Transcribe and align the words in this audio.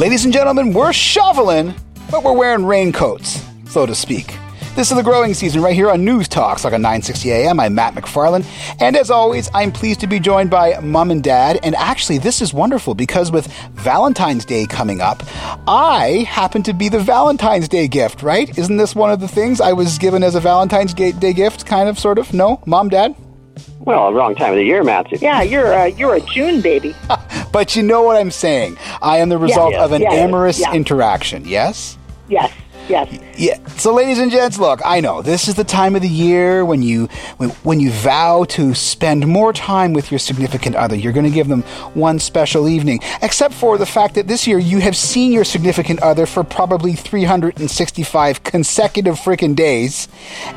Ladies 0.00 0.24
and 0.24 0.32
gentlemen, 0.32 0.72
we're 0.72 0.94
shoveling, 0.94 1.74
but 2.10 2.24
we're 2.24 2.32
wearing 2.32 2.64
raincoats, 2.64 3.44
so 3.66 3.84
to 3.84 3.94
speak. 3.94 4.34
This 4.74 4.90
is 4.90 4.96
the 4.96 5.02
growing 5.02 5.34
season 5.34 5.60
right 5.60 5.74
here 5.74 5.90
on 5.90 6.06
News 6.06 6.26
Talks, 6.26 6.62
Saga 6.62 6.78
960 6.78 7.30
AM. 7.30 7.60
I'm 7.60 7.74
Matt 7.74 7.94
McFarland, 7.94 8.46
and 8.80 8.96
as 8.96 9.10
always, 9.10 9.50
I'm 9.52 9.70
pleased 9.70 10.00
to 10.00 10.06
be 10.06 10.18
joined 10.18 10.48
by 10.48 10.80
mom 10.80 11.10
and 11.10 11.22
dad. 11.22 11.60
And 11.62 11.74
actually, 11.74 12.16
this 12.16 12.40
is 12.40 12.54
wonderful 12.54 12.94
because 12.94 13.30
with 13.30 13.52
Valentine's 13.72 14.46
Day 14.46 14.64
coming 14.64 15.02
up, 15.02 15.22
I 15.68 16.24
happen 16.26 16.62
to 16.62 16.72
be 16.72 16.88
the 16.88 16.98
Valentine's 16.98 17.68
Day 17.68 17.86
gift, 17.86 18.22
right? 18.22 18.56
Isn't 18.56 18.78
this 18.78 18.94
one 18.94 19.12
of 19.12 19.20
the 19.20 19.28
things 19.28 19.60
I 19.60 19.74
was 19.74 19.98
given 19.98 20.22
as 20.22 20.34
a 20.34 20.40
Valentine's 20.40 20.94
Day 20.94 21.34
gift, 21.34 21.66
kind 21.66 21.90
of, 21.90 21.98
sort 21.98 22.18
of? 22.18 22.32
No, 22.32 22.62
mom, 22.64 22.88
dad. 22.88 23.14
Well, 23.80 24.12
wrong 24.12 24.34
time 24.34 24.50
of 24.50 24.56
the 24.56 24.64
year, 24.64 24.84
Matthew. 24.84 25.18
Yeah, 25.20 25.42
you're 25.42 25.72
a, 25.72 25.88
you're 25.88 26.14
a 26.14 26.20
June 26.20 26.60
baby. 26.60 26.94
but 27.52 27.74
you 27.74 27.82
know 27.82 28.02
what 28.02 28.16
I'm 28.16 28.30
saying. 28.30 28.76
I 29.00 29.18
am 29.18 29.30
the 29.30 29.38
result 29.38 29.72
yeah, 29.72 29.84
of 29.84 29.92
an 29.92 30.02
yeah, 30.02 30.12
amorous 30.12 30.60
yeah. 30.60 30.72
interaction, 30.72 31.46
yes? 31.46 31.96
Yes, 32.28 32.52
yes. 32.90 33.20
Yeah. 33.38 33.66
So, 33.78 33.94
ladies 33.94 34.18
and 34.18 34.30
gents, 34.30 34.58
look, 34.58 34.80
I 34.84 35.00
know 35.00 35.22
this 35.22 35.48
is 35.48 35.54
the 35.54 35.64
time 35.64 35.96
of 35.96 36.02
the 36.02 36.08
year 36.08 36.64
when 36.64 36.82
you 36.82 37.08
when, 37.38 37.50
when 37.62 37.80
you 37.80 37.90
vow 37.90 38.44
to 38.50 38.74
spend 38.74 39.26
more 39.26 39.52
time 39.52 39.94
with 39.94 40.10
your 40.10 40.18
significant 40.18 40.76
other. 40.76 40.96
You're 40.96 41.14
going 41.14 41.24
to 41.24 41.30
give 41.30 41.48
them 41.48 41.62
one 41.94 42.18
special 42.18 42.68
evening, 42.68 43.00
except 43.22 43.54
for 43.54 43.78
the 43.78 43.86
fact 43.86 44.14
that 44.16 44.26
this 44.26 44.46
year 44.46 44.58
you 44.58 44.80
have 44.80 44.96
seen 44.96 45.32
your 45.32 45.44
significant 45.44 46.00
other 46.02 46.26
for 46.26 46.44
probably 46.44 46.94
365 46.94 48.42
consecutive 48.42 49.14
freaking 49.14 49.56
days, 49.56 50.08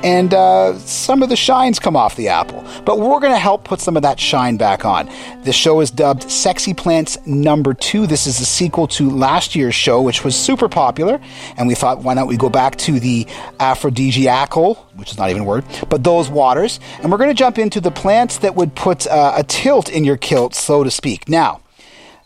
and 0.04 0.34
uh, 0.34 0.78
some 0.80 1.23
of 1.23 1.30
the 1.30 1.38
shines 1.38 1.80
come 1.80 1.95
off 1.95 2.16
the 2.16 2.28
apple. 2.28 2.66
But 2.84 3.00
we're 3.00 3.20
going 3.20 3.31
to 3.34 3.39
help 3.39 3.64
put 3.64 3.80
some 3.80 3.95
of 3.95 4.04
that 4.04 4.20
shine 4.20 4.58
back 4.58 4.84
on. 4.84 5.09
The 5.44 5.54
show 5.54 5.80
is 5.80 5.92
dubbed 5.92 6.30
Sexy 6.30 6.73
Plants 6.73 7.17
Number 7.26 7.73
Two. 7.73 8.08
This 8.08 8.28
is 8.28 8.39
a 8.39 8.45
sequel 8.45 8.88
to 8.88 9.09
last 9.09 9.56
year's 9.56 9.76
show, 9.76 10.02
which 10.02 10.23
was 10.23 10.36
super 10.36 10.67
popular, 10.67 11.22
and 11.56 11.67
we 11.67 11.76
thought, 11.76 12.00
why 12.00 12.14
not 12.14 12.23
we 12.28 12.38
go 12.38 12.50
back 12.50 12.76
to 12.78 13.00
the 13.00 13.28
aphrodisiacal, 13.60 14.76
which 14.96 15.12
is 15.12 15.18
not 15.18 15.30
even 15.30 15.44
a 15.44 15.46
word, 15.46 15.66
but 15.90 16.04
those 16.04 16.30
waters. 16.30 16.80
And 17.02 17.12
we're 17.12 17.18
going 17.18 17.30
to 17.30 17.36
jump 17.36 17.58
into 17.58 17.82
the 17.82 17.92
plants 17.92 18.40
that 18.40 18.56
would 18.56 18.76
put 18.76 19.08
uh, 19.08 19.34
a 19.38 19.44
tilt 19.44 19.90
in 19.90 20.04
your 20.04 20.18
kilt, 20.18 20.56
so 20.56 20.84
to 20.84 20.92
speak. 20.92 21.30
Now, 21.30 21.62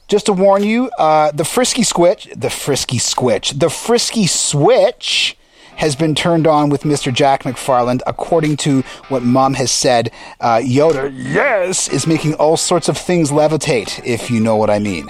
just 0.08 0.28
to 0.28 0.34
warn 0.34 0.64
you, 0.64 0.90
uh, 0.98 1.32
the 1.32 1.44
frisky 1.44 1.82
squitch, 1.82 2.32
the 2.40 2.50
frisky 2.50 2.98
squitch, 2.98 3.60
the 3.60 3.70
frisky 3.70 4.26
switch 4.26 5.38
has 5.76 5.96
been 5.96 6.16
turned 6.16 6.48
on 6.48 6.70
with 6.70 6.84
Mr. 6.84 7.14
Jack 7.14 7.44
McFarland. 7.44 8.02
According 8.08 8.58
to 8.58 8.82
what 9.10 9.22
Mom 9.24 9.54
has 9.54 9.72
said, 9.72 10.12
uh, 10.40 10.58
Yoda, 10.58 11.12
yes, 11.14 11.88
is 11.88 12.08
making 12.08 12.34
all 12.36 12.58
sorts 12.58 12.90
of 12.90 12.98
things 12.98 13.32
levitate, 13.32 14.04
if 14.04 14.32
you 14.32 14.40
know 14.40 14.56
what 14.56 14.70
I 14.70 14.80
mean. 14.80 15.08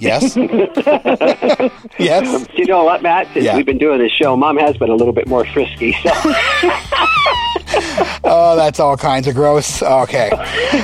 Yes. 0.00 0.34
yes. 1.98 2.46
You 2.54 2.64
know 2.66 2.84
what, 2.84 3.02
Matt? 3.02 3.28
Since 3.34 3.44
Yeah. 3.44 3.56
we've 3.56 3.66
been 3.66 3.78
doing 3.78 3.98
this 3.98 4.10
show, 4.12 4.34
Mom 4.36 4.56
has 4.56 4.76
been 4.76 4.90
a 4.90 4.94
little 4.94 5.12
bit 5.12 5.28
more 5.28 5.44
frisky. 5.44 5.92
So 6.02 6.10
Oh, 8.24 8.54
that's 8.56 8.80
all 8.80 8.96
kinds 8.96 9.26
of 9.26 9.34
gross. 9.34 9.82
Okay. 9.82 10.30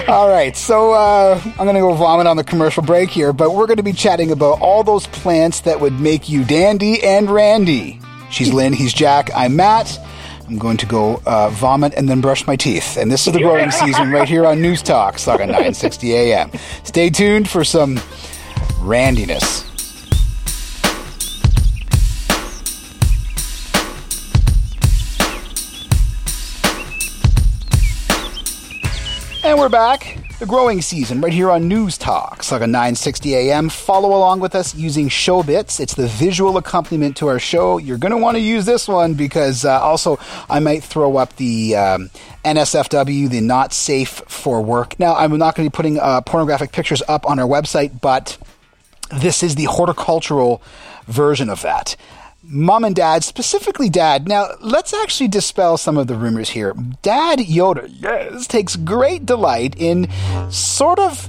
All 0.08 0.28
right. 0.28 0.56
So 0.56 0.92
uh, 0.92 1.40
I'm 1.44 1.64
going 1.64 1.74
to 1.74 1.80
go 1.80 1.94
vomit 1.94 2.26
on 2.26 2.36
the 2.36 2.44
commercial 2.44 2.82
break 2.82 3.08
here, 3.10 3.32
but 3.32 3.54
we're 3.54 3.66
going 3.66 3.76
to 3.78 3.82
be 3.82 3.92
chatting 3.92 4.30
about 4.32 4.60
all 4.60 4.84
those 4.84 5.06
plants 5.08 5.60
that 5.60 5.80
would 5.80 5.98
make 6.00 6.28
you 6.28 6.44
dandy 6.44 7.02
and 7.02 7.30
randy. 7.30 8.00
She's 8.30 8.52
Lynn. 8.52 8.72
He's 8.72 8.92
Jack. 8.92 9.30
I'm 9.34 9.56
Matt. 9.56 9.98
I'm 10.48 10.58
going 10.58 10.76
to 10.78 10.86
go 10.86 11.20
uh, 11.26 11.48
vomit 11.50 11.94
and 11.94 12.08
then 12.08 12.20
brush 12.20 12.46
my 12.46 12.54
teeth. 12.56 12.96
And 12.96 13.10
this 13.10 13.26
is 13.26 13.32
the 13.32 13.40
growing 13.40 13.70
season 13.70 14.10
right 14.12 14.28
here 14.28 14.46
on 14.46 14.60
News 14.62 14.82
Talk, 14.82 15.18
Saga 15.18 15.46
960 15.46 16.14
AM. 16.14 16.50
Stay 16.84 17.10
tuned 17.10 17.48
for 17.48 17.64
some 17.64 17.98
randiness. 18.80 19.64
And 29.46 29.58
we're 29.58 29.68
back. 29.68 30.18
The 30.38 30.44
growing 30.44 30.82
season 30.82 31.20
right 31.22 31.32
here 31.32 31.50
on 31.50 31.66
News 31.66 31.96
Talk, 31.96 32.42
Saga 32.42 32.66
960 32.66 33.34
AM. 33.36 33.68
Follow 33.70 34.08
along 34.08 34.40
with 34.40 34.54
us 34.54 34.74
using 34.74 35.08
Showbits. 35.08 35.80
It's 35.80 35.94
the 35.94 36.08
visual 36.08 36.58
accompaniment 36.58 37.16
to 37.18 37.28
our 37.28 37.38
show. 37.38 37.78
You're 37.78 37.96
going 37.96 38.10
to 38.10 38.18
want 38.18 38.36
to 38.36 38.40
use 38.40 38.66
this 38.66 38.86
one 38.86 39.14
because 39.14 39.64
uh, 39.64 39.80
also 39.80 40.18
I 40.50 40.60
might 40.60 40.82
throw 40.82 41.16
up 41.16 41.34
the 41.36 41.74
um, 41.76 42.10
NSFW, 42.44 43.30
the 43.30 43.40
not 43.40 43.72
safe 43.72 44.20
for 44.28 44.60
work. 44.60 44.98
Now, 44.98 45.14
I'm 45.14 45.38
not 45.38 45.54
going 45.54 45.66
to 45.66 45.70
be 45.70 45.74
putting 45.74 45.98
uh, 46.00 46.20
pornographic 46.20 46.72
pictures 46.72 47.02
up 47.08 47.24
on 47.24 47.38
our 47.38 47.48
website, 47.48 48.00
but 48.00 48.36
this 49.10 49.42
is 49.42 49.54
the 49.54 49.64
horticultural 49.64 50.62
version 51.06 51.48
of 51.48 51.62
that. 51.62 51.96
Mom 52.42 52.84
and 52.84 52.94
dad, 52.94 53.24
specifically 53.24 53.88
dad. 53.88 54.28
Now, 54.28 54.50
let's 54.60 54.94
actually 54.94 55.28
dispel 55.28 55.76
some 55.76 55.96
of 55.96 56.06
the 56.06 56.14
rumors 56.14 56.50
here. 56.50 56.74
Dad 57.02 57.40
Yoda, 57.40 57.92
yes, 57.92 58.46
takes 58.46 58.76
great 58.76 59.26
delight 59.26 59.74
in 59.76 60.08
sort 60.50 61.00
of 61.00 61.28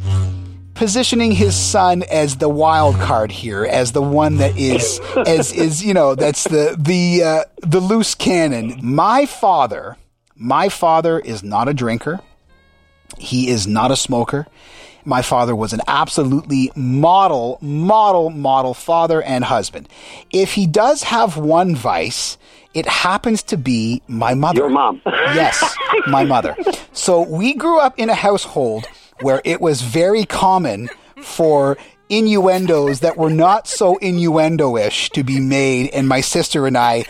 positioning 0.76 1.32
his 1.32 1.56
son 1.56 2.04
as 2.04 2.38
the 2.38 2.50
wild 2.50 2.96
card 2.98 3.32
here, 3.32 3.66
as 3.66 3.94
the 3.94 4.02
one 4.02 4.38
that 4.38 4.56
is, 4.58 5.00
as 5.26 5.52
is, 5.52 5.84
you 5.84 5.94
know, 5.94 6.14
that's 6.14 6.44
the 6.44 6.76
the 6.78 7.24
uh, 7.24 7.44
the 7.64 7.80
loose 7.80 8.14
cannon. 8.14 8.80
My 8.84 9.26
father, 9.26 9.98
my 10.36 10.70
father 10.70 11.18
is 11.20 11.42
not 11.42 11.68
a 11.68 11.74
drinker. 11.74 12.20
He 13.18 13.50
is 13.50 13.66
not 13.66 13.90
a 13.90 13.96
smoker. 13.96 14.46
My 15.08 15.22
father 15.22 15.56
was 15.56 15.72
an 15.72 15.80
absolutely 15.88 16.70
model, 16.76 17.60
model, 17.62 18.30
model 18.30 18.74
father 18.74 19.22
and 19.22 19.42
husband. 19.42 19.88
If 20.32 20.52
he 20.52 20.68
does 20.68 21.04
have 21.04 21.38
one 21.38 21.76
vice, 21.78 22.38
it 22.74 22.86
happens 22.86 23.42
to 23.44 23.58
be 23.58 24.02
my 24.10 24.34
mother. 24.34 24.60
your 24.60 24.70
mom. 24.70 25.02
Yes, 25.06 25.64
my 26.08 26.26
mother. 26.26 26.58
So 26.92 27.22
we 27.22 27.54
grew 27.54 27.80
up 27.80 27.98
in 27.98 28.10
a 28.10 28.14
household 28.14 28.86
where 29.22 29.42
it 29.46 29.62
was 29.62 29.82
very 29.82 30.26
common 30.26 30.90
for 31.22 31.78
innuendos 32.10 33.00
that 33.00 33.16
were 33.16 33.30
not 33.30 33.66
so 33.66 33.96
innuendo-ish 33.98 35.10
to 35.12 35.24
be 35.24 35.40
made 35.40 35.90
and 35.92 36.10
my 36.10 36.20
sister 36.20 36.68
and 36.68 36.78
I 36.78 37.06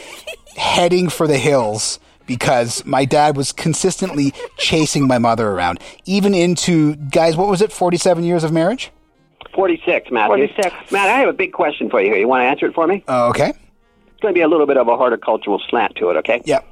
heading 0.56 1.10
for 1.10 1.28
the 1.28 1.40
hills 1.40 2.00
because 2.28 2.86
my 2.86 3.06
dad 3.06 3.36
was 3.36 3.52
consistently 3.52 4.34
chasing 4.58 5.08
my 5.08 5.18
mother 5.18 5.48
around 5.50 5.80
even 6.06 6.34
into 6.36 6.96
guys 6.96 7.36
what 7.36 7.48
was 7.48 7.62
it 7.62 7.72
47 7.72 8.24
years 8.24 8.44
of 8.44 8.52
marriage 8.52 8.92
46, 9.56 10.12
Matthew. 10.12 10.48
46. 10.48 10.92
Matt, 10.92 11.10
I 11.10 11.20
have 11.20 11.30
a 11.30 11.34
big 11.34 11.52
question 11.52 11.90
for 11.90 12.00
you 12.00 12.08
here. 12.08 12.18
You 12.18 12.28
want 12.28 12.42
to 12.42 12.46
answer 12.46 12.68
it 12.68 12.76
for 12.76 12.86
me? 12.86 13.04
uh, 13.08 13.30
okay 13.30 13.50
It's 13.50 14.22
going 14.22 14.32
to 14.32 14.38
be 14.38 14.42
a 14.42 14.48
little 14.48 14.68
bit 14.68 14.78
of 14.78 14.88
a 14.88 14.96
horticultural 14.96 15.60
slant 15.68 15.96
to 15.96 16.12
it, 16.12 16.18
okay? 16.18 16.42
yep 16.46 16.64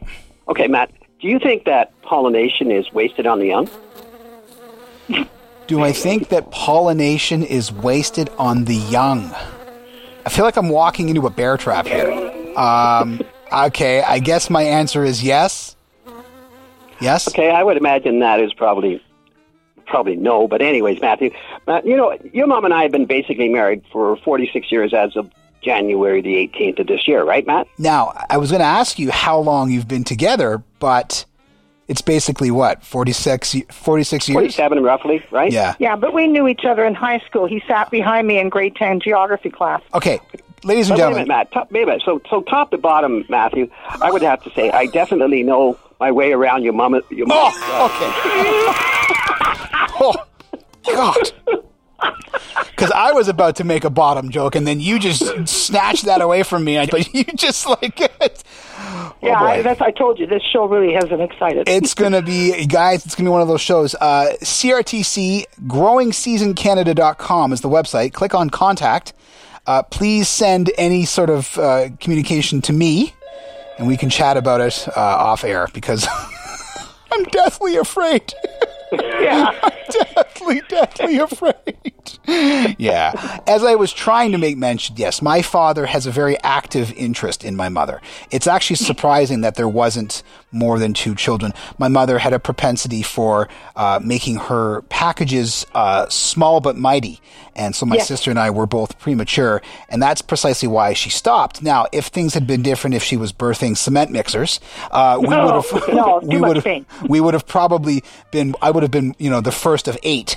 Okay, 0.48 0.68
Matt, 0.68 0.92
do 1.20 1.28
you 1.28 1.40
think 1.40 1.66
that 1.66 2.00
pollination 2.04 2.70
is 2.70 2.92
wasted 2.94 3.26
on 3.26 3.40
the 3.40 3.48
young? 3.48 3.70
do 5.68 5.82
i 5.82 5.92
think 5.92 6.30
that 6.30 6.52
pollination 6.52 7.42
is 7.44 7.72
wasted 7.72 8.30
on 8.38 8.66
the 8.66 8.76
young 8.76 9.32
i 10.26 10.30
feel 10.30 10.46
like 10.46 10.58
i'm 10.58 10.70
walking 10.70 11.10
into 11.10 11.26
a 11.26 11.30
bear 11.30 11.58
trap 11.58 11.88
here 11.88 12.12
um, 12.56 13.20
okay 13.52 14.02
i 14.04 14.20
guess 14.20 14.50
my 14.50 14.64
answer 14.64 15.04
is 15.04 15.24
yes 15.24 15.76
yes 17.02 17.28
Okay, 17.28 17.50
I 17.52 17.62
would 17.64 17.78
imagine 17.78 18.20
that 18.20 18.40
is 18.40 18.54
probably 18.54 19.04
probably 19.86 20.16
no. 20.16 20.48
But 20.48 20.62
anyways, 20.62 21.00
Matthew, 21.02 21.32
Matt, 21.68 21.86
you 21.86 21.96
know, 21.96 22.18
your 22.34 22.48
mom 22.48 22.66
and 22.66 22.74
I 22.74 22.84
have 22.84 22.92
been 22.92 23.06
basically 23.06 23.50
married 23.50 23.84
for 23.92 24.16
46 24.18 24.72
years 24.72 24.94
as 24.94 25.16
of 25.16 25.30
January 25.62 26.22
the 26.22 26.36
18th 26.36 26.80
of 26.80 26.88
this 26.88 27.08
year, 27.08 27.24
right, 27.24 27.46
Matt? 27.46 27.68
now 27.78 28.14
i 28.30 28.38
was 28.38 28.50
going 28.50 28.62
to 28.62 28.66
ask 28.66 28.98
you 28.98 29.12
how 29.12 29.38
long 29.40 29.70
you've 29.72 29.88
been 29.88 30.04
together 30.04 30.64
but 30.80 31.26
it's 31.88 32.02
basically 32.02 32.50
what 32.50 32.84
46 32.84 33.56
46 33.70 34.30
years 34.30 34.36
47 34.36 34.82
roughly, 34.84 35.24
right? 35.32 35.52
yeah 35.52 35.76
Yeah, 35.80 35.96
but 35.96 36.14
we 36.14 36.28
knew 36.28 36.48
each 36.48 36.66
other 36.66 36.84
in 36.86 36.96
high 36.96 37.20
school. 37.20 37.46
He 37.46 37.62
sat 37.68 37.92
behind 37.92 38.26
me 38.28 38.40
in 38.40 38.50
grade 38.50 38.76
10 38.76 39.02
geography 39.02 39.50
class. 39.50 39.82
okay 39.94 40.20
ladies 40.66 40.90
and 40.90 40.98
But 40.98 41.08
wait 41.08 41.12
a 41.12 41.26
minute, 41.26 41.28
gentlemen 41.28 41.28
Matt. 41.28 41.52
Top, 41.52 41.72
wait 41.72 41.84
a 41.84 41.86
minute. 41.86 42.02
So, 42.06 42.22
so 42.30 42.42
top 42.42 42.72
to 42.72 42.78
bottom, 42.78 43.26
Matthew, 43.30 43.70
I 44.02 44.12
would 44.12 44.22
have 44.22 44.44
to 44.44 44.52
say 44.52 44.72
I 44.72 44.88
definitely 44.88 45.44
know 45.44 45.78
my 46.00 46.12
way 46.12 46.34
around 46.34 46.64
your 46.64 46.74
mom. 46.74 47.00
Your 47.10 47.28
mom. 47.28 47.54
Oh, 47.56 47.86
okay. 47.86 48.12
oh, 50.00 50.26
God. 50.94 51.32
Because 52.72 52.92
I 52.92 53.14
was 53.14 53.28
about 53.30 53.56
to 53.58 53.64
make 53.64 53.86
a 53.86 53.90
bottom 53.90 54.30
joke, 54.30 54.56
and 54.56 54.68
then 54.68 54.80
you 54.80 55.00
just 55.00 55.48
snatched 55.48 56.06
that 56.06 56.22
away 56.22 56.44
from 56.44 56.64
me. 56.64 56.86
But 56.86 57.14
you 57.14 57.24
just 57.24 57.66
like, 57.68 58.00
oh 58.02 59.14
yeah. 59.22 59.40
I, 59.42 59.62
that's 59.62 59.82
I 59.82 59.92
told 59.92 60.20
you 60.20 60.28
this 60.28 60.44
show 60.44 60.66
really 60.66 60.94
has 60.94 61.06
him 61.06 61.22
excited. 61.22 61.70
it's 61.70 61.94
gonna 61.94 62.22
be, 62.22 62.66
guys. 62.66 63.06
It's 63.06 63.16
gonna 63.16 63.30
be 63.30 63.32
one 63.32 63.42
of 63.42 63.48
those 63.48 63.62
shows. 63.62 63.96
Uh, 63.96 64.36
CRTC 64.42 65.46
GrowingSeasonCanada.com 65.68 67.54
is 67.54 67.62
the 67.62 67.70
website. 67.70 68.14
Click 68.14 68.36
on 68.36 68.50
contact. 68.50 69.14
Uh, 69.68 69.82
please 69.84 70.28
send 70.30 70.72
any 70.78 71.06
sort 71.06 71.30
of 71.30 71.58
uh, 71.58 71.90
communication 72.00 72.62
to 72.62 72.74
me, 72.74 73.14
and 73.78 73.88
we 73.88 73.98
can 73.98 74.10
chat 74.10 74.38
about 74.38 74.62
it 74.62 74.88
uh, 74.90 75.00
off 75.00 75.44
air 75.44 75.68
because 75.74 76.08
I'm 77.12 77.24
deathly 77.26 77.76
afraid. 77.78 78.34
yeah. 78.92 79.52
I'm 79.64 79.72
deathly, 80.14 80.62
deathly 80.70 81.18
afraid. 81.18 81.94
Yeah. 82.28 83.42
As 83.48 83.64
I 83.64 83.76
was 83.76 83.94
trying 83.94 84.32
to 84.32 84.38
make 84.38 84.58
mention, 84.58 84.96
yes, 84.98 85.22
my 85.22 85.42
father 85.42 85.86
has 85.86 86.06
a 86.06 86.12
very 86.12 86.38
active 86.44 86.92
interest 86.94 87.44
in 87.44 87.56
my 87.56 87.70
mother. 87.70 88.02
It's 88.32 88.48
actually 88.48 88.78
surprising 88.78 89.42
that 89.42 89.56
there 89.56 89.70
wasn't 89.70 90.24
more 90.52 90.80
than 90.80 90.94
two 90.94 91.16
children. 91.16 91.54
My 91.78 91.88
mother 91.90 92.18
had 92.20 92.34
a 92.34 92.40
propensity 92.40 93.02
for 93.04 93.50
uh, 93.76 94.00
making 94.04 94.38
her 94.38 94.82
packages 94.84 95.66
uh, 95.74 96.08
small 96.10 96.62
but 96.62 96.78
mighty. 96.78 97.20
And 97.58 97.76
so 97.76 97.86
my 97.86 97.96
Yes. 97.96 98.08
sister 98.10 98.30
and 98.32 98.38
I 98.40 98.50
were 98.50 98.66
both 98.66 99.00
premature, 99.00 99.62
and 99.88 100.02
that's 100.02 100.22
precisely 100.22 100.68
why 100.68 100.92
she 100.94 101.10
stopped. 101.10 101.62
Now, 101.62 101.86
if 101.94 102.08
things 102.08 102.34
had 102.34 102.46
been 102.46 102.62
different, 102.62 102.96
if 102.96 103.04
she 103.04 103.16
was 103.16 103.32
birthing 103.32 103.78
cement 103.78 104.12
mixers, 104.12 104.60
uh, 104.92 105.18
we 105.22 105.30
No, 105.30 105.46
would 105.46 105.54
have, 105.64 105.88
no, 105.94 106.20
we 106.24 106.42
would 106.42 106.58
have, 106.66 106.86
we 107.10 107.22
would 107.22 107.34
have 107.34 107.48
probably 107.48 108.04
been, 108.32 108.56
I 108.62 108.72
would 108.72 108.84
have 108.84 108.92
been, 108.92 109.16
you 109.20 109.30
know, 109.30 109.40
the 109.40 109.54
first 109.54 109.88
of 109.88 109.98
eight 110.04 110.36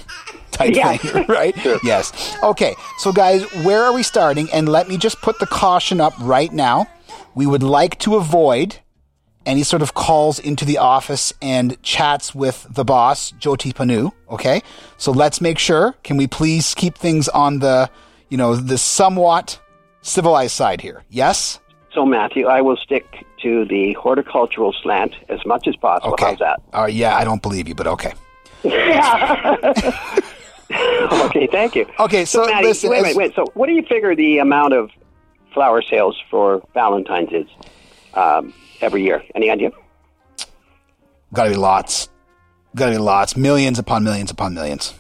type 0.51 0.75
Yeah. 0.75 0.97
thing, 0.97 1.25
right? 1.29 1.55
Yes. 1.83 2.37
Okay. 2.43 2.75
So, 2.99 3.13
guys, 3.13 3.43
where 3.65 3.83
are 3.83 3.93
we 3.93 4.03
starting? 4.03 4.49
And 4.53 4.69
let 4.69 4.89
me 4.89 4.97
just 4.97 5.21
put 5.23 5.39
the 5.39 5.47
caution 5.47 6.01
up 6.01 6.15
right 6.21 6.53
now. 6.53 6.87
We 7.35 7.47
would 7.47 7.63
like 7.63 7.99
to 8.01 8.17
avoid 8.17 8.79
any 9.47 9.63
sort 9.63 9.81
of 9.81 9.95
calls 9.95 10.39
into 10.39 10.65
the 10.65 10.77
office 10.79 11.33
and 11.41 11.81
chats 11.83 12.35
with 12.35 12.67
the 12.69 12.85
boss, 12.85 13.33
Jyoti 13.33 13.73
Panu. 13.73 14.13
Okay. 14.31 14.63
So 14.99 15.13
let's 15.13 15.41
make 15.41 15.59
sure. 15.59 15.95
Can 16.03 16.17
we 16.17 16.27
please 16.27 16.75
keep 16.75 16.99
things 16.99 17.29
on 17.29 17.61
the, 17.61 17.89
you 18.29 18.37
know, 18.37 18.57
the 18.57 18.77
somewhat 18.77 19.59
civilized 20.03 20.53
side 20.53 20.81
here? 20.81 21.03
Yes. 21.09 21.61
So, 21.95 22.05
Matthew, 22.05 22.47
I 22.47 22.61
will 22.61 22.77
stick 22.77 23.25
to 23.43 23.65
the 23.65 23.95
horticultural 23.95 24.75
slant 24.83 25.15
as 25.29 25.41
much 25.47 25.67
as 25.67 25.77
possible. 25.77 26.13
Okay. 26.13 26.27
How's 26.27 26.39
that? 26.41 26.61
Uh, 26.73 26.87
yeah, 26.91 27.17
I 27.17 27.25
don't 27.25 27.41
believe 27.41 27.67
you, 27.69 27.75
but 27.75 27.87
okay. 27.87 28.13
okay, 31.27 31.47
thank 31.47 31.75
you. 31.75 31.87
Okay, 31.99 32.25
so 32.25 32.47
Matty, 32.47 32.67
listen, 32.67 32.91
wait, 32.91 33.03
wait, 33.03 33.17
wait. 33.17 33.35
So, 33.35 33.47
what 33.55 33.67
do 33.67 33.73
you 33.73 33.83
figure 33.83 34.15
the 34.15 34.39
amount 34.39 34.75
of 34.75 34.91
flower 35.55 35.83
sales 35.83 36.21
for 36.31 36.63
Valentine's 36.75 37.33
is 37.33 37.47
um, 38.15 38.53
every 38.81 39.03
year? 39.03 39.23
Any 39.35 39.51
idea? 39.51 39.71
Gotta 41.33 41.51
be 41.51 41.57
lots. 41.57 42.09
Gotta 42.75 42.93
be 42.93 42.99
lots. 42.99 43.37
Millions 43.37 43.79
upon 43.79 44.05
millions 44.05 44.31
upon 44.31 44.55
millions. 44.55 44.95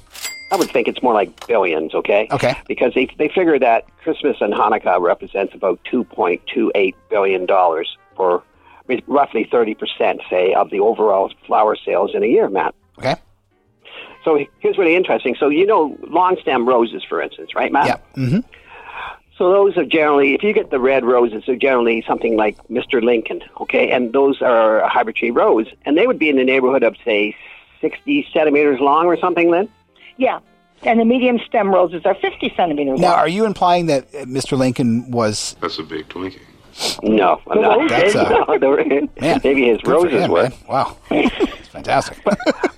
I 0.50 0.56
would 0.56 0.70
think 0.70 0.88
it's 0.88 1.03
more 1.03 1.12
like 1.12 1.47
billions, 1.47 1.94
okay? 1.94 2.26
Okay. 2.31 2.56
Because 2.67 2.94
they, 2.94 3.06
they 3.19 3.29
figure 3.29 3.59
that 3.59 3.85
Christmas 3.99 4.38
and 4.41 4.55
Hanukkah 4.55 5.00
represents 5.00 5.55
about 5.55 5.79
$2.28 5.85 6.94
billion 7.11 7.47
for 8.17 8.43
roughly 9.06 9.44
30%, 9.44 10.20
say, 10.31 10.55
of 10.55 10.70
the 10.70 10.81
overall 10.81 11.31
flower 11.47 11.76
sales 11.76 12.12
in 12.15 12.23
a 12.23 12.26
year, 12.26 12.49
Matt. 12.49 12.75
Okay. 12.99 13.17
So 14.25 14.38
here's 14.61 14.76
really 14.79 14.97
interesting. 14.97 15.37
So, 15.38 15.49
you 15.49 15.67
know, 15.67 15.97
long 16.09 16.37
stem 16.41 16.69
roses, 16.69 17.03
for 17.05 17.20
instance, 17.23 17.55
right, 17.55 17.73
Matt? 17.73 17.87
Yeah. 17.87 17.97
hmm 18.29 18.38
So 19.38 19.50
those 19.50 19.76
are 19.76 19.85
generally, 19.85 20.35
if 20.35 20.43
you 20.43 20.53
get 20.53 20.70
the 20.70 20.81
red 20.81 21.05
roses, 21.05 21.44
they're 21.47 21.56
generally 21.56 22.03
something 22.06 22.37
like 22.37 22.56
Mr. 22.69 23.03
Lincoln, 23.03 23.41
okay? 23.61 23.91
And 23.93 24.12
those 24.12 24.43
are 24.43 24.81
a 24.81 24.88
hybrid 24.88 25.17
tree 25.17 25.31
rose. 25.31 25.67
And 25.85 25.97
they 25.97 26.06
would 26.06 26.19
be 26.19 26.29
in 26.29 26.37
the 26.37 26.44
neighborhood 26.44 26.82
of, 26.82 26.97
say, 27.05 27.37
60 27.81 28.26
centimeters 28.32 28.81
long 28.81 29.06
or 29.06 29.17
something, 29.17 29.50
Then, 29.53 29.69
yeah. 30.17 30.41
And 30.82 31.00
the 31.00 31.05
medium 31.05 31.38
stem 31.47 31.73
roses 31.75 32.03
are 32.05 32.15
50 32.15 32.53
centimeters 32.56 33.00
Now, 33.00 33.11
long. 33.11 33.19
are 33.20 33.29
you 33.29 33.44
implying 33.47 33.87
that 33.87 34.05
uh, 34.15 34.19
Mr. 34.26 34.56
Lincoln 34.59 35.11
was 35.11 35.56
That's 35.61 35.79
a 35.79 35.82
big 35.82 36.09
Twinkie. 36.09 36.38
No, 37.03 37.41
I'm 37.50 37.61
not. 37.61 37.88
That's, 37.88 38.15
uh, 38.15 38.44
No, 38.49 38.59
they 38.59 38.67
were- 38.69 38.85
man? 38.85 39.41
maybe 39.43 39.67
his 39.69 39.82
roses 39.85 40.12
him, 40.25 40.31
were. 40.31 40.43
man. 40.44 40.53
Wow, 40.69 40.97
It's 41.11 41.35
fantastic. 41.83 42.19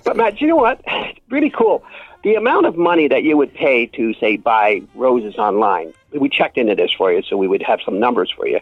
But 0.03 0.17
Matt, 0.17 0.41
you 0.41 0.47
know 0.47 0.55
what? 0.55 0.81
Really 1.29 1.49
cool. 1.49 1.83
The 2.23 2.35
amount 2.35 2.65
of 2.65 2.77
money 2.77 3.07
that 3.07 3.23
you 3.23 3.37
would 3.37 3.53
pay 3.53 3.87
to 3.87 4.13
say 4.15 4.37
buy 4.37 4.81
roses 4.95 5.35
online. 5.37 5.93
We 6.13 6.29
checked 6.29 6.57
into 6.57 6.75
this 6.75 6.91
for 6.91 7.11
you, 7.11 7.23
so 7.23 7.37
we 7.37 7.47
would 7.47 7.63
have 7.63 7.79
some 7.83 7.99
numbers 7.99 8.29
for 8.35 8.47
you, 8.47 8.59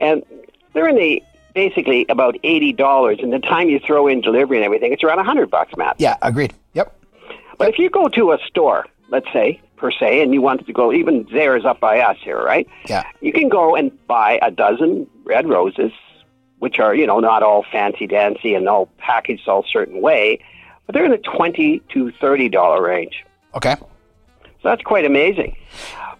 and 0.00 0.22
they're 0.74 0.88
in 0.88 0.96
the 0.96 1.22
basically 1.54 2.06
about 2.08 2.36
eighty 2.44 2.72
dollars. 2.72 3.18
And 3.22 3.32
the 3.32 3.38
time 3.40 3.68
you 3.68 3.80
throw 3.80 4.06
in 4.06 4.20
delivery 4.20 4.58
and 4.58 4.64
everything, 4.64 4.92
it's 4.92 5.02
around 5.02 5.18
a 5.18 5.24
hundred 5.24 5.50
bucks, 5.50 5.72
Matt. 5.76 5.96
yeah, 5.98 6.16
agreed. 6.22 6.52
Yep. 6.74 6.94
But 7.58 7.68
if 7.68 7.78
you 7.78 7.90
go 7.90 8.08
to 8.08 8.32
a 8.32 8.38
store, 8.46 8.86
let's 9.10 9.26
say 9.32 9.60
per 9.76 9.90
se, 9.90 10.22
and 10.22 10.32
you 10.34 10.42
wanted 10.42 10.66
to 10.66 10.72
go, 10.72 10.92
even 10.92 11.26
there 11.32 11.56
is 11.56 11.64
up 11.64 11.80
by 11.80 12.00
us 12.00 12.18
here, 12.22 12.40
right? 12.42 12.68
Yeah. 12.86 13.02
You 13.22 13.32
can 13.32 13.48
go 13.48 13.74
and 13.74 13.90
buy 14.06 14.38
a 14.42 14.50
dozen 14.50 15.06
red 15.24 15.48
roses, 15.48 15.90
which 16.60 16.78
are, 16.78 16.94
you 16.94 17.06
know, 17.06 17.18
not 17.18 17.42
all 17.42 17.64
fancy 17.70 18.06
dancy 18.06 18.54
and 18.54 18.68
all 18.68 18.86
packaged 18.98 19.48
all 19.48 19.64
certain 19.68 20.00
way, 20.00 20.38
but 20.86 20.94
they're 20.94 21.04
in 21.04 21.10
the 21.10 21.18
twenty 21.18 21.80
to 21.92 22.12
thirty 22.12 22.48
dollar 22.48 22.82
range. 22.82 23.24
Okay. 23.54 23.74
So 24.44 24.68
that's 24.68 24.82
quite 24.82 25.04
amazing. 25.04 25.56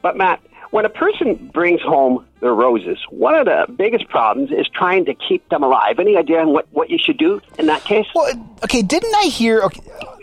But 0.02 0.16
Matt, 0.16 0.40
when 0.70 0.84
a 0.84 0.88
person 0.88 1.50
brings 1.52 1.82
home 1.82 2.26
their 2.40 2.54
roses, 2.54 2.98
one 3.10 3.34
of 3.34 3.44
the 3.44 3.66
biggest 3.72 4.08
problems 4.08 4.50
is 4.50 4.66
trying 4.68 5.04
to 5.04 5.14
keep 5.14 5.46
them 5.50 5.62
alive. 5.62 5.98
Any 5.98 6.16
idea 6.16 6.40
on 6.40 6.52
what, 6.52 6.66
what 6.72 6.88
you 6.88 6.98
should 6.98 7.18
do 7.18 7.40
in 7.58 7.66
that 7.66 7.84
case? 7.84 8.06
Well, 8.14 8.32
okay. 8.64 8.82
Didn't 8.82 9.14
I 9.14 9.24
hear? 9.24 9.60
Okay, 9.62 9.82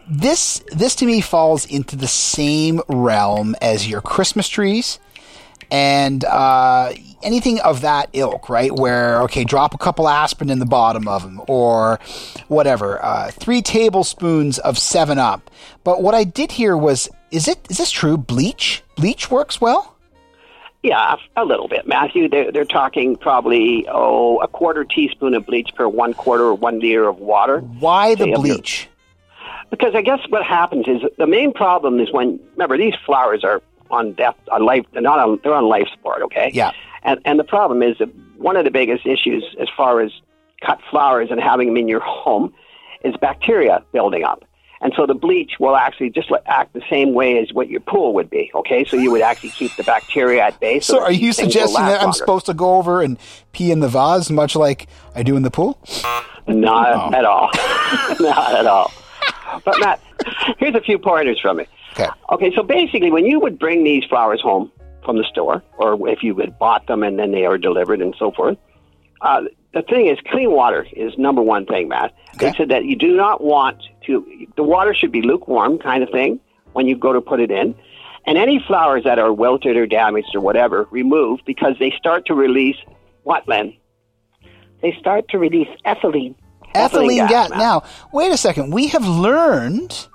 this 0.10 0.64
this 0.72 0.96
to 0.96 1.06
me 1.06 1.22
falls 1.22 1.66
into 1.66 1.96
the 1.96 2.08
same 2.08 2.82
realm 2.88 3.56
as 3.62 3.88
your 3.88 4.02
Christmas 4.02 4.48
trees 4.48 5.00
and 5.72 6.24
uh, 6.26 6.94
anything 7.24 7.60
of 7.62 7.82
that 7.82 8.10
ilk, 8.14 8.50
right? 8.50 8.72
Where 8.72 9.22
okay, 9.24 9.44
drop 9.44 9.74
a 9.74 9.78
couple 9.78 10.08
aspirin 10.08 10.50
in 10.50 10.60
the 10.60 10.66
bottom 10.66 11.08
of 11.08 11.24
them, 11.24 11.42
or 11.48 12.00
whatever. 12.48 13.04
Uh, 13.04 13.32
three 13.32 13.62
tablespoons 13.62 14.60
of 14.60 14.78
Seven 14.78 15.18
Up. 15.18 15.50
But 15.84 16.02
what 16.02 16.16
I 16.16 16.24
did 16.24 16.52
hear 16.52 16.78
was, 16.78 17.10
is 17.32 17.48
it 17.48 17.60
is 17.70 17.78
this 17.78 17.92
true? 17.92 18.18
Bleach 18.18 18.84
bleach 18.96 19.32
works 19.32 19.62
well. 19.62 19.96
Yeah, 20.84 21.16
a 21.36 21.44
little 21.44 21.68
bit, 21.68 21.88
Matthew. 21.88 22.30
They're, 22.30 22.52
they're 22.52 22.66
talking 22.66 23.16
probably 23.16 23.88
oh 23.90 24.40
a 24.40 24.48
quarter 24.48 24.84
teaspoon 24.84 25.34
of 25.34 25.46
bleach 25.46 25.70
per 25.76 25.88
one 25.88 26.14
quarter 26.14 26.46
or 26.46 26.54
one 26.54 26.80
liter 26.80 27.08
of 27.08 27.20
water. 27.20 27.60
Why 27.60 28.16
the 28.16 28.32
bleach? 28.32 28.90
Because 29.70 29.96
I 29.96 30.02
guess 30.02 30.20
what 30.30 30.46
happens 30.46 30.88
is 30.88 31.02
the 31.18 31.28
main 31.28 31.52
problem 31.52 32.00
is 32.00 32.12
when 32.12 32.40
remember 32.54 32.78
these 32.78 32.94
flowers 33.06 33.44
are 33.44 33.62
on 33.92 34.14
death 34.14 34.36
on 34.52 34.66
life 34.66 34.86
they're 34.94 35.02
not 35.02 35.20
on 35.20 35.40
they're 35.44 35.54
on 35.54 35.68
life 35.68 35.88
support, 35.92 36.22
okay? 36.24 36.52
Yeah. 36.54 36.72
And 37.04 37.20
and 37.26 37.40
the 37.40 37.44
problem 37.44 37.82
is 37.82 37.98
that 38.00 38.10
one 38.38 38.58
of 38.58 38.66
the 38.66 38.72
biggest 38.72 39.06
issues 39.06 39.44
as 39.60 39.68
far 39.76 40.02
as 40.02 40.12
cut 40.66 40.80
flowers 40.90 41.30
and 41.32 41.40
having 41.40 41.68
them 41.68 41.78
in 41.78 41.88
your 41.88 42.00
home 42.00 42.54
is 43.04 43.16
bacteria 43.18 43.84
building 43.92 44.24
up. 44.24 44.44
And 44.80 44.94
so 44.96 45.08
the 45.08 45.16
bleach 45.16 45.54
will 45.60 45.76
actually 45.76 46.12
just 46.12 46.32
act 46.46 46.74
the 46.74 46.84
same 46.90 47.14
way 47.14 47.40
as 47.40 47.52
what 47.52 47.68
your 47.68 47.80
pool 47.80 48.14
would 48.14 48.30
be. 48.30 48.52
Okay, 48.54 48.86
so 48.86 48.96
you 48.96 49.10
would 49.12 49.22
actually 49.22 49.50
keep 49.50 49.76
the 49.76 49.84
bacteria 49.84 50.44
at 50.44 50.60
bay. 50.60 50.80
So, 50.80 50.94
that 50.94 51.02
are 51.02 51.12
you 51.12 51.34
suggesting 51.34 51.84
that 51.86 52.00
I'm 52.00 52.06
longer. 52.06 52.18
supposed 52.18 52.46
to 52.46 52.54
go 52.54 52.76
over 52.78 53.02
and 53.02 53.18
pee 53.54 53.72
in 53.72 53.80
the 53.80 53.88
vase, 53.88 54.30
much 54.30 54.56
like 54.56 54.88
I 55.16 55.24
do 55.24 55.36
in 55.36 55.42
the 55.42 55.50
pool? 55.50 55.80
Not 56.48 56.94
oh. 56.94 57.18
at 57.18 57.26
all. 57.26 57.50
Not 58.20 58.56
at 58.56 58.68
all. 58.68 58.92
But 59.66 59.80
Matt, 59.80 60.00
here's 60.60 60.76
a 60.76 60.82
few 60.82 61.00
pointers 61.00 61.40
from 61.40 61.58
me. 61.58 61.68
Okay. 62.00 62.10
Okay, 62.32 62.56
so 62.56 62.64
basically, 62.64 63.12
when 63.12 63.26
you 63.26 63.40
would 63.40 63.58
bring 63.58 63.84
these 63.84 64.04
flowers 64.06 64.42
home 64.42 64.72
from 65.04 65.18
the 65.18 65.24
store, 65.24 65.64
or 65.78 66.10
if 66.10 66.22
you 66.22 66.36
had 66.36 66.58
bought 66.60 66.86
them 66.88 67.04
and 67.04 67.18
then 67.18 67.32
they 67.32 67.46
are 67.46 67.58
delivered 67.58 68.02
and 68.02 68.14
so 68.20 68.32
forth, 68.32 68.58
uh, 69.22 69.42
the 69.74 69.82
thing 69.82 70.08
is, 70.08 70.18
clean 70.28 70.52
water 70.52 70.86
is 70.94 71.18
number 71.18 71.42
one 71.42 71.66
thing, 71.66 71.88
Matt. 71.88 72.14
They 72.40 72.54
said 72.54 72.70
that 72.70 72.86
you 72.86 72.96
do 72.96 73.16
not 73.16 73.44
want 73.44 73.82
to, 74.06 74.48
the 74.56 74.64
water 74.64 74.94
should 74.94 75.12
be 75.12 75.22
lukewarm, 75.22 75.80
kind 75.80 76.04
of 76.04 76.10
thing, 76.10 76.40
when 76.74 76.88
you 76.88 76.96
go 76.96 77.14
to 77.14 77.22
put 77.22 77.40
it 77.40 77.52
in. 77.52 77.76
And 78.26 78.38
any 78.38 78.64
flowers 78.68 79.04
that 79.06 79.20
are 79.20 79.32
wilted 79.32 79.78
or 79.78 79.88
damaged 79.88 80.36
or 80.36 80.42
whatever, 80.42 80.88
remove 80.92 81.40
because 81.46 81.76
they 81.80 81.92
start 81.98 82.26
to 82.28 82.34
release 82.34 82.76
what, 83.24 83.48
Len? 83.48 83.76
They 84.82 84.96
start 85.00 85.30
to 85.30 85.38
release 85.40 85.70
ethylene. 85.86 86.36
ethylene 86.76 87.30
gas, 87.30 87.50
gas. 87.50 87.58
Now, 87.58 87.84
wait 88.12 88.32
a 88.32 88.38
second. 88.38 88.72
We 88.72 88.88
have 88.88 89.06
learned 89.08 90.08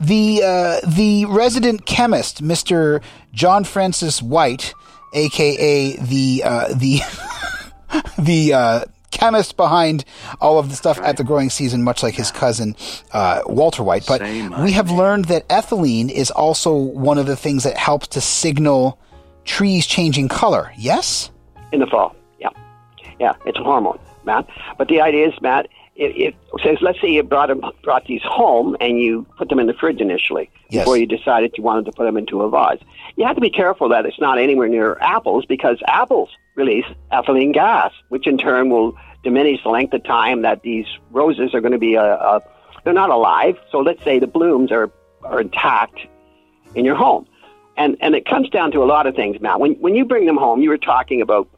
the 0.00 0.42
uh, 0.42 0.80
the 0.86 1.24
resident 1.26 1.86
chemist, 1.86 2.42
Mister 2.42 3.00
John 3.32 3.64
Francis 3.64 4.22
White, 4.22 4.74
aka 5.12 5.96
the 5.96 6.42
uh, 6.44 6.68
the 6.74 7.00
the 8.18 8.52
uh, 8.52 8.84
chemist 9.10 9.56
behind 9.56 10.04
all 10.40 10.58
of 10.58 10.68
the 10.68 10.76
stuff 10.76 10.98
at 11.00 11.16
the 11.16 11.24
growing 11.24 11.48
season, 11.48 11.82
much 11.82 12.02
like 12.02 12.14
his 12.14 12.30
cousin 12.30 12.76
uh, 13.12 13.42
Walter 13.46 13.82
White. 13.82 14.04
But 14.06 14.20
we 14.20 14.72
have 14.72 14.90
learned 14.90 15.26
that 15.26 15.48
ethylene 15.48 16.10
is 16.10 16.30
also 16.30 16.74
one 16.74 17.18
of 17.18 17.26
the 17.26 17.36
things 17.36 17.64
that 17.64 17.76
helps 17.76 18.08
to 18.08 18.20
signal 18.20 18.98
trees 19.44 19.86
changing 19.86 20.28
color. 20.28 20.72
Yes. 20.76 21.30
In 21.72 21.80
the 21.80 21.86
fall, 21.86 22.14
yeah, 22.38 22.50
yeah, 23.18 23.34
it's 23.46 23.58
a 23.58 23.62
hormone, 23.62 23.98
Matt. 24.24 24.46
But 24.78 24.88
the 24.88 25.00
idea 25.00 25.28
is, 25.28 25.34
Matt, 25.40 25.68
it, 25.96 26.16
it 26.16 26.34
says, 26.62 26.78
let's 26.80 27.00
say 27.00 27.08
you 27.08 27.22
brought 27.22 27.50
'em- 27.50 27.62
brought 27.82 28.04
these 28.06 28.22
home 28.24 28.76
and 28.80 28.98
you 29.00 29.24
put 29.38 29.48
them 29.48 29.58
in 29.60 29.66
the 29.66 29.74
fridge 29.74 30.00
initially 30.00 30.50
Yes. 30.70 30.82
before 30.82 30.96
you 30.96 31.06
decided 31.06 31.54
you 31.56 31.62
wanted 31.62 31.84
to 31.86 31.92
put 31.92 32.04
them 32.04 32.16
into 32.16 32.42
a 32.42 32.50
vase. 32.50 32.80
You 33.16 33.24
have 33.26 33.36
to 33.36 33.40
be 33.40 33.50
careful 33.50 33.88
that 33.90 34.04
it's 34.06 34.18
not 34.20 34.38
anywhere 34.38 34.68
near 34.68 34.98
apples 35.00 35.44
because 35.46 35.78
apples 35.86 36.30
release 36.56 36.84
ethylene 37.12 37.52
gas, 37.52 37.92
which 38.08 38.26
in 38.26 38.38
turn 38.38 38.70
will 38.70 38.96
diminish 39.22 39.62
the 39.62 39.70
length 39.70 39.94
of 39.94 40.02
time 40.04 40.42
that 40.42 40.62
these 40.62 40.86
roses 41.10 41.54
are 41.54 41.60
going 41.60 41.72
to 41.72 41.78
be. 41.78 41.96
Uh, 41.96 42.02
uh, 42.02 42.40
they're 42.84 42.92
not 42.92 43.10
alive. 43.10 43.56
So 43.70 43.78
let's 43.78 44.02
say 44.04 44.18
the 44.18 44.26
blooms 44.26 44.70
are 44.72 44.90
are 45.22 45.40
intact 45.40 45.98
in 46.74 46.84
your 46.84 46.96
home. 46.96 47.26
And 47.76 47.96
and 48.00 48.14
it 48.14 48.24
comes 48.26 48.48
down 48.50 48.70
to 48.72 48.82
a 48.82 48.84
lot 48.84 49.06
of 49.06 49.14
things, 49.14 49.40
Matt. 49.40 49.58
When 49.60 49.72
when 49.74 49.94
you 49.94 50.04
bring 50.04 50.26
them 50.26 50.36
home, 50.36 50.60
you 50.60 50.68
were 50.70 50.78
talking 50.78 51.20
about 51.22 51.48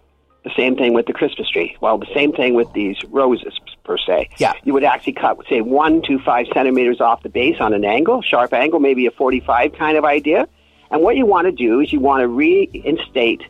the 0.46 0.52
same 0.56 0.76
thing 0.76 0.94
with 0.94 1.06
the 1.06 1.12
Christmas 1.12 1.50
tree. 1.50 1.76
Well, 1.80 1.98
the 1.98 2.06
same 2.14 2.32
thing 2.32 2.54
with 2.54 2.72
these 2.72 2.96
roses 3.10 3.58
per 3.82 3.98
se. 3.98 4.28
Yeah. 4.38 4.52
You 4.62 4.74
would 4.74 4.84
actually 4.84 5.14
cut, 5.14 5.36
say, 5.48 5.60
one 5.60 6.02
to 6.02 6.20
five 6.20 6.46
centimeters 6.54 7.00
off 7.00 7.24
the 7.24 7.28
base 7.28 7.56
on 7.58 7.74
an 7.74 7.84
angle, 7.84 8.22
sharp 8.22 8.52
angle, 8.52 8.78
maybe 8.78 9.06
a 9.06 9.10
45 9.10 9.72
kind 9.72 9.96
of 9.98 10.04
idea. 10.04 10.46
And 10.92 11.02
what 11.02 11.16
you 11.16 11.26
want 11.26 11.46
to 11.46 11.52
do 11.52 11.80
is 11.80 11.92
you 11.92 11.98
want 11.98 12.20
to 12.20 12.28
reinstate, 12.28 13.42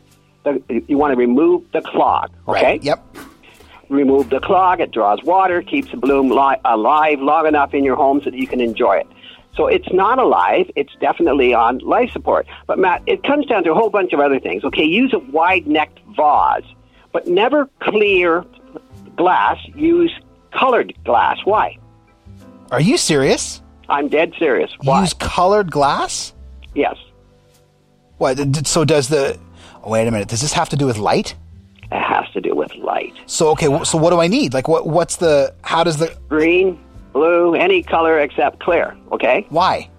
the, 0.43 0.59
you 0.87 0.97
want 0.97 1.11
to 1.11 1.17
remove 1.17 1.71
the 1.71 1.81
clog, 1.81 2.31
okay? 2.47 2.63
Right. 2.63 2.83
Yep. 2.83 3.05
remove 3.89 4.31
the 4.31 4.39
clog. 4.39 4.79
It 4.79 4.89
draws 4.91 5.21
water, 5.23 5.61
keeps 5.61 5.91
the 5.91 5.97
bloom 5.97 6.29
li- 6.29 6.57
alive 6.65 7.19
long 7.19 7.45
enough 7.45 7.75
in 7.75 7.83
your 7.83 7.95
home 7.95 8.21
so 8.23 8.31
that 8.31 8.37
you 8.39 8.47
can 8.47 8.59
enjoy 8.59 8.97
it. 8.97 9.07
So 9.55 9.67
it's 9.67 9.91
not 9.93 10.17
alive. 10.19 10.69
It's 10.75 10.93
definitely 10.99 11.53
on 11.53 11.79
life 11.79 12.11
support. 12.11 12.47
But 12.65 12.79
Matt, 12.79 13.03
it 13.05 13.23
comes 13.23 13.45
down 13.45 13.63
to 13.65 13.71
a 13.71 13.75
whole 13.75 13.89
bunch 13.89 14.13
of 14.13 14.19
other 14.19 14.39
things. 14.39 14.63
Okay, 14.63 14.83
use 14.83 15.13
a 15.13 15.19
wide-necked 15.19 15.99
vase, 16.15 16.63
but 17.11 17.27
never 17.27 17.69
clear 17.81 18.45
glass. 19.15 19.57
Use 19.75 20.13
colored 20.51 20.93
glass. 21.03 21.37
Why? 21.45 21.77
Are 22.71 22.81
you 22.81 22.97
serious? 22.97 23.61
I'm 23.89 24.07
dead 24.07 24.33
serious. 24.37 24.71
Why? 24.81 25.01
Use 25.01 25.13
colored 25.13 25.71
glass? 25.71 26.33
yes. 26.75 26.95
What? 28.17 28.67
So 28.67 28.83
does 28.83 29.09
the? 29.09 29.39
Oh, 29.83 29.91
wait 29.91 30.07
a 30.07 30.11
minute. 30.11 30.27
Does 30.27 30.41
this 30.41 30.53
have 30.53 30.69
to 30.69 30.75
do 30.75 30.87
with 30.87 30.97
light? 30.97 31.35
It 31.91 32.01
has 32.01 32.27
to 32.31 32.41
do 32.41 32.55
with 32.55 32.73
light. 32.75 33.13
So 33.27 33.49
okay. 33.49 33.67
So 33.83 33.97
what 33.97 34.09
do 34.09 34.19
I 34.19 34.27
need? 34.27 34.53
Like 34.53 34.67
what? 34.67 34.87
What's 34.87 35.17
the? 35.17 35.53
How 35.61 35.83
does 35.83 35.97
the? 35.97 36.17
Green, 36.27 36.79
blue, 37.13 37.53
any 37.53 37.83
color 37.83 38.19
except 38.19 38.59
clear. 38.59 38.97
Okay. 39.11 39.45
Why? 39.49 39.89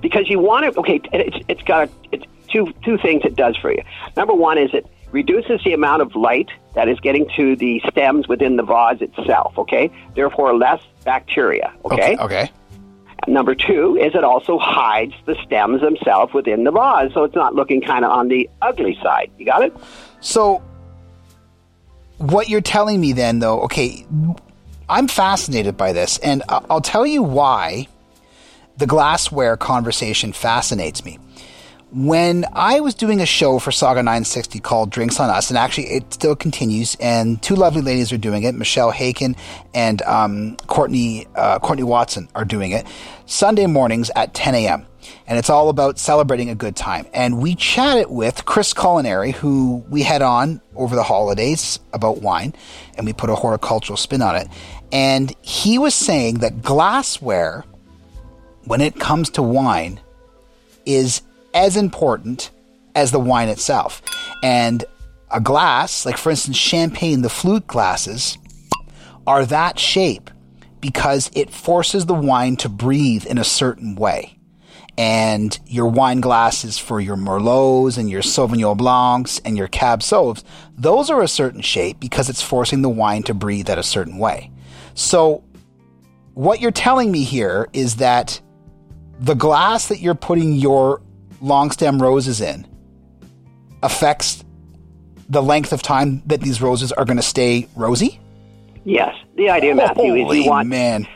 because 0.00 0.28
you 0.28 0.38
want 0.38 0.66
it. 0.66 0.76
Okay, 0.76 1.00
it's 1.12 1.36
it's 1.48 1.62
got 1.62 1.88
it's 2.12 2.24
two 2.48 2.72
two 2.84 2.98
things 2.98 3.22
it 3.24 3.36
does 3.36 3.56
for 3.56 3.72
you. 3.72 3.82
Number 4.16 4.34
one 4.34 4.58
is 4.58 4.72
it 4.74 4.86
reduces 5.14 5.62
the 5.64 5.72
amount 5.72 6.02
of 6.02 6.14
light 6.14 6.50
that 6.74 6.88
is 6.88 6.98
getting 7.00 7.26
to 7.36 7.56
the 7.56 7.80
stems 7.88 8.28
within 8.28 8.56
the 8.56 8.62
vase 8.64 9.00
itself. 9.00 9.56
Okay, 9.56 9.90
therefore 10.14 10.54
less 10.54 10.82
bacteria. 11.04 11.72
Okay. 11.86 12.16
Okay. 12.18 12.50
Number 13.26 13.54
two 13.54 13.96
is 13.96 14.14
it 14.14 14.24
also 14.24 14.58
hides 14.58 15.14
the 15.24 15.34
stems 15.46 15.80
themselves 15.80 16.34
within 16.34 16.64
the 16.64 16.72
vase, 16.72 17.14
so 17.14 17.24
it's 17.24 17.34
not 17.34 17.54
looking 17.54 17.80
kind 17.80 18.04
of 18.04 18.10
on 18.10 18.28
the 18.28 18.50
ugly 18.60 18.98
side. 19.02 19.30
You 19.38 19.46
got 19.46 19.62
it? 19.62 19.72
So, 20.20 20.62
what 22.18 22.50
you're 22.50 22.60
telling 22.60 23.00
me 23.00 23.12
then, 23.12 23.38
though, 23.38 23.62
okay, 23.62 24.04
I'm 24.88 25.08
fascinated 25.08 25.76
by 25.76 25.92
this, 25.92 26.18
and 26.18 26.42
I'll 26.48 26.82
tell 26.82 27.06
you 27.06 27.22
why 27.22 27.88
the 28.76 28.86
glassware 28.86 29.56
conversation 29.56 30.32
fascinates 30.32 31.04
me. 31.04 31.18
When 31.94 32.44
I 32.52 32.80
was 32.80 32.92
doing 32.92 33.20
a 33.20 33.26
show 33.26 33.60
for 33.60 33.70
Saga 33.70 34.02
960 34.02 34.58
called 34.58 34.90
Drinks 34.90 35.20
on 35.20 35.30
Us, 35.30 35.48
and 35.48 35.56
actually 35.56 35.86
it 35.92 36.12
still 36.12 36.34
continues, 36.34 36.96
and 36.98 37.40
two 37.40 37.54
lovely 37.54 37.82
ladies 37.82 38.12
are 38.12 38.18
doing 38.18 38.42
it, 38.42 38.56
Michelle 38.56 38.90
Haken 38.92 39.36
and 39.74 40.02
um, 40.02 40.56
Courtney 40.66 41.28
uh, 41.36 41.60
Courtney 41.60 41.84
Watson 41.84 42.28
are 42.34 42.44
doing 42.44 42.72
it 42.72 42.84
Sunday 43.26 43.66
mornings 43.66 44.10
at 44.16 44.34
10 44.34 44.56
a.m. 44.56 44.86
And 45.28 45.38
it's 45.38 45.48
all 45.48 45.68
about 45.68 46.00
celebrating 46.00 46.50
a 46.50 46.56
good 46.56 46.74
time. 46.74 47.06
And 47.14 47.38
we 47.40 47.54
chatted 47.54 48.10
with 48.10 48.44
Chris 48.44 48.74
Culinary, 48.74 49.30
who 49.30 49.84
we 49.88 50.02
had 50.02 50.20
on 50.20 50.60
over 50.74 50.96
the 50.96 51.04
holidays 51.04 51.78
about 51.92 52.22
wine, 52.22 52.56
and 52.96 53.06
we 53.06 53.12
put 53.12 53.30
a 53.30 53.36
horticultural 53.36 53.96
spin 53.96 54.20
on 54.20 54.34
it. 54.34 54.48
And 54.90 55.32
he 55.42 55.78
was 55.78 55.94
saying 55.94 56.38
that 56.38 56.60
glassware, 56.60 57.64
when 58.64 58.80
it 58.80 58.98
comes 58.98 59.30
to 59.30 59.42
wine, 59.42 60.00
is 60.86 61.22
as 61.54 61.76
important 61.76 62.50
as 62.94 63.10
the 63.10 63.20
wine 63.20 63.48
itself. 63.48 64.02
And 64.42 64.84
a 65.30 65.40
glass, 65.40 66.04
like 66.04 66.18
for 66.18 66.30
instance, 66.30 66.56
champagne, 66.56 67.22
the 67.22 67.28
flute 67.28 67.66
glasses, 67.66 68.36
are 69.26 69.46
that 69.46 69.78
shape 69.78 70.30
because 70.80 71.30
it 71.34 71.50
forces 71.50 72.06
the 72.06 72.14
wine 72.14 72.56
to 72.56 72.68
breathe 72.68 73.24
in 73.24 73.38
a 73.38 73.44
certain 73.44 73.94
way. 73.94 74.38
And 74.96 75.58
your 75.66 75.88
wine 75.88 76.20
glasses 76.20 76.78
for 76.78 77.00
your 77.00 77.16
Merlots 77.16 77.98
and 77.98 78.08
your 78.08 78.22
Sauvignon 78.22 78.76
Blancs 78.76 79.40
and 79.44 79.56
your 79.56 79.66
Cab 79.66 80.00
Sauves, 80.00 80.44
those 80.76 81.10
are 81.10 81.22
a 81.22 81.26
certain 81.26 81.62
shape 81.62 81.98
because 81.98 82.28
it's 82.28 82.42
forcing 82.42 82.82
the 82.82 82.88
wine 82.88 83.24
to 83.24 83.34
breathe 83.34 83.70
at 83.70 83.78
a 83.78 83.82
certain 83.82 84.18
way. 84.18 84.50
So, 84.94 85.42
what 86.34 86.60
you're 86.60 86.70
telling 86.70 87.10
me 87.10 87.24
here 87.24 87.68
is 87.72 87.96
that 87.96 88.40
the 89.18 89.34
glass 89.34 89.88
that 89.88 90.00
you're 90.00 90.14
putting 90.14 90.52
your 90.54 91.00
long 91.44 91.70
stem 91.70 92.00
roses 92.00 92.40
in 92.40 92.66
affects 93.82 94.42
the 95.28 95.42
length 95.42 95.72
of 95.72 95.82
time 95.82 96.22
that 96.26 96.40
these 96.40 96.60
roses 96.60 96.90
are 96.92 97.04
going 97.04 97.18
to 97.18 97.22
stay 97.22 97.68
rosy? 97.76 98.18
Yes. 98.84 99.14
The 99.36 99.50
idea, 99.50 99.74
Matthew, 99.74 100.14
is 100.14 100.36
you 100.36 100.46
want 100.48 100.68
man. 100.68 101.06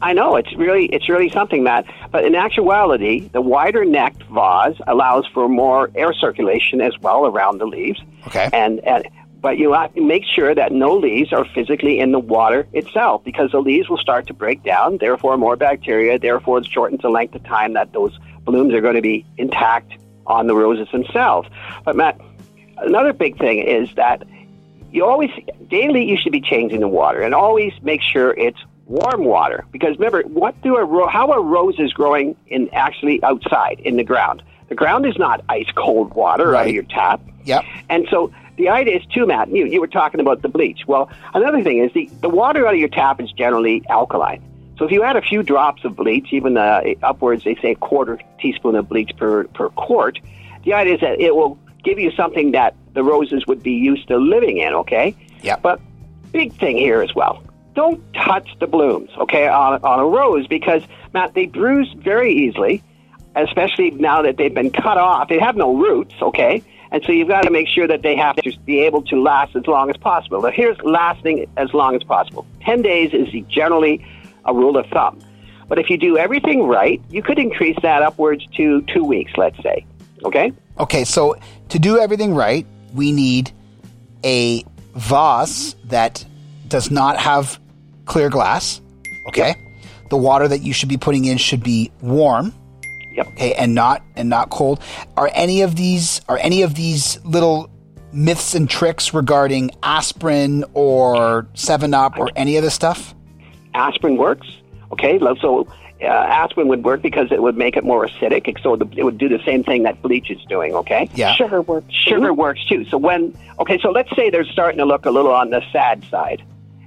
I 0.00 0.12
know 0.12 0.36
it's 0.36 0.54
really 0.54 0.86
it's 0.86 1.08
really 1.08 1.30
something, 1.30 1.62
Matt. 1.62 1.86
But 2.12 2.24
in 2.24 2.34
actuality, 2.34 3.28
the 3.32 3.40
wider 3.40 3.84
necked 3.84 4.22
vase 4.24 4.76
allows 4.86 5.26
for 5.26 5.48
more 5.48 5.90
air 5.94 6.12
circulation 6.12 6.80
as 6.80 6.96
well 7.00 7.26
around 7.26 7.58
the 7.58 7.66
leaves. 7.66 8.00
Okay. 8.26 8.48
And, 8.52 8.80
and 8.80 9.08
but 9.40 9.58
you 9.58 9.72
have 9.72 9.94
to 9.94 10.00
make 10.00 10.24
sure 10.24 10.54
that 10.54 10.72
no 10.72 10.96
leaves 10.96 11.32
are 11.32 11.44
physically 11.54 12.00
in 12.00 12.12
the 12.12 12.18
water 12.18 12.66
itself 12.72 13.22
because 13.24 13.52
the 13.52 13.60
leaves 13.60 13.88
will 13.88 13.98
start 13.98 14.26
to 14.26 14.34
break 14.34 14.62
down. 14.64 14.98
Therefore, 14.98 15.36
more 15.36 15.56
bacteria. 15.56 16.18
Therefore, 16.18 16.58
it 16.58 16.66
shortens 16.66 17.02
the 17.02 17.08
length 17.08 17.34
of 17.34 17.44
time 17.44 17.74
that 17.74 17.92
those 17.92 18.18
blooms 18.48 18.72
are 18.72 18.80
going 18.80 18.94
to 18.94 19.02
be 19.02 19.26
intact 19.36 19.92
on 20.26 20.46
the 20.46 20.54
roses 20.54 20.88
themselves. 20.90 21.48
But 21.84 21.96
Matt, 21.96 22.18
another 22.78 23.12
big 23.12 23.38
thing 23.38 23.58
is 23.58 23.94
that 23.96 24.22
you 24.90 25.04
always 25.04 25.30
daily 25.68 26.04
you 26.04 26.16
should 26.16 26.32
be 26.32 26.40
changing 26.40 26.80
the 26.80 26.88
water 26.88 27.20
and 27.20 27.34
always 27.34 27.72
make 27.82 28.00
sure 28.00 28.32
it's 28.32 28.58
warm 28.86 29.24
water 29.24 29.66
because 29.70 29.98
remember 29.98 30.22
what 30.22 30.58
do 30.62 30.76
a 30.76 31.10
how 31.10 31.30
are 31.30 31.42
roses 31.42 31.92
growing 31.92 32.34
in 32.46 32.70
actually 32.72 33.22
outside 33.22 33.80
in 33.80 33.96
the 33.96 34.04
ground? 34.04 34.42
The 34.70 34.74
ground 34.74 35.04
is 35.06 35.16
not 35.18 35.44
ice 35.48 35.70
cold 35.76 36.14
water 36.14 36.56
out 36.56 36.68
of 36.68 36.72
your 36.72 36.84
tap. 36.84 37.20
Yep. 37.44 37.64
and 37.88 38.06
so 38.10 38.32
the 38.56 38.68
idea 38.68 38.96
is 38.96 39.06
too 39.06 39.26
matt 39.26 39.48
you, 39.50 39.66
you 39.66 39.80
were 39.80 39.86
talking 39.86 40.20
about 40.20 40.40
the 40.40 40.48
bleach. 40.48 40.86
Well 40.86 41.10
another 41.34 41.62
thing 41.62 41.78
is 41.84 41.92
the, 41.92 42.06
the 42.22 42.30
water 42.30 42.66
out 42.66 42.72
of 42.74 42.80
your 42.80 42.88
tap 42.88 43.20
is 43.20 43.30
generally 43.32 43.82
alkaline 43.90 44.42
so 44.78 44.84
if 44.84 44.90
you 44.92 45.02
add 45.02 45.16
a 45.16 45.22
few 45.22 45.42
drops 45.42 45.84
of 45.84 45.96
bleach 45.96 46.28
even 46.32 46.56
uh, 46.56 46.82
upwards 47.02 47.44
they 47.44 47.54
say 47.56 47.72
a 47.72 47.76
quarter 47.76 48.18
teaspoon 48.40 48.74
of 48.74 48.88
bleach 48.88 49.10
per, 49.16 49.44
per 49.48 49.68
quart 49.70 50.18
the 50.64 50.72
idea 50.72 50.94
is 50.94 51.00
that 51.00 51.20
it 51.20 51.34
will 51.34 51.58
give 51.84 51.98
you 51.98 52.10
something 52.12 52.52
that 52.52 52.74
the 52.94 53.02
roses 53.02 53.46
would 53.46 53.62
be 53.62 53.72
used 53.72 54.08
to 54.08 54.16
living 54.16 54.58
in 54.58 54.72
okay 54.74 55.14
Yep. 55.42 55.62
but 55.62 55.80
big 56.32 56.52
thing 56.54 56.76
here 56.76 57.02
as 57.02 57.14
well. 57.14 57.42
Don't 57.74 58.02
touch 58.12 58.48
the 58.58 58.66
blooms, 58.66 59.10
okay, 59.18 59.46
on, 59.46 59.82
on 59.82 60.00
a 60.00 60.06
rose 60.06 60.46
because, 60.46 60.82
Matt, 61.14 61.34
they 61.34 61.46
bruise 61.46 61.92
very 61.96 62.32
easily, 62.32 62.82
especially 63.36 63.90
now 63.92 64.22
that 64.22 64.36
they've 64.36 64.54
been 64.54 64.70
cut 64.70 64.98
off. 64.98 65.28
They 65.28 65.38
have 65.38 65.56
no 65.56 65.76
roots, 65.76 66.14
okay? 66.20 66.62
And 66.90 67.04
so 67.04 67.12
you've 67.12 67.28
got 67.28 67.42
to 67.42 67.50
make 67.50 67.68
sure 67.68 67.86
that 67.86 68.02
they 68.02 68.16
have 68.16 68.36
to 68.36 68.58
be 68.64 68.80
able 68.80 69.02
to 69.02 69.20
last 69.20 69.54
as 69.54 69.66
long 69.66 69.90
as 69.90 69.96
possible. 69.96 70.40
Now, 70.42 70.50
here's 70.50 70.78
lasting 70.82 71.46
as 71.56 71.72
long 71.72 71.94
as 71.94 72.02
possible 72.02 72.46
10 72.62 72.82
days 72.82 73.12
is 73.12 73.28
generally 73.48 74.04
a 74.48 74.54
rule 74.54 74.76
of 74.76 74.86
thumb. 74.86 75.20
But 75.68 75.78
if 75.78 75.90
you 75.90 75.98
do 75.98 76.16
everything 76.16 76.66
right, 76.66 77.00
you 77.10 77.22
could 77.22 77.38
increase 77.38 77.76
that 77.82 78.02
upwards 78.02 78.46
to 78.56 78.82
two 78.82 79.04
weeks, 79.04 79.32
let's 79.36 79.62
say, 79.62 79.86
okay? 80.24 80.52
Okay, 80.78 81.04
so 81.04 81.36
to 81.68 81.78
do 81.78 81.98
everything 81.98 82.34
right, 82.34 82.66
we 82.94 83.12
need 83.12 83.52
a 84.24 84.64
vase 84.94 85.76
that 85.84 86.24
does 86.68 86.90
not 86.90 87.18
have 87.18 87.60
clear 88.06 88.30
glass. 88.30 88.80
Okay. 89.28 89.54
The 90.10 90.16
water 90.16 90.48
that 90.48 90.62
you 90.62 90.72
should 90.72 90.88
be 90.88 90.96
putting 90.96 91.26
in 91.26 91.36
should 91.36 91.62
be 91.62 91.92
warm. 92.00 92.54
Yep. 93.12 93.26
Okay, 93.28 93.54
and 93.54 93.74
not 93.74 94.02
and 94.16 94.28
not 94.28 94.48
cold. 94.50 94.80
Are 95.16 95.30
any 95.34 95.62
of 95.62 95.76
these 95.76 96.20
are 96.28 96.38
any 96.38 96.62
of 96.62 96.74
these 96.74 97.22
little 97.24 97.68
myths 98.12 98.54
and 98.54 98.70
tricks 98.70 99.12
regarding 99.12 99.72
aspirin 99.82 100.64
or 100.72 101.48
Seven 101.54 101.94
Up 101.94 102.18
or 102.18 102.30
any 102.36 102.56
of 102.56 102.62
this 102.62 102.74
stuff? 102.74 103.14
Aspirin 103.74 104.16
works. 104.16 104.48
Okay, 104.92 105.18
so 105.18 105.66
uh, 106.00 106.06
aspirin 106.06 106.68
would 106.68 106.84
work 106.84 107.02
because 107.02 107.30
it 107.32 107.42
would 107.42 107.56
make 107.56 107.76
it 107.76 107.84
more 107.84 108.06
acidic. 108.06 108.60
So 108.62 108.76
the, 108.76 108.88
it 108.96 109.04
would 109.04 109.18
do 109.18 109.28
the 109.28 109.40
same 109.44 109.64
thing 109.64 109.82
that 109.82 110.00
bleach 110.00 110.30
is 110.30 110.42
doing. 110.44 110.74
Okay, 110.74 111.10
Yeah. 111.14 111.34
Sugar 111.34 111.60
works. 111.62 111.92
sugar 111.92 112.32
works 112.32 112.64
too. 112.66 112.84
So 112.86 112.98
when 112.98 113.36
okay, 113.58 113.78
so 113.80 113.90
let's 113.90 114.14
say 114.16 114.30
they're 114.30 114.44
starting 114.44 114.78
to 114.78 114.84
look 114.86 115.06
a 115.06 115.10
little 115.10 115.32
on 115.32 115.50
the 115.50 115.62
sad 115.72 116.04
side. 116.10 116.42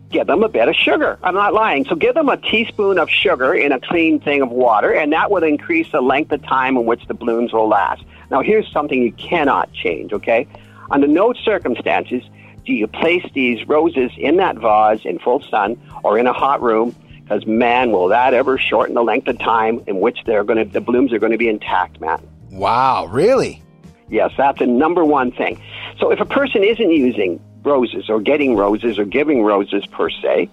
Give 0.09 0.27
them 0.27 0.43
a 0.43 0.50
bit 0.50 0.67
of 0.67 0.75
sugar. 0.75 1.17
I'm 1.23 1.35
not 1.35 1.53
lying. 1.53 1.85
So 1.85 1.95
give 1.95 2.15
them 2.15 2.27
a 2.27 2.35
teaspoon 2.35 3.00
of 3.00 3.09
sugar 3.09 3.53
in 3.53 3.71
a 3.71 3.79
clean 3.79 4.19
thing 4.19 4.41
of 4.41 4.50
water, 4.50 4.91
and 4.93 5.13
that 5.13 5.31
would 5.31 5.43
increase 5.43 5.89
the 5.91 6.01
length 6.01 6.33
of 6.33 6.43
time 6.43 6.75
in 6.75 6.85
which 6.85 7.07
the 7.07 7.13
blooms 7.13 7.53
will 7.53 7.69
last. 7.69 8.03
Now, 8.29 8.41
here's 8.41 8.69
something 8.73 9.01
you 9.01 9.13
cannot 9.13 9.71
change. 9.71 10.11
Okay, 10.11 10.47
under 10.89 11.07
no 11.07 11.33
circumstances 11.33 12.23
do 12.65 12.74
you 12.74 12.88
place 12.88 13.25
these 13.34 13.68
roses 13.68 14.12
in 14.18 14.38
that 14.38 14.58
vase 14.58 15.01
in 15.06 15.20
full 15.20 15.41
sun 15.50 15.82
or 16.03 16.18
in 16.18 16.27
a 16.27 16.34
hot 16.34 16.62
room 16.62 16.96
because 17.24 17.46
man 17.46 17.91
will 17.91 18.08
that 18.10 18.34
ever 18.34 18.58
shorten 18.58 18.96
the 18.96 19.03
length 19.03 19.27
of 19.27 19.39
time 19.39 19.82
in 19.88 20.00
which 20.00 20.20
they're 20.25 20.44
going 20.44 20.58
to 20.58 20.72
the 20.72 20.82
blooms 20.82 21.13
are 21.13 21.20
going 21.20 21.32
to 21.32 21.38
be 21.38 21.48
intact 21.48 22.00
man 22.01 22.22
Wow, 22.51 23.06
really? 23.06 23.63
Yes, 24.10 24.32
that's 24.38 24.60
the 24.60 24.68
number 24.68 25.06
one 25.06 25.32
thing. 25.32 25.62
So 26.00 26.12
if 26.12 26.20
a 26.20 26.25
person 26.25 26.63
isn't 26.63 26.91
using 26.91 27.41
roses 27.63 28.10
or 28.10 28.20
getting 28.20 28.58
roses 28.58 29.00
or 29.00 29.06
giving 29.06 29.41
roses 29.44 29.86
per 29.88 30.10
se, 30.10 30.50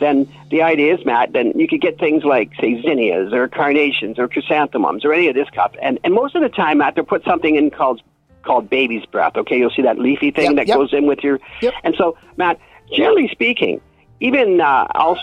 then 0.00 0.30
the 0.50 0.62
idea 0.62 0.94
is, 0.94 1.04
Matt, 1.06 1.32
then 1.32 1.58
you 1.58 1.68
could 1.68 1.80
get 1.80 1.98
things 1.98 2.24
like, 2.24 2.50
say, 2.60 2.82
zinnias 2.82 3.32
or 3.32 3.48
carnations 3.48 4.18
or 4.18 4.28
chrysanthemums 4.28 5.04
or 5.04 5.12
any 5.12 5.28
of 5.28 5.34
this 5.34 5.46
stuff. 5.48 5.72
And, 5.80 6.00
and 6.02 6.12
most 6.12 6.34
of 6.34 6.42
the 6.42 6.48
time, 6.48 6.78
Matt, 6.78 6.96
they'll 6.96 7.04
put 7.04 7.24
something 7.24 7.54
in 7.54 7.70
called 7.70 8.02
called 8.46 8.70
baby's 8.70 9.04
breath. 9.06 9.36
Okay, 9.36 9.58
you'll 9.58 9.70
see 9.70 9.82
that 9.82 9.98
leafy 9.98 10.30
thing 10.30 10.46
Yep, 10.46 10.56
that 10.56 10.68
yep. 10.68 10.76
goes 10.76 10.92
in 10.92 11.06
with 11.06 11.22
your. 11.22 11.40
Yep. 11.60 11.74
And 11.84 11.94
so, 11.98 12.16
Matt, 12.36 12.58
generally 12.92 13.28
speaking, 13.28 13.80
even 14.20 14.60
uh, 14.60 14.86
uh, 14.94 15.14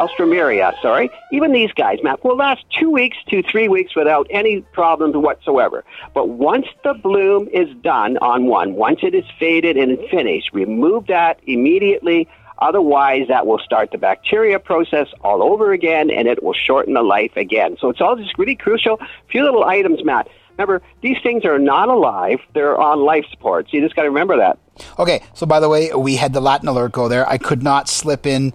Alstroemeria, 0.00 0.80
sorry, 0.80 1.10
even 1.32 1.52
these 1.52 1.72
guys, 1.72 1.98
Matt, 2.02 2.22
will 2.22 2.36
last 2.36 2.64
two 2.78 2.90
weeks 2.90 3.16
to 3.28 3.42
three 3.42 3.68
weeks 3.68 3.96
without 3.96 4.26
any 4.30 4.60
problems 4.60 5.16
whatsoever. 5.16 5.84
But 6.14 6.28
once 6.28 6.66
the 6.84 6.94
bloom 6.94 7.48
is 7.52 7.68
done 7.82 8.18
on 8.18 8.46
one, 8.46 8.74
once 8.74 9.00
it 9.02 9.14
is 9.14 9.24
faded 9.38 9.76
and 9.76 9.98
finished, 10.10 10.50
remove 10.52 11.08
that 11.08 11.40
immediately. 11.46 12.28
Otherwise, 12.58 13.26
that 13.28 13.48
will 13.48 13.58
start 13.58 13.90
the 13.90 13.98
bacteria 13.98 14.60
process 14.60 15.08
all 15.22 15.42
over 15.42 15.72
again, 15.72 16.08
and 16.08 16.28
it 16.28 16.40
will 16.40 16.54
shorten 16.54 16.94
the 16.94 17.02
life 17.02 17.32
again. 17.36 17.76
So 17.80 17.88
it's 17.88 18.00
all 18.00 18.14
just 18.14 18.38
really 18.38 18.54
crucial. 18.54 19.00
A 19.00 19.06
few 19.28 19.42
little 19.42 19.64
items, 19.64 20.04
Matt. 20.04 20.28
Remember, 20.56 20.82
these 21.02 21.16
things 21.22 21.44
are 21.44 21.58
not 21.58 21.88
alive; 21.88 22.38
they're 22.54 22.80
on 22.80 23.00
life 23.04 23.24
support. 23.30 23.66
So 23.66 23.76
you 23.76 23.82
just 23.82 23.96
got 23.96 24.02
to 24.02 24.08
remember 24.08 24.36
that. 24.38 24.58
Okay, 24.98 25.22
so 25.34 25.46
by 25.46 25.60
the 25.60 25.68
way, 25.68 25.92
we 25.92 26.16
had 26.16 26.32
the 26.32 26.40
Latin 26.40 26.68
alert 26.68 26.92
go 26.92 27.08
there. 27.08 27.28
I 27.28 27.38
could 27.38 27.62
not 27.62 27.88
slip 27.88 28.26
in 28.26 28.52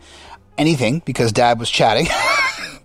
anything 0.57 1.01
because 1.05 1.31
Dad 1.31 1.59
was 1.59 1.69
chatting. 1.69 2.07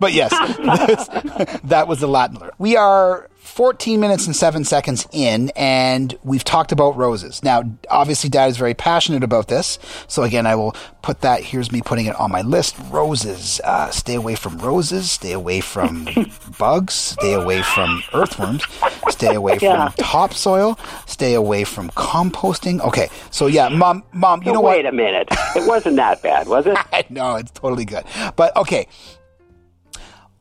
but 0.04 0.12
yes, 0.12 0.30
that 1.64 1.86
was 1.88 2.00
the 2.00 2.06
Latin 2.06 2.36
alert. 2.36 2.52
We 2.58 2.76
are 2.76 3.30
14 3.38 3.98
minutes 4.00 4.26
and 4.26 4.36
7 4.36 4.62
seconds 4.64 5.06
in, 5.12 5.50
and 5.56 6.14
we've 6.22 6.44
talked 6.44 6.72
about 6.72 6.94
roses. 6.94 7.42
Now, 7.42 7.62
obviously, 7.88 8.28
Dad 8.28 8.50
is 8.50 8.58
very 8.58 8.74
passionate 8.74 9.22
about 9.24 9.48
this. 9.48 9.78
So 10.06 10.22
again, 10.24 10.46
I 10.46 10.56
will 10.56 10.76
put 11.00 11.22
that, 11.22 11.42
here's 11.42 11.72
me 11.72 11.80
putting 11.80 12.04
it 12.04 12.16
on 12.16 12.30
my 12.30 12.42
list. 12.42 12.76
Roses. 12.90 13.62
Uh, 13.64 13.88
stay 13.90 14.14
away 14.16 14.34
from 14.34 14.58
roses. 14.58 15.10
Stay 15.10 15.32
away 15.32 15.62
from 15.62 16.06
bugs. 16.58 16.92
Stay 16.92 17.32
away 17.32 17.62
from 17.62 18.02
earthworms. 18.12 18.62
Stay 19.08 19.34
away 19.34 19.56
Yeah. 19.62 19.88
from 19.88 20.04
topsoil. 20.04 20.78
Stay 21.06 21.32
away 21.32 21.64
from 21.64 21.88
composting. 21.92 22.80
Okay, 22.82 23.08
so 23.30 23.46
yeah, 23.46 23.70
Mom, 23.70 24.02
Mom, 24.12 24.42
you 24.42 24.52
know 24.52 24.60
what? 24.60 24.76
Wait 24.76 24.84
a 24.86 24.92
minute. 24.92 25.28
It 25.56 25.66
wasn't 25.66 25.96
that 25.96 26.22
bad, 26.22 26.46
was 26.46 26.66
it? 26.66 26.76
no, 27.10 27.36
it's 27.36 27.52
totally 27.52 27.86
good. 27.86 28.04
But 28.36 28.54
okay. 28.56 28.86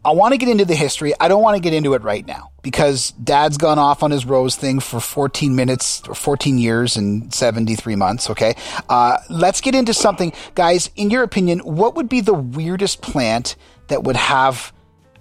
I 0.05 0.11
want 0.11 0.33
to 0.33 0.37
get 0.37 0.49
into 0.49 0.65
the 0.65 0.75
history. 0.75 1.13
I 1.19 1.27
don't 1.29 1.41
want 1.41 1.55
to 1.55 1.61
get 1.61 1.73
into 1.73 1.93
it 1.93 2.01
right 2.01 2.25
now 2.25 2.51
because 2.61 3.11
dad's 3.11 3.57
gone 3.57 3.79
off 3.79 4.03
on 4.03 4.11
his 4.11 4.25
rose 4.25 4.55
thing 4.55 4.79
for 4.81 4.99
14 4.99 5.55
minutes 5.55 6.01
or 6.07 6.13
14 6.13 6.57
years 6.57 6.97
and 6.97 7.33
73 7.33 7.95
months. 7.95 8.29
Okay. 8.29 8.55
Uh, 8.89 9.17
let's 9.29 9.61
get 9.61 9.75
into 9.75 9.93
something. 9.93 10.33
Guys, 10.55 10.89
in 10.95 11.09
your 11.09 11.23
opinion, 11.23 11.59
what 11.59 11.95
would 11.95 12.09
be 12.09 12.19
the 12.19 12.33
weirdest 12.33 13.01
plant 13.01 13.55
that 13.87 14.03
would 14.03 14.17
have 14.17 14.73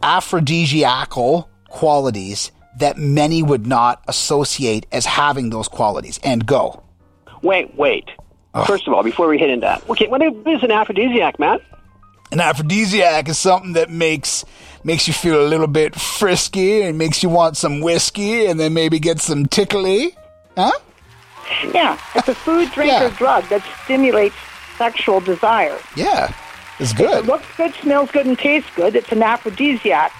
aphrodisiacal 0.03 1.49
qualities 1.69 2.51
that 2.79 2.97
many 2.97 3.43
would 3.43 3.67
not 3.67 4.03
associate 4.09 4.87
as 4.91 5.07
having 5.07 5.51
those 5.51 5.69
qualities? 5.69 6.19
And 6.25 6.45
go. 6.45 6.83
Wait, 7.43 7.75
wait. 7.77 8.09
First 8.67 8.87
of 8.87 8.93
all, 8.93 9.03
before 9.03 9.29
we 9.29 9.39
hit 9.39 9.49
into 9.49 9.63
that, 9.63 9.89
okay, 9.89 10.09
what 10.09 10.23
is 10.23 10.63
an 10.63 10.71
aphrodisiac, 10.71 11.39
Matt? 11.39 11.63
An 12.33 12.41
aphrodisiac 12.41 13.29
is 13.29 13.39
something 13.39 13.75
that 13.75 13.91
makes 13.91 14.45
makes 14.85 15.07
you 15.07 15.15
feel 15.15 15.41
a 15.45 15.47
little 15.49 15.67
bit 15.67 15.95
frisky 15.95 16.83
and 16.83 16.99
makes 16.99 17.23
you 17.23 17.29
want 17.29 17.57
some 17.57 17.81
whiskey 17.81 18.47
and 18.47 18.59
then 18.59 18.75
maybe 18.75 18.99
get 18.99 19.21
some 19.21 19.47
tickly. 19.47 20.17
Huh? 20.57 20.73
Yeah, 21.73 21.99
it's 22.15 22.29
a 22.29 22.35
food, 22.35 22.71
drink, 22.75 22.91
Yeah. 22.93 23.07
or 23.07 23.11
drug 23.11 23.45
that 23.49 23.65
stimulates 23.85 24.37
sexual 24.79 25.21
desire. 25.21 25.79
Yeah. 25.97 26.33
It's 26.79 26.93
It 26.93 26.97
good. 26.97 27.27
looks 27.27 27.47
good, 27.57 27.75
smells 27.75 28.11
good, 28.11 28.27
and 28.27 28.39
tastes 28.39 28.71
good. 28.75 28.97
It's 28.97 29.13
an 29.13 29.23
aphrodisiac. 29.23 30.13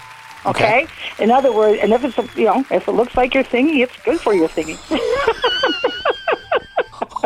Okay. 0.45 0.87
In 1.19 1.31
other 1.31 1.53
words, 1.53 1.79
and 1.83 1.93
if 1.93 2.05
it's 2.05 2.37
you 2.37 2.45
know 2.47 2.65
if 2.71 2.89
it 2.89 2.93
looks 2.93 3.17
like 3.17 3.33
your 3.35 3.45
thingy, 3.45 3.83
it's 3.83 3.97
good 4.05 4.21
for 4.21 4.35
your 4.35 4.49
thingy. 4.49 4.77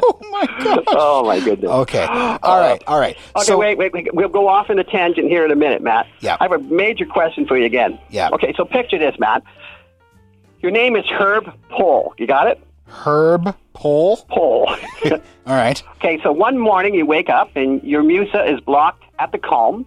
Oh 0.03 0.19
my 0.31 0.47
god. 0.63 0.85
Oh 0.89 1.25
my 1.25 1.41
goodness. 1.41 1.71
Okay. 1.71 2.05
All 2.05 2.61
right. 2.61 2.83
All 2.87 3.01
right. 3.01 3.17
Okay, 3.37 3.45
so 3.45 3.59
wait, 3.59 3.79
wait, 3.79 3.93
wait. 3.93 4.15
We'll 4.15 4.29
go 4.29 4.49
off 4.49 4.69
in 4.71 4.79
a 4.79 4.85
tangent 4.85 5.29
here 5.29 5.45
in 5.45 5.51
a 5.51 5.57
minute, 5.57 5.83
Matt. 5.83 6.07
Yeah. 6.21 6.37
I 6.41 6.45
have 6.45 6.53
a 6.53 6.59
major 6.59 7.07
question 7.07 7.47
for 7.47 7.57
you 7.57 7.65
again. 7.65 7.99
Yeah. 8.11 8.31
Okay, 8.33 8.53
so 8.57 8.65
picture 8.65 8.99
this, 8.99 9.19
Matt. 9.19 9.43
Your 10.61 10.71
name 10.71 10.97
is 10.97 11.05
Herb 11.07 11.53
Pole. 11.71 12.15
You 12.19 12.27
got 12.27 12.49
it? 12.49 12.61
herb 12.89 13.55
pole. 13.73 14.17
Pole. 14.29 14.69
All 15.05 15.21
right. 15.47 15.83
okay, 15.97 16.21
so 16.23 16.33
one 16.33 16.59
morning 16.59 16.95
you 16.95 17.07
wake 17.07 17.29
up 17.29 17.51
and 17.57 17.83
your 17.83 18.03
musa 18.03 18.45
is 18.45 18.61
blocked 18.61 19.05
at 19.19 19.33
the 19.33 19.39
culm. 19.39 19.85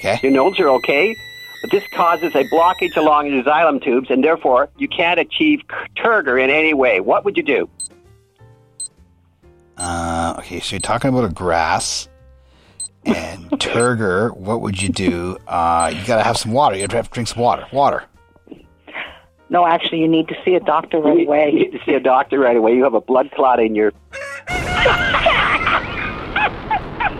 Okay. 0.00 0.18
Your 0.22 0.32
nodes 0.32 0.60
are 0.60 0.68
okay, 0.68 1.16
but 1.62 1.70
this 1.70 1.84
causes 1.94 2.34
a 2.34 2.44
blockage 2.44 2.96
along 2.96 3.32
your 3.32 3.42
xylem 3.42 3.82
tubes, 3.82 4.10
and 4.10 4.22
therefore 4.22 4.68
you 4.76 4.88
can't 4.88 5.18
achieve 5.18 5.62
turgor 5.96 6.42
in 6.42 6.50
any 6.50 6.74
way. 6.74 7.00
What 7.00 7.24
would 7.24 7.36
you 7.36 7.42
do? 7.42 7.68
Uh, 9.76 10.34
okay. 10.38 10.60
So 10.60 10.76
you're 10.76 10.80
talking 10.80 11.10
about 11.10 11.24
a 11.24 11.32
grass 11.32 12.08
and 13.04 13.50
turgor. 13.52 14.36
What 14.36 14.60
would 14.62 14.80
you 14.80 14.88
do? 14.88 15.38
Uh, 15.46 15.92
you 15.94 16.04
got 16.06 16.16
to 16.16 16.22
have 16.22 16.36
some 16.36 16.52
water. 16.52 16.76
You 16.76 16.82
have 16.90 17.08
to 17.08 17.10
drink 17.10 17.28
some 17.28 17.42
water. 17.42 17.66
Water. 17.72 18.04
no, 19.50 19.66
actually, 19.66 20.00
you 20.00 20.08
need 20.08 20.28
to 20.28 20.36
see 20.44 20.54
a 20.54 20.60
doctor 20.60 20.98
right 20.98 21.18
You 21.18 21.26
away. 21.26 21.50
You 21.50 21.58
need 21.60 21.72
to 21.72 21.84
see 21.84 21.94
a 21.94 22.00
doctor 22.00 22.38
right 22.38 22.56
away. 22.56 22.74
You 22.74 22.84
have 22.84 22.94
a 22.94 23.00
blood 23.00 23.30
clot 23.32 23.60
in 23.60 23.74
your. 23.74 23.92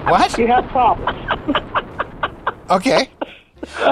What? 0.09 0.39
You 0.39 0.47
have 0.47 0.67
problems. 0.69 1.19
Okay. 2.71 3.09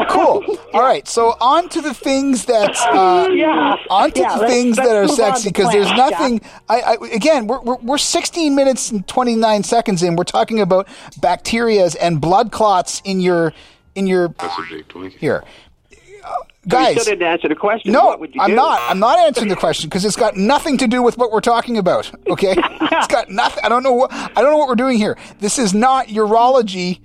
Cool. 0.08 0.42
All 0.72 0.80
right. 0.82 1.06
So 1.06 1.34
on 1.40 1.68
to 1.70 1.80
the 1.80 1.92
things 1.94 2.46
that 2.46 2.74
uh, 2.92 3.28
Yeah. 3.32 3.76
on 3.90 4.10
to 4.12 4.20
Yeah, 4.20 4.34
the 4.34 4.40
let's- 4.40 4.52
things 4.52 4.76
let's 4.78 4.88
that 4.88 4.96
are 4.96 5.08
sexy 5.08 5.42
to 5.44 5.48
because 5.50 5.72
there's 5.72 5.90
plants, 5.92 6.10
nothing. 6.18 6.40
I, 6.68 6.80
I 6.80 6.96
again, 7.12 7.46
we're, 7.46 7.60
we're 7.60 7.76
we're 7.76 7.98
16 7.98 8.54
minutes 8.54 8.90
and 8.90 9.06
29 9.06 9.62
seconds 9.62 10.02
in. 10.02 10.16
We're 10.16 10.24
talking 10.24 10.60
about 10.60 10.88
bacterias 11.20 11.96
and 12.00 12.20
blood 12.20 12.50
clots 12.52 13.02
in 13.04 13.20
your 13.20 13.52
in 13.94 14.06
your 14.06 14.28
That's 14.28 14.58
a 14.58 14.62
big 14.98 15.12
here, 15.18 15.44
Uh, 15.92 16.30
You 16.64 16.68
guys. 16.68 16.92
still 17.00 17.04
didn't 17.14 17.28
answer 17.28 17.48
the 17.48 17.54
question. 17.54 17.92
No, 17.92 18.06
what 18.06 18.20
would 18.20 18.34
you 18.34 18.40
I'm 18.40 18.50
do? 18.50 18.56
not. 18.56 18.80
I'm 18.90 18.98
not 18.98 19.18
answering 19.20 19.48
the 19.48 19.56
question 19.56 19.88
because 19.88 20.04
it's 20.04 20.16
got 20.16 20.36
nothing 20.36 20.78
to 20.78 20.86
do 20.88 21.02
with 21.02 21.16
what 21.18 21.30
we're 21.30 21.40
talking 21.40 21.76
about. 21.78 22.10
Okay, 22.28 22.54
it's 22.58 23.06
got 23.06 23.28
nothing. 23.30 23.62
I 23.64 23.68
don't 23.68 23.82
know 23.82 23.92
what 23.92 24.12
I 24.12 24.40
don't 24.40 24.50
know 24.50 24.56
what 24.58 24.68
we're 24.68 24.74
doing 24.74 24.98
here. 24.98 25.16
This 25.40 25.58
is 25.58 25.74
not 25.74 26.08
urology 26.08 27.00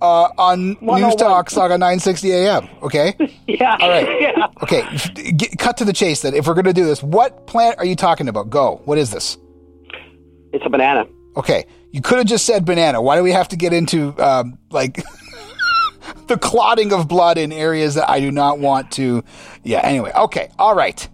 uh, 0.00 0.28
on 0.38 0.76
News 0.80 1.14
Talk 1.16 1.50
Saga 1.50 1.74
960 1.74 2.32
AM. 2.32 2.68
Okay. 2.82 3.14
Yeah. 3.46 3.76
All 3.80 3.88
right. 3.88 4.06
Yeah. 4.20 4.46
Okay. 4.62 5.32
Get, 5.32 5.58
cut 5.58 5.76
to 5.78 5.84
the 5.84 5.92
chase. 5.92 6.22
Then, 6.22 6.34
if 6.34 6.46
we're 6.46 6.54
going 6.54 6.66
to 6.66 6.72
do 6.72 6.84
this, 6.84 7.02
what 7.02 7.46
plant 7.46 7.78
are 7.78 7.84
you 7.84 7.96
talking 7.96 8.28
about? 8.28 8.48
Go. 8.48 8.80
What 8.84 8.96
is 8.96 9.10
this? 9.10 9.38
It's 10.52 10.64
a 10.64 10.70
banana. 10.70 11.06
Okay. 11.36 11.66
You 11.90 12.00
could 12.00 12.18
have 12.18 12.26
just 12.26 12.46
said 12.46 12.64
banana. 12.64 13.02
Why 13.02 13.16
do 13.16 13.24
we 13.24 13.32
have 13.32 13.48
to 13.48 13.56
get 13.56 13.72
into 13.72 14.14
um, 14.22 14.58
like 14.70 15.02
the 16.28 16.38
clotting 16.38 16.92
of 16.92 17.08
blood 17.08 17.38
in 17.38 17.50
areas 17.52 17.96
that 17.96 18.08
I 18.08 18.20
do 18.20 18.30
not 18.30 18.60
want 18.60 18.92
to? 18.92 19.24
Yeah. 19.64 19.80
Anyway. 19.80 20.12
Okay. 20.14 20.50
All 20.58 20.74
right. 20.74 21.08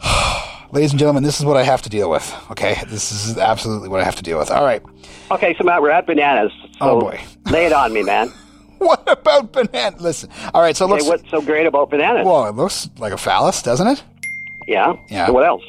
Ladies 0.72 0.92
and 0.92 1.00
gentlemen, 1.00 1.24
this 1.24 1.40
is 1.40 1.44
what 1.44 1.56
I 1.56 1.64
have 1.64 1.82
to 1.82 1.88
deal 1.88 2.08
with. 2.10 2.32
Okay. 2.52 2.76
This 2.86 3.10
is 3.10 3.36
absolutely 3.36 3.88
what 3.88 4.00
I 4.00 4.04
have 4.04 4.14
to 4.16 4.22
deal 4.22 4.38
with. 4.38 4.50
All 4.52 4.64
right. 4.64 4.80
Okay, 5.32 5.54
so 5.58 5.64
Matt, 5.64 5.82
we're 5.82 5.90
at 5.90 6.06
bananas. 6.06 6.52
So 6.78 6.90
Oh, 6.90 7.00
boy. 7.00 7.20
lay 7.50 7.66
it 7.66 7.72
on 7.72 7.92
me, 7.92 8.02
man. 8.04 8.28
What 8.78 9.02
about 9.10 9.52
banana? 9.52 9.96
Listen. 9.98 10.30
All 10.54 10.62
right. 10.62 10.76
So 10.76 10.86
it 10.86 10.92
Okay, 10.92 11.04
looks. 11.06 11.22
what's 11.22 11.30
so 11.30 11.42
great 11.42 11.66
about 11.66 11.90
bananas? 11.90 12.24
well, 12.24 12.46
it 12.46 12.54
looks 12.54 12.88
like 12.98 13.12
a 13.12 13.16
phallus, 13.18 13.62
doesn't 13.62 13.86
it? 13.86 14.02
yeah. 14.68 14.94
Yeah. 15.08 15.26
So 15.26 15.32
what 15.32 15.44
else? 15.44 15.62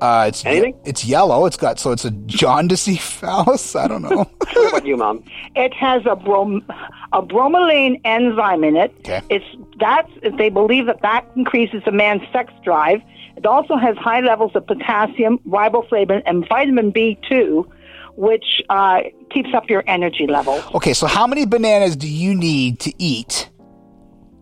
Uh, 0.00 0.24
it's 0.28 0.44
Anything? 0.46 0.74
It's 0.86 1.04
yellow. 1.04 1.44
It's 1.44 1.56
got 1.58 1.78
so 1.78 1.92
it's 1.92 2.06
a 2.06 2.10
jaundicey 2.10 2.98
phallus. 3.20 3.76
I 3.76 3.86
don't 3.88 4.02
know. 4.02 4.24
What 4.56 4.68
about 4.70 4.86
you, 4.86 4.96
Mom? 4.96 5.22
It 5.54 5.74
has 5.74 6.02
a 6.06 6.16
brom 6.16 6.64
a 7.12 7.20
bromelain 7.22 8.00
enzyme 8.06 8.64
in 8.64 8.74
it. 8.76 8.94
Okay. 9.00 9.20
It's 9.28 9.44
that's 9.78 10.10
they 10.38 10.48
believe 10.48 10.86
that 10.86 11.02
that 11.02 11.26
increases 11.36 11.82
a 11.86 11.92
man's 11.92 12.22
sex 12.32 12.52
drive. 12.64 13.02
It 13.36 13.46
also 13.46 13.76
has 13.76 13.96
high 13.98 14.20
levels 14.20 14.52
of 14.54 14.66
potassium, 14.66 15.38
riboflavin, 15.46 16.22
and 16.24 16.48
vitamin 16.48 16.92
B2, 16.92 17.70
which 18.16 18.62
uh, 18.70 19.00
keeps 19.30 19.50
up 19.54 19.68
your 19.68 19.84
energy 19.86 20.26
level. 20.26 20.62
okay, 20.74 20.94
so 20.94 21.06
how 21.06 21.26
many 21.26 21.44
bananas 21.44 21.96
do 21.96 22.08
you 22.08 22.34
need 22.34 22.80
to 22.80 22.92
eat 22.98 23.50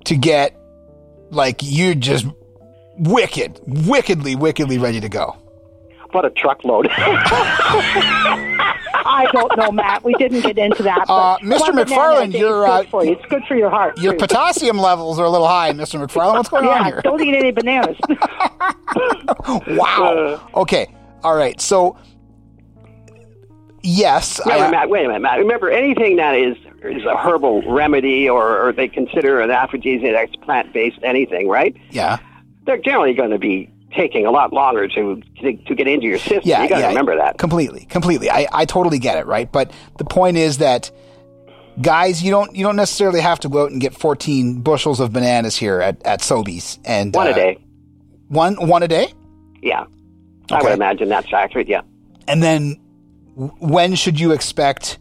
to 0.04 0.16
get 0.16 0.56
like 1.30 1.58
you're 1.62 1.94
just 1.94 2.26
wicked, 2.98 3.60
wickedly, 3.66 4.36
wickedly 4.36 4.78
ready 4.78 5.00
to 5.00 5.08
go? 5.08 5.36
What 6.12 6.24
a 6.24 6.30
truckload. 6.30 6.88
I 9.06 9.26
don't 9.32 9.56
know, 9.56 9.72
Matt. 9.72 10.04
We 10.04 10.14
didn't 10.14 10.42
get 10.42 10.56
into 10.58 10.84
that. 10.84 11.06
Uh, 11.08 11.38
Mr. 11.38 11.60
one 11.60 11.74
banana 11.74 11.84
McFarland, 11.84 12.38
you're, 12.38 12.64
is 12.64 12.70
uh, 12.70 12.80
good 12.82 12.90
for 12.90 13.04
you. 13.04 13.12
It's 13.12 13.26
good 13.26 13.42
for 13.46 13.56
your 13.56 13.70
heart. 13.70 13.98
Your 13.98 14.12
too. 14.12 14.20
potassium 14.20 14.78
levels 14.78 15.18
are 15.18 15.24
a 15.24 15.30
little 15.30 15.48
high, 15.48 15.72
Mr. 15.72 16.00
McFarland. 16.04 16.34
What's 16.34 16.48
going 16.48 16.66
on 16.66 16.84
here? 16.86 17.00
don't 17.02 17.20
eat 17.22 17.34
any 17.34 17.50
bananas. 17.50 17.96
Wow. 19.66 20.48
Okay. 20.54 20.86
All 21.22 21.34
right. 21.36 21.60
So, 21.60 21.96
yes. 23.82 24.40
Wait 24.44 24.52
a 24.52 24.54
I- 24.54 24.58
minute, 24.58 24.70
Matt. 24.70 24.88
Wait 24.90 25.04
a 25.04 25.08
minute, 25.08 25.22
Matt. 25.22 25.38
Remember, 25.38 25.70
anything 25.70 26.16
that 26.16 26.34
is 26.34 26.56
is 26.82 27.04
a 27.04 27.16
herbal 27.16 27.62
remedy 27.72 28.28
or, 28.28 28.68
or 28.68 28.72
they 28.72 28.88
consider 28.88 29.40
an 29.40 29.50
aphrodisiac 29.50 30.12
that's 30.12 30.36
plant 30.44 30.72
based 30.72 30.98
anything, 31.02 31.48
right? 31.48 31.74
yeah. 31.90 32.18
They're 32.66 32.78
generally 32.78 33.12
going 33.14 33.30
to 33.30 33.38
be 33.38 33.70
taking 33.94 34.24
a 34.26 34.30
lot 34.30 34.52
longer 34.52 34.88
to 34.88 35.20
to, 35.42 35.56
to 35.56 35.74
get 35.74 35.86
into 35.86 36.06
your 36.06 36.18
system. 36.18 36.40
Yeah. 36.44 36.62
you 36.62 36.68
got 36.68 36.76
to 36.76 36.80
yeah, 36.82 36.88
remember 36.88 37.16
that. 37.16 37.36
Completely. 37.38 37.84
Completely. 37.84 38.30
I, 38.30 38.48
I 38.52 38.64
totally 38.64 38.98
get 38.98 39.18
it, 39.18 39.26
right? 39.26 39.50
But 39.50 39.70
the 39.98 40.04
point 40.04 40.38
is 40.38 40.58
that 40.58 40.90
guys, 41.80 42.22
you 42.22 42.30
don't 42.30 42.54
you 42.56 42.64
don't 42.64 42.76
necessarily 42.76 43.20
have 43.20 43.38
to 43.40 43.48
go 43.50 43.64
out 43.64 43.70
and 43.70 43.80
get 43.82 43.94
14 43.94 44.62
bushels 44.62 44.98
of 45.00 45.12
bananas 45.12 45.56
here 45.56 45.80
at, 45.80 46.02
at 46.06 46.20
Sobeys 46.20 46.78
and 46.84 47.14
One 47.14 47.26
uh, 47.26 47.30
a 47.30 47.34
day. 47.34 47.58
One 48.28 48.54
one 48.66 48.82
a 48.82 48.88
day? 48.88 49.12
Yeah, 49.62 49.84
I 50.50 50.62
would 50.62 50.72
imagine 50.72 51.08
that's 51.08 51.32
accurate. 51.32 51.68
Yeah. 51.68 51.82
And 52.28 52.42
then 52.42 52.80
when 53.36 53.94
should 53.94 54.18
you 54.18 54.32
expect 54.32 54.98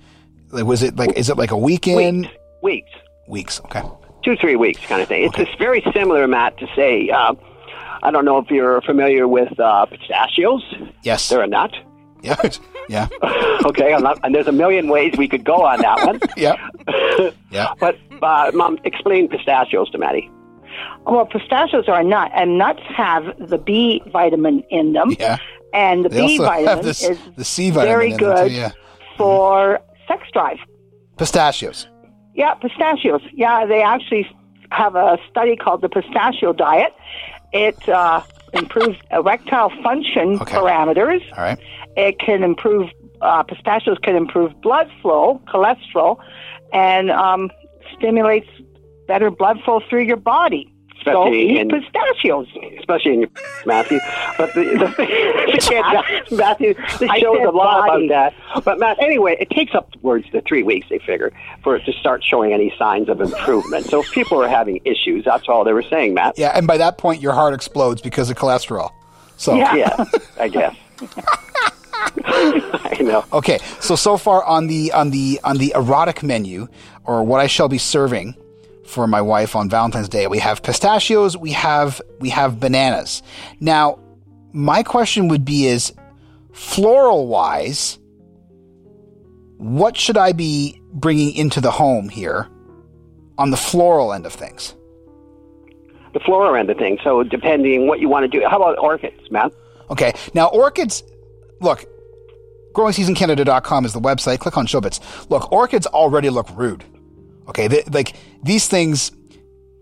like 0.52 0.66
was 0.66 0.84
it 0.84 0.96
like 0.96 1.18
is 1.18 1.30
it 1.30 1.38
like 1.38 1.52
a 1.52 1.58
weekend? 1.58 2.26
Weeks. 2.26 2.34
Weeks. 2.62 2.92
Weeks. 3.28 3.62
Okay. 3.66 3.84
Two, 4.24 4.36
three 4.38 4.56
weeks 4.56 4.80
kind 4.86 5.02
of 5.02 5.08
thing. 5.08 5.26
It's 5.26 5.36
just 5.36 5.58
very 5.58 5.84
similar, 5.94 6.28
Matt, 6.28 6.58
to 6.60 6.68
say, 6.76 7.10
uh, 7.10 7.34
I 8.04 8.12
don't 8.12 8.24
know 8.24 8.38
if 8.38 8.50
you're 8.50 8.82
familiar 8.82 9.28
with 9.28 9.60
uh, 9.60 9.86
pistachios. 9.86 10.64
Yes. 11.04 11.30
They're 11.30 11.42
a 11.42 11.48
nut. 11.48 11.74
Yeah. 12.24 12.42
yeah. 12.88 13.08
okay, 13.66 13.94
I'm 13.94 14.02
not, 14.02 14.18
and 14.24 14.34
there's 14.34 14.48
a 14.48 14.54
million 14.54 14.88
ways 14.88 15.14
we 15.18 15.28
could 15.28 15.44
go 15.44 15.66
on 15.66 15.82
that 15.82 16.06
one. 16.06 16.22
Yeah. 16.38 16.56
Yeah. 17.52 17.74
But, 17.82 17.98
uh, 18.22 18.52
Mom, 18.54 18.80
explain 18.86 19.28
pistachios 19.28 19.90
to 19.90 19.98
Maddie. 19.98 20.32
Well, 21.06 21.26
pistachios 21.26 21.88
are 21.88 22.00
a 22.00 22.04
nut, 22.04 22.32
and 22.34 22.58
nuts 22.58 22.84
have 22.96 23.26
the 23.40 23.58
B 23.58 24.02
vitamin 24.12 24.64
in 24.70 24.94
them. 24.94 25.16
Yeah. 25.20 25.38
And 25.74 26.06
the 26.06 26.10
They 26.10 26.28
B 26.28 26.38
vitamin 26.38 26.86
this 26.86 27.04
is 27.04 27.18
the 27.36 27.46
C 27.46 27.70
vitamin 27.72 27.94
very 27.94 28.10
them, 28.12 28.20
too, 28.20 28.26
good 28.26 28.52
yeah. 28.52 28.72
for 29.18 29.80
sex 30.08 30.28
drive. 30.34 30.58
Pistachios. 31.18 31.88
Yeah, 32.36 32.54
pistachios. 32.56 33.22
Yeah, 33.34 33.66
they 33.66 33.82
actually 33.82 34.28
have 34.72 34.96
a 34.96 35.18
study 35.30 35.56
called 35.56 35.82
the 35.82 35.90
pistachio 35.90 36.54
diet. 36.54 36.94
It 37.52 37.88
uh, 37.88 38.22
improves 38.54 38.98
erectile 39.12 39.72
function 39.84 40.40
Okay. 40.42 40.56
parameters. 40.56 41.22
All 41.38 41.44
right. 41.44 41.60
It 41.96 42.20
can 42.20 42.44
improve 42.44 42.90
uh, 43.22 43.44
pistachios 43.44 43.98
can 44.04 44.16
improve 44.16 44.60
blood 44.62 44.90
flow, 45.02 45.42
cholesterol, 45.48 46.18
and 46.74 47.10
um, 47.10 47.50
stimulates 47.96 48.50
better 49.08 49.30
blood 49.32 49.60
flow 49.64 49.82
through 49.90 50.04
your 50.04 50.18
body. 50.18 50.70
So 51.04 51.24
Especially 51.24 51.50
eat 51.52 51.58
in- 51.60 51.70
pistachios. 51.70 52.48
especially 52.80 53.14
in 53.16 53.20
your 53.22 53.30
Matthew. 53.66 54.00
But 54.38 54.54
the, 54.54 54.62
the, 54.64 54.88
the 56.30 56.36
Matthew, 56.38 56.74
this 56.98 57.10
I 57.10 57.20
shows 57.20 57.40
a 57.46 57.50
lot 57.52 57.88
body. 57.90 58.06
about 58.08 58.34
that. 58.56 58.64
But 58.64 58.80
Matt, 58.80 59.02
anyway, 59.02 59.36
it 59.38 59.50
takes 59.50 59.76
upwards 59.76 60.30
to 60.32 60.42
three 60.44 60.64
weeks. 60.64 60.88
They 60.90 61.00
figure 61.00 61.34
for 61.62 61.76
it 61.76 61.84
to 61.86 61.92
start 61.94 62.24
showing 62.24 62.54
any 62.54 62.74
signs 62.80 63.10
of 63.10 63.20
improvement. 63.20 63.86
So 63.88 64.00
if 64.02 64.12
people 64.14 64.42
are 64.42 64.48
having 64.48 64.80
issues, 64.86 65.26
that's 65.26 65.50
all 65.50 65.66
they 65.66 65.74
were 65.74 65.84
saying, 65.84 66.14
Matt. 66.14 66.38
Yeah, 66.38 66.52
and 66.56 66.68
by 66.68 66.78
that 66.78 66.98
point 66.98 67.22
your 67.22 67.34
heart 67.34 67.54
explodes 67.54 68.02
because 68.02 68.30
of 68.30 68.38
cholesterol. 68.38 68.92
So 69.36 69.56
Yeah. 69.56 69.76
Yeah, 69.76 70.06
I 70.40 70.48
guess. 70.48 70.76
I 72.26 72.98
know. 73.02 73.26
Okay, 73.34 73.60
so 73.80 73.96
so 73.96 74.18
far 74.18 74.44
on 74.44 74.68
the 74.68 74.92
on 74.94 75.10
the 75.12 75.40
on 75.44 75.58
the 75.58 75.74
erotic 75.76 76.24
menu, 76.24 76.68
or 77.04 77.24
what 77.24 77.40
I 77.40 77.48
shall 77.48 77.68
be 77.68 77.78
serving 77.78 78.36
for 78.86 79.08
my 79.08 79.22
wife 79.22 79.56
on 79.56 79.70
Valentine's 79.70 80.10
Day, 80.10 80.28
we 80.28 80.40
have 80.40 80.64
pistachios, 80.64 81.38
we 81.38 81.52
have 81.52 82.02
we 82.20 82.30
have 82.30 82.60
bananas. 82.60 83.22
Now, 83.60 84.00
my 84.52 84.84
question 84.84 85.28
would 85.30 85.46
be: 85.46 85.68
is 85.68 85.94
floral 86.52 87.28
wise, 87.28 87.98
what 89.58 89.98
should 89.98 90.18
I 90.18 90.32
be 90.34 90.82
bringing 90.94 91.34
into 91.36 91.62
the 91.62 91.72
home 91.72 92.10
here 92.10 92.48
on 93.38 93.52
the 93.52 93.58
floral 93.58 94.14
end 94.14 94.26
of 94.26 94.34
things? 94.34 94.76
The 96.14 96.20
floral 96.20 96.56
end 96.56 96.70
of 96.70 96.78
things. 96.78 97.00
So 97.04 97.24
depending 97.24 97.88
what 97.88 98.00
you 98.00 98.08
want 98.08 98.30
to 98.30 98.40
do. 98.40 98.46
How 98.48 98.58
about 98.58 98.78
orchids, 98.78 99.32
Matt? 99.32 99.52
Okay. 99.90 100.14
Now, 100.34 100.48
orchids, 100.48 101.04
look, 101.60 101.86
growingseasoncanada.com 102.74 103.86
is 103.86 103.94
the 103.94 104.00
website. 104.00 104.40
Click 104.40 104.58
on 104.58 104.68
Showbits. 104.68 105.30
Look, 105.30 105.52
orchids 105.52 105.88
already 105.88 106.30
look 106.30 106.48
rude. 106.56 106.84
Okay. 107.48 107.68
They, 107.68 107.84
like, 107.92 108.16
these 108.44 108.68
things, 108.68 109.12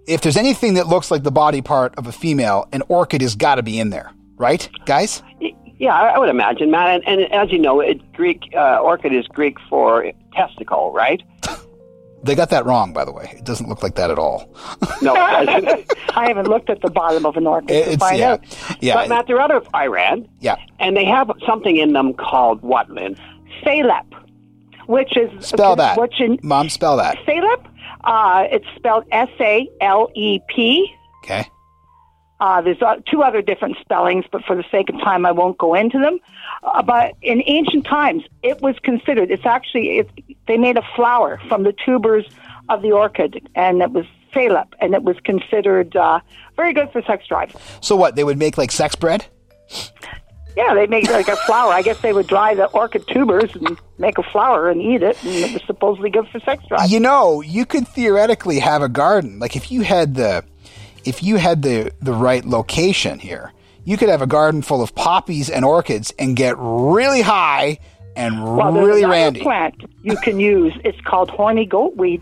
if 0.07 0.21
there's 0.21 0.37
anything 0.37 0.75
that 0.75 0.87
looks 0.87 1.11
like 1.11 1.23
the 1.23 1.31
body 1.31 1.61
part 1.61 1.95
of 1.97 2.07
a 2.07 2.11
female, 2.11 2.67
an 2.71 2.83
orchid 2.87 3.21
has 3.21 3.35
got 3.35 3.55
to 3.55 3.63
be 3.63 3.79
in 3.79 3.89
there, 3.89 4.11
right, 4.37 4.69
guys? 4.85 5.21
Yeah, 5.79 5.93
I 5.93 6.19
would 6.19 6.29
imagine, 6.29 6.69
Matt. 6.69 7.01
And, 7.07 7.21
and 7.21 7.33
as 7.33 7.51
you 7.51 7.57
know, 7.57 7.79
it, 7.79 7.99
Greek 8.13 8.43
uh, 8.55 8.79
orchid 8.79 9.13
is 9.13 9.25
Greek 9.27 9.57
for 9.69 10.11
testicle, 10.35 10.93
right? 10.93 11.21
They 12.23 12.35
got 12.35 12.51
that 12.51 12.65
wrong, 12.65 12.93
by 12.93 13.03
the 13.03 13.11
way. 13.11 13.33
It 13.35 13.45
doesn't 13.45 13.67
look 13.67 13.81
like 13.81 13.95
that 13.95 14.11
at 14.11 14.19
all. 14.19 14.53
No. 15.01 15.15
I 15.15 16.27
haven't 16.27 16.47
looked 16.47 16.69
at 16.69 16.81
the 16.81 16.91
bottom 16.91 17.25
of 17.25 17.35
an 17.35 17.47
orchid 17.47 17.69
to 17.69 17.97
find 17.97 18.19
yeah. 18.19 18.33
out. 18.33 18.77
Yeah. 18.79 18.93
But 18.93 19.09
Matt, 19.09 19.25
they're 19.25 19.41
out 19.41 19.49
of 19.49 19.67
Iran, 19.73 20.29
yeah. 20.39 20.57
and 20.79 20.95
they 20.95 21.05
have 21.05 21.31
something 21.47 21.77
in 21.77 21.93
them 21.93 22.13
called 22.13 22.61
what, 22.61 22.87
Lynn? 22.91 23.17
Salep, 23.63 24.05
which 24.87 25.15
is 25.17 25.45
Spell 25.45 25.75
that. 25.75 25.97
Which 25.97 26.19
in 26.19 26.39
Mom, 26.43 26.69
spell 26.69 26.97
that. 26.97 27.17
Salep, 27.25 27.65
uh, 28.03 28.47
it's 28.51 28.65
spelled 28.75 29.05
S 29.11 29.29
A 29.39 29.69
L 29.81 30.09
E 30.15 30.39
P. 30.47 30.91
Okay. 31.23 31.45
Uh, 32.39 32.59
there's 32.59 32.81
uh, 32.81 32.95
two 33.09 33.21
other 33.21 33.41
different 33.43 33.77
spellings, 33.81 34.25
but 34.31 34.43
for 34.45 34.55
the 34.55 34.63
sake 34.71 34.89
of 34.89 34.99
time, 35.01 35.27
I 35.27 35.31
won't 35.31 35.59
go 35.59 35.75
into 35.75 35.99
them. 35.99 36.19
Uh, 36.63 36.81
but 36.81 37.13
in 37.21 37.43
ancient 37.45 37.85
times, 37.85 38.23
it 38.41 38.59
was 38.61 38.75
considered. 38.81 39.29
It's 39.29 39.45
actually 39.45 39.99
it, 39.99 40.09
they 40.47 40.57
made 40.57 40.77
a 40.77 40.83
flour 40.95 41.39
from 41.47 41.63
the 41.63 41.73
tubers 41.85 42.25
of 42.69 42.81
the 42.81 42.91
orchid, 42.91 43.47
and 43.53 43.81
it 43.81 43.91
was 43.91 44.05
salep, 44.33 44.73
and 44.79 44.95
it 44.95 45.03
was 45.03 45.17
considered 45.23 45.95
uh, 45.95 46.19
very 46.55 46.73
good 46.73 46.91
for 46.91 47.03
sex 47.03 47.27
drive. 47.27 47.55
So 47.81 47.95
what? 47.95 48.15
They 48.15 48.23
would 48.23 48.39
make 48.39 48.57
like 48.57 48.71
sex 48.71 48.95
bread? 48.95 49.25
Yeah, 50.57 50.73
they 50.73 50.87
make 50.87 51.09
like 51.09 51.27
a 51.27 51.35
flour. 51.37 51.71
I 51.71 51.81
guess 51.81 51.99
they 52.01 52.13
would 52.13 52.27
dry 52.27 52.55
the 52.55 52.65
orchid 52.67 53.07
tubers 53.07 53.55
and 53.55 53.77
make 53.97 54.17
a 54.17 54.23
flour 54.23 54.69
and 54.69 54.81
eat 54.81 55.01
it, 55.01 55.17
and 55.23 55.33
it 55.33 55.53
was 55.53 55.63
supposedly 55.65 56.09
good 56.09 56.27
for 56.27 56.39
sex 56.41 56.63
drive. 56.67 56.89
You 56.89 56.99
know, 56.99 57.41
you 57.41 57.65
could 57.65 57.87
theoretically 57.87 58.59
have 58.59 58.81
a 58.81 58.89
garden. 58.89 59.39
Like 59.39 59.55
if 59.55 59.71
you 59.71 59.81
had 59.81 60.15
the 60.15 60.43
if 61.05 61.23
you 61.23 61.37
had 61.37 61.61
the 61.61 61.91
the 62.01 62.13
right 62.13 62.43
location 62.43 63.19
here, 63.19 63.53
you 63.85 63.95
could 63.97 64.09
have 64.09 64.21
a 64.21 64.27
garden 64.27 64.61
full 64.61 64.81
of 64.81 64.93
poppies 64.93 65.49
and 65.49 65.63
orchids 65.63 66.13
and 66.19 66.35
get 66.35 66.55
really 66.57 67.21
high 67.21 67.79
and 68.17 68.43
Well, 68.43 68.73
there's 68.73 68.85
really 68.87 69.03
another 69.03 69.13
randy. 69.13 69.39
plant 69.41 69.75
you 70.03 70.17
can 70.17 70.37
use. 70.39 70.73
It's 70.83 70.99
called 71.01 71.29
horny 71.29 71.65
goatweed. 71.65 72.21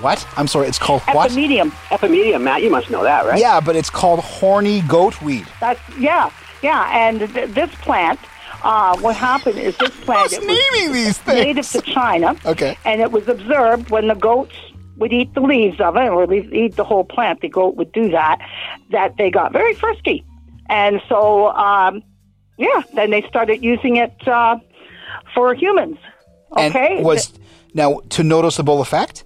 What? 0.00 0.24
I'm 0.36 0.46
sorry, 0.46 0.68
it's 0.68 0.78
called 0.78 1.02
what? 1.10 1.32
Epimedium. 1.32 1.70
Epimedium, 1.88 2.42
Matt. 2.42 2.62
You 2.62 2.70
must 2.70 2.88
know 2.90 3.02
that, 3.02 3.26
right? 3.26 3.40
Yeah, 3.40 3.58
but 3.60 3.74
it's 3.74 3.90
called 3.90 4.20
horny 4.20 4.80
goatweed. 4.82 5.48
That's 5.58 5.80
yeah, 5.98 6.30
yeah. 6.64 7.08
And 7.08 7.20
th- 7.32 7.50
this 7.50 7.72
plant, 7.76 8.18
uh, 8.62 8.98
what 8.98 9.14
happened 9.14 9.58
is 9.58 9.76
this 9.76 9.94
plant 10.00 10.30
Who's 10.30 10.38
it 10.38 10.46
was 10.46 10.58
naming 10.72 10.92
these 10.92 11.26
native 11.26 11.68
to 11.70 11.80
China. 11.82 12.36
Okay. 12.44 12.76
And 12.84 13.00
it 13.00 13.12
was 13.12 13.28
observed 13.28 13.90
when 13.90 14.08
the 14.08 14.14
goats 14.14 14.56
would 14.96 15.12
eat 15.12 15.34
the 15.34 15.40
leaves 15.40 15.80
of 15.80 15.96
it, 15.96 16.08
or 16.08 16.26
they 16.26 16.40
eat 16.52 16.76
the 16.76 16.84
whole 16.84 17.04
plant. 17.04 17.40
The 17.40 17.48
goat 17.48 17.76
would 17.76 17.92
do 17.92 18.10
that. 18.10 18.38
That 18.90 19.16
they 19.16 19.30
got 19.30 19.52
very 19.52 19.74
frisky, 19.74 20.24
and 20.68 21.00
so 21.08 21.48
um, 21.48 22.02
yeah, 22.58 22.82
then 22.94 23.10
they 23.10 23.22
started 23.22 23.62
using 23.62 23.96
it 23.96 24.16
uh, 24.26 24.58
for 25.34 25.54
humans. 25.54 25.98
Okay. 26.56 26.96
And 26.96 27.04
was 27.04 27.32
now 27.74 28.00
to 28.10 28.22
noticeable 28.22 28.80
effect? 28.80 29.24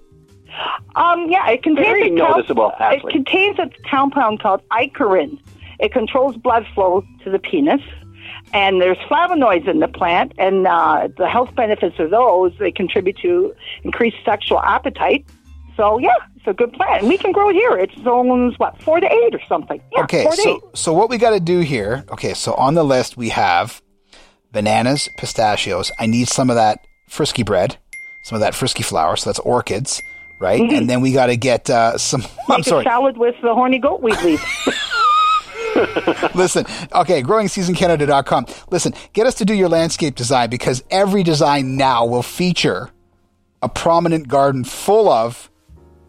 Um, 0.95 1.29
yeah, 1.29 1.49
it 1.49 1.63
contains 1.63 1.87
Very 1.87 2.13
a 2.13 2.17
cal- 2.17 2.75
It 2.91 3.03
contains 3.09 3.59
a 3.59 3.69
compound 3.89 4.41
called 4.41 4.61
icariin. 4.69 5.39
It 5.79 5.91
controls 5.93 6.35
blood 6.37 6.65
flow 6.73 7.03
to 7.23 7.29
the 7.29 7.39
penis, 7.39 7.81
and 8.53 8.81
there's 8.81 8.97
flavonoids 9.09 9.67
in 9.67 9.79
the 9.79 9.87
plant, 9.87 10.33
and 10.37 10.67
uh, 10.67 11.07
the 11.17 11.27
health 11.27 11.53
benefits 11.55 11.97
of 11.99 12.09
those 12.11 12.51
they 12.59 12.71
contribute 12.71 13.17
to 13.21 13.53
increased 13.83 14.17
sexual 14.25 14.59
appetite. 14.59 15.25
So 15.77 15.97
yeah, 15.97 16.09
it's 16.35 16.45
a 16.47 16.53
good 16.53 16.73
plant, 16.73 17.01
and 17.03 17.07
we 17.09 17.17
can 17.17 17.31
grow 17.31 17.49
it 17.49 17.53
here. 17.53 17.77
It's 17.77 17.95
zones 18.03 18.55
what 18.59 18.81
four 18.81 18.99
to 18.99 19.05
eight 19.07 19.33
or 19.33 19.39
something. 19.47 19.81
Yeah, 19.93 20.03
Okay, 20.03 20.23
four 20.23 20.33
to 20.33 20.41
eight. 20.41 20.59
so 20.61 20.71
so 20.73 20.93
what 20.93 21.09
we 21.09 21.17
got 21.17 21.29
to 21.31 21.39
do 21.39 21.59
here? 21.61 22.03
Okay, 22.11 22.33
so 22.33 22.53
on 22.55 22.73
the 22.73 22.83
list 22.83 23.15
we 23.15 23.29
have 23.29 23.81
bananas, 24.51 25.07
pistachios. 25.17 25.91
I 25.99 26.05
need 26.05 26.27
some 26.27 26.49
of 26.49 26.57
that 26.57 26.85
frisky 27.07 27.43
bread, 27.43 27.77
some 28.23 28.35
of 28.35 28.41
that 28.41 28.55
frisky 28.55 28.83
flour. 28.83 29.15
So 29.15 29.29
that's 29.29 29.39
orchids, 29.39 30.01
right? 30.41 30.59
And 30.59 30.89
then 30.89 30.99
we 30.99 31.13
got 31.13 31.27
to 31.27 31.37
get 31.37 31.69
uh, 31.69 31.97
some. 31.97 32.21
I'm 32.49 32.59
Mm-hmm. 32.59 32.61
A 32.61 32.63
sorry. 32.63 32.83
salad 32.83 33.17
with 33.17 33.35
the 33.41 33.53
horny 33.53 33.79
goatweed 33.79 34.21
leaf. 34.23 34.43
Listen, 36.35 36.65
okay, 36.93 37.21
growingseasoncanada.com. 37.23 38.45
Listen, 38.71 38.93
get 39.13 39.27
us 39.27 39.35
to 39.35 39.45
do 39.45 39.53
your 39.53 39.69
landscape 39.69 40.15
design 40.15 40.49
because 40.49 40.83
every 40.91 41.23
design 41.23 41.77
now 41.77 42.05
will 42.05 42.23
feature 42.23 42.89
a 43.61 43.69
prominent 43.69 44.27
garden 44.27 44.63
full 44.63 45.09
of 45.09 45.49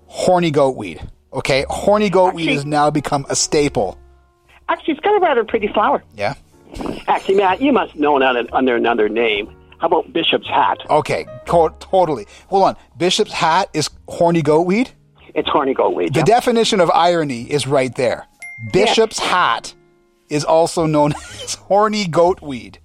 horny 0.06 0.50
goatweed. 0.52 1.06
Okay, 1.32 1.64
horny 1.68 2.10
goatweed 2.10 2.28
Actually- 2.28 2.54
has 2.54 2.64
now 2.64 2.90
become 2.90 3.26
a 3.28 3.36
staple. 3.36 3.98
Actually, 4.68 4.92
it's 4.94 5.00
got 5.00 5.16
a 5.16 5.20
rather 5.20 5.44
pretty 5.44 5.66
flower. 5.68 6.02
Yeah. 6.16 6.34
Actually, 7.08 7.36
Matt, 7.36 7.60
you 7.60 7.72
must 7.72 7.96
know 7.96 8.16
it 8.18 8.52
under 8.52 8.76
another 8.76 9.08
name. 9.08 9.52
How 9.78 9.86
about 9.88 10.12
Bishop's 10.12 10.46
Hat? 10.46 10.78
Okay, 10.88 11.26
co- 11.46 11.74
totally. 11.80 12.26
Hold 12.48 12.62
on. 12.64 12.76
Bishop's 12.96 13.32
hat 13.32 13.68
is 13.72 13.88
horny 14.08 14.42
goatweed. 14.42 14.90
It's 15.34 15.48
horny 15.48 15.74
goatweed. 15.74 16.12
The 16.12 16.20
yeah. 16.20 16.24
definition 16.24 16.80
of 16.80 16.90
irony 16.90 17.50
is 17.50 17.66
right 17.66 17.92
there. 17.96 18.26
Bishop's 18.72 19.18
hat 19.18 19.74
is 20.28 20.44
also 20.44 20.86
known 20.86 21.12
as 21.42 21.54
horny 21.54 22.04
goatweed. 22.06 22.76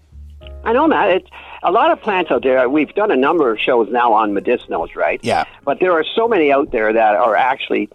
I 0.63 0.73
know, 0.73 0.87
Matt. 0.87 1.09
It's 1.09 1.29
a 1.63 1.71
lot 1.71 1.91
of 1.91 2.01
plants 2.01 2.31
out 2.31 2.43
there. 2.43 2.67
We've 2.69 2.93
done 2.95 3.11
a 3.11 3.15
number 3.15 3.51
of 3.51 3.59
shows 3.59 3.87
now 3.91 4.13
on 4.13 4.33
medicinals, 4.33 4.95
right? 4.95 5.19
Yeah. 5.23 5.45
But 5.63 5.79
there 5.79 5.91
are 5.91 6.03
so 6.15 6.27
many 6.27 6.51
out 6.51 6.71
there 6.71 6.91
that 6.91 7.15
are 7.15 7.35
actually 7.35 7.89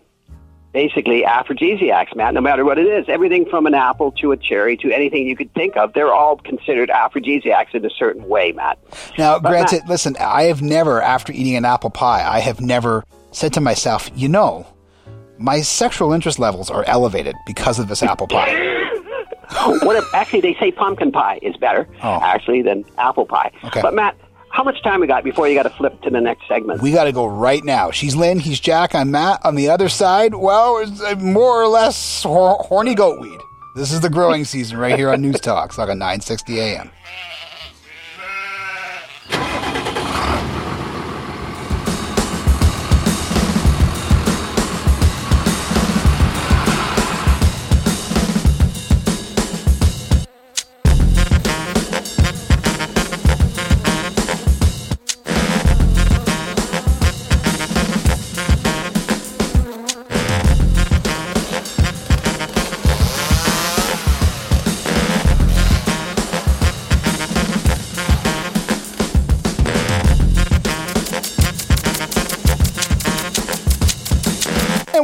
basically 0.72 1.24
aphrodisiacs, 1.24 2.14
Matt, 2.14 2.32
no 2.34 2.40
matter 2.40 2.64
what 2.64 2.78
it 2.78 2.86
is. 2.86 3.06
Everything 3.08 3.44
from 3.44 3.66
an 3.66 3.74
apple 3.74 4.12
to 4.12 4.30
a 4.30 4.36
cherry 4.36 4.76
to 4.76 4.92
anything 4.92 5.26
you 5.26 5.34
could 5.36 5.52
think 5.54 5.76
of, 5.76 5.92
they're 5.94 6.14
all 6.14 6.36
considered 6.36 6.90
aphrodisiacs 6.90 7.74
in 7.74 7.84
a 7.84 7.90
certain 7.90 8.28
way, 8.28 8.52
Matt. 8.52 8.78
Now, 9.18 9.40
But 9.40 9.48
granted, 9.50 9.80
Matt- 9.80 9.88
listen, 9.88 10.16
I 10.20 10.44
have 10.44 10.62
never, 10.62 11.02
after 11.02 11.32
eating 11.32 11.56
an 11.56 11.64
apple 11.64 11.90
pie, 11.90 12.24
I 12.24 12.38
have 12.38 12.60
never 12.60 13.04
said 13.32 13.52
to 13.54 13.60
myself, 13.60 14.10
you 14.14 14.28
know, 14.28 14.64
my 15.40 15.60
sexual 15.62 16.12
interest 16.12 16.38
levels 16.38 16.70
are 16.70 16.84
elevated 16.84 17.34
because 17.46 17.78
of 17.78 17.88
this 17.88 18.02
apple 18.02 18.26
pie. 18.28 18.52
what 19.82 19.96
if, 19.96 20.04
actually, 20.14 20.40
they 20.40 20.54
say 20.60 20.70
pumpkin 20.70 21.10
pie 21.10 21.38
is 21.42 21.56
better, 21.56 21.88
Oh. 22.02 22.20
actually, 22.22 22.62
than 22.62 22.84
apple 22.98 23.26
pie. 23.26 23.50
Okay. 23.64 23.80
But, 23.82 23.94
Matt, 23.94 24.16
how 24.52 24.62
much 24.62 24.82
time 24.82 25.00
we 25.00 25.06
got 25.06 25.24
before 25.24 25.48
you 25.48 25.54
got 25.54 25.62
to 25.64 25.70
flip 25.70 26.00
to 26.02 26.10
the 26.10 26.20
next 26.20 26.46
segment? 26.46 26.82
We 26.82 26.92
got 26.92 27.04
to 27.04 27.12
go 27.12 27.26
right 27.26 27.64
now. 27.64 27.90
She's 27.90 28.14
Lynn, 28.14 28.38
he's 28.38 28.60
Jack, 28.60 28.94
I'm 28.94 29.10
Matt. 29.10 29.40
On 29.44 29.54
the 29.54 29.68
other 29.70 29.88
side, 29.88 30.34
well, 30.34 30.78
it's 30.78 31.20
more 31.22 31.62
or 31.62 31.68
less 31.68 32.22
hor- 32.22 32.58
horny 32.62 32.94
goatweed. 32.94 33.40
This 33.76 33.92
is 33.92 34.00
the 34.00 34.10
growing 34.10 34.44
season 34.44 34.76
right 34.78 34.96
here 34.98 35.10
on 35.10 35.20
News 35.22 35.40
Talk, 35.40 35.72
Saga 35.72 35.94
960 35.94 36.60
AM. 36.60 36.90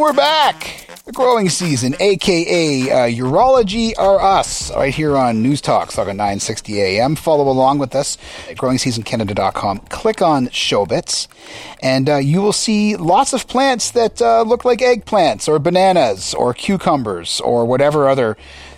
We're 0.07 0.12
back. 0.12 0.87
The 1.05 1.11
growing 1.11 1.49
season, 1.49 1.97
aka 1.99 2.83
uh, 2.83 2.95
Urology 3.09 3.92
are 3.99 4.21
Us, 4.21 4.73
right 4.73 4.95
here 4.95 5.16
on 5.16 5.42
News 5.42 5.61
Talk, 5.61 5.90
Saga 5.90 6.12
960 6.12 6.81
AM. 6.81 7.16
Follow 7.16 7.51
along 7.51 7.81
with 7.81 7.92
us 7.97 8.16
at 8.49 8.57
growingseasoncanada.com. 8.57 9.79
Click 9.88 10.23
on 10.23 10.47
Showbits, 10.47 11.27
and 11.83 12.09
uh, 12.09 12.16
you 12.19 12.40
will 12.40 12.53
see 12.53 12.95
lots 12.95 13.33
of 13.33 13.49
plants 13.49 13.90
that 13.90 14.23
uh, 14.23 14.42
look 14.42 14.64
like 14.64 14.79
eggplants, 14.79 15.49
or 15.49 15.59
bananas, 15.59 16.35
or 16.35 16.55
cucumbers, 16.55 17.40
or 17.40 17.64
whatever 17.64 18.09
other 18.09 18.37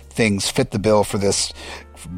things 0.09 0.49
fit 0.49 0.71
the 0.71 0.79
bill 0.79 1.03
for 1.03 1.19
this 1.19 1.53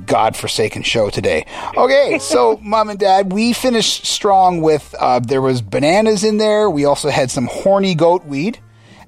godforsaken 0.06 0.84
show 0.84 1.10
today. 1.10 1.46
Okay, 1.76 2.18
so 2.18 2.58
mom 2.62 2.88
and 2.88 2.98
dad, 2.98 3.34
we 3.34 3.52
finished 3.52 4.06
strong 4.06 4.62
with 4.62 4.96
uh, 4.98 5.20
there 5.20 5.42
was 5.42 5.62
bananas 5.62 6.24
in 6.24 6.38
there. 6.38 6.70
We 6.70 6.86
also 6.86 7.10
had 7.10 7.30
some 7.30 7.48
horny 7.48 7.94
goat 7.94 8.24
weed, 8.24 8.60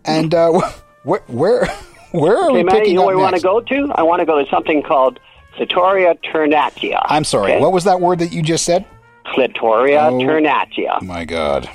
and 0.05 0.33
uh, 0.33 0.51
where 1.03 1.21
where 1.27 1.65
where 2.11 2.37
are 2.37 2.45
Okay, 2.45 2.53
we 2.57 2.63
Matt, 2.63 2.75
picking 2.75 2.89
you 2.91 2.95
know 2.95 3.01
up 3.03 3.07
where 3.07 3.17
we 3.17 3.21
want 3.23 3.35
to 3.35 3.41
go 3.41 3.59
to? 3.61 3.91
I 3.95 4.03
want 4.03 4.19
to 4.21 4.25
go 4.25 4.43
to 4.43 4.49
something 4.49 4.83
called 4.83 5.19
Clitoria 5.57 6.17
ternatia. 6.23 7.01
I'm 7.05 7.23
sorry. 7.23 7.53
Okay? 7.53 7.61
What 7.61 7.73
was 7.73 7.83
that 7.85 7.99
word 8.01 8.19
that 8.19 8.31
you 8.33 8.41
just 8.41 8.65
said? 8.65 8.85
Clitoria 9.25 10.09
Oh. 10.11 10.17
ternatia. 10.19 11.01
My 11.01 11.25
God. 11.25 11.69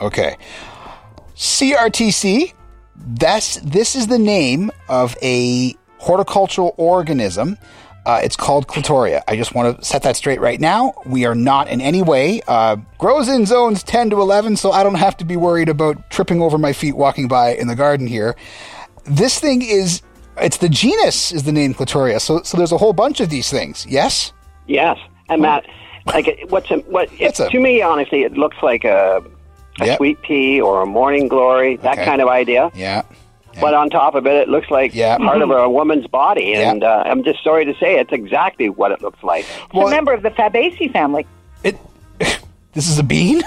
Okay. 0.00 0.36
CRTC. 1.36 2.52
That's 2.96 3.56
this 3.56 3.96
is 3.96 4.08
the 4.08 4.18
name 4.18 4.70
of 4.88 5.16
a 5.22 5.74
horticultural 5.98 6.74
organism. 6.76 7.56
Uh, 8.06 8.20
it's 8.24 8.36
called 8.36 8.66
Clitoria. 8.66 9.22
I 9.28 9.36
just 9.36 9.54
want 9.54 9.78
to 9.78 9.84
set 9.84 10.02
that 10.04 10.16
straight 10.16 10.40
right 10.40 10.58
now. 10.58 10.94
We 11.04 11.26
are 11.26 11.34
not 11.34 11.68
in 11.68 11.80
any 11.82 12.02
way 12.02 12.40
uh, 12.48 12.76
grows 12.98 13.28
in 13.28 13.44
zones 13.44 13.82
10 13.82 14.10
to 14.10 14.20
11, 14.20 14.56
so 14.56 14.72
I 14.72 14.82
don't 14.82 14.94
have 14.94 15.16
to 15.18 15.24
be 15.24 15.36
worried 15.36 15.68
about 15.68 16.08
tripping 16.10 16.40
over 16.40 16.56
my 16.56 16.72
feet 16.72 16.96
walking 16.96 17.28
by 17.28 17.54
in 17.54 17.66
the 17.66 17.74
garden 17.76 18.06
here. 18.06 18.36
This 19.04 19.38
thing 19.38 19.60
is 19.62 20.00
it's 20.40 20.56
the 20.56 20.68
genus 20.70 21.30
is 21.32 21.42
the 21.42 21.52
name 21.52 21.74
Clitoria. 21.74 22.20
So 22.20 22.42
so 22.42 22.56
there's 22.56 22.72
a 22.72 22.78
whole 22.78 22.92
bunch 22.94 23.20
of 23.20 23.28
these 23.28 23.50
things. 23.50 23.86
Yes. 23.88 24.32
Yes, 24.66 24.96
and 25.28 25.42
Matt, 25.42 25.66
like 26.06 26.46
what's 26.48 26.70
a, 26.70 26.76
what? 26.80 27.12
It, 27.14 27.20
It's 27.20 27.40
a- 27.40 27.48
to 27.50 27.58
me, 27.60 27.82
honestly, 27.82 28.22
it 28.22 28.32
looks 28.32 28.56
like 28.62 28.84
a, 28.84 29.22
a 29.80 29.86
Yep. 29.86 29.96
sweet 29.98 30.22
pea 30.22 30.60
or 30.60 30.82
a 30.82 30.86
morning 30.86 31.28
glory, 31.28 31.76
that 31.76 31.94
Okay. 31.94 32.04
kind 32.04 32.22
of 32.22 32.28
idea. 32.28 32.70
Yeah. 32.74 33.02
But 33.60 33.74
on 33.74 33.90
top 33.90 34.14
of 34.14 34.26
it, 34.26 34.34
it 34.34 34.48
looks 34.48 34.70
like 34.70 34.94
Yeah. 34.94 35.16
part 35.18 35.42
of 35.42 35.50
a 35.50 35.68
woman's 35.68 36.06
body, 36.06 36.52
Yeah. 36.54 36.70
and 36.70 36.84
uh, 36.84 37.02
I'm 37.06 37.24
just 37.24 37.42
sorry 37.42 37.64
to 37.64 37.74
say 37.74 37.98
it's 37.98 38.12
exactly 38.12 38.68
what 38.68 38.92
it 38.92 39.02
looks 39.02 39.22
like. 39.22 39.44
It's 39.64 39.74
Well- 39.74 39.88
a 39.88 39.90
member 39.90 40.12
of 40.12 40.22
the 40.22 40.30
Fabaceae 40.30 40.92
family. 40.92 41.26
It. 41.64 41.76
This 42.72 42.88
is 42.88 42.98
a 43.00 43.02
bean. 43.02 43.42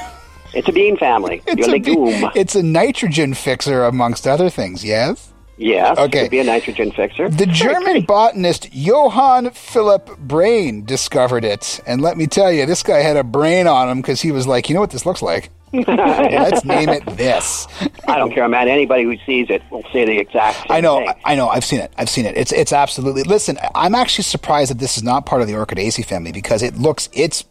It's 0.53 0.67
a 0.67 0.71
bean 0.73 0.97
family. 0.97 1.41
It's 1.47 1.65
Your 1.67 1.75
a, 1.75 1.79
be- 1.79 2.39
it's 2.39 2.55
a 2.55 2.61
nitrogen 2.63 3.33
fixer 3.33 3.85
amongst 3.85 4.27
other 4.27 4.49
things. 4.49 4.83
Yes. 4.83 5.32
Yes, 5.57 5.97
Okay. 5.99 6.27
be 6.29 6.39
a 6.39 6.43
nitrogen 6.43 6.91
fixer. 6.91 7.29
The 7.29 7.45
German 7.45 8.01
botanist 8.03 8.73
Johann 8.73 9.51
Philipp 9.51 10.07
Breyne 10.25 10.85
discovered 10.85 11.45
it, 11.45 11.79
and 11.85 12.01
let 12.01 12.17
me 12.17 12.25
tell 12.27 12.51
you, 12.51 12.65
this 12.65 12.81
guy 12.83 12.99
had 12.99 13.17
a 13.17 13.23
brain 13.23 13.67
on 13.67 13.87
him 13.89 14.01
because 14.01 14.21
he 14.21 14.31
was 14.31 14.47
like, 14.47 14.67
you 14.69 14.73
know 14.75 14.81
what 14.81 14.89
this 14.91 15.05
looks 15.05 15.21
like? 15.21 15.51
Let's 15.73 16.63
name 16.65 16.89
it 16.89 17.03
this. 17.17 17.67
I 18.07 18.17
don't 18.19 18.31
care, 18.31 18.47
man. 18.47 18.67
Anybody 18.67 19.03
who 19.03 19.17
sees 19.25 19.49
it 19.49 19.63
will 19.71 19.83
say 19.91 20.05
the 20.05 20.19
exact 20.19 20.57
same 20.57 20.67
I 20.69 20.81
know, 20.81 20.97
thing. 20.99 21.13
I 21.25 21.33
know. 21.35 21.49
I've 21.49 21.65
seen 21.65 21.79
it. 21.79 21.91
I've 21.97 22.09
seen 22.09 22.25
it. 22.27 22.37
It's 22.37 22.51
it's 22.51 22.71
absolutely. 22.71 23.23
Listen, 23.23 23.57
I'm 23.73 23.95
actually 23.95 24.23
surprised 24.25 24.69
that 24.69 24.77
this 24.77 24.97
is 24.97 25.03
not 25.03 25.25
part 25.25 25.41
of 25.41 25.47
the 25.47 25.53
Orchidaceae 25.55 26.05
family 26.05 26.31
because 26.31 26.61
it 26.61 26.77
looks. 26.77 27.09
It's 27.11 27.43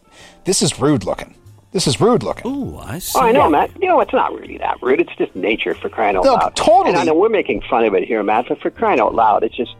this 0.45 0.61
is 0.61 0.79
rude 0.79 1.03
looking. 1.03 1.35
This 1.73 1.87
is 1.87 1.99
rude 1.99 2.23
looking. 2.23 2.49
Ooh, 2.51 2.77
I 2.77 2.99
see. 2.99 3.17
Oh, 3.19 3.23
I 3.23 3.31
know, 3.31 3.49
Matt. 3.49 3.71
You 3.81 3.87
know, 3.89 3.99
it's 3.99 4.13
not 4.13 4.31
really 4.39 4.57
that 4.59 4.81
rude. 4.81 5.01
It's 5.01 5.15
just 5.17 5.35
nature 5.35 5.73
for 5.73 5.89
crying 5.89 6.15
out 6.15 6.23
No, 6.23 6.35
loud. 6.35 6.55
totally. 6.55 6.89
And 6.89 6.97
I 6.97 7.03
know 7.03 7.15
we're 7.15 7.29
making 7.29 7.61
fun 7.69 7.83
of 7.83 7.93
it 7.95 8.03
here, 8.07 8.21
Matt, 8.23 8.45
but 8.47 8.61
for 8.61 8.69
crying 8.69 8.99
out 8.99 9.15
loud, 9.15 9.43
it's 9.43 9.55
just 9.55 9.75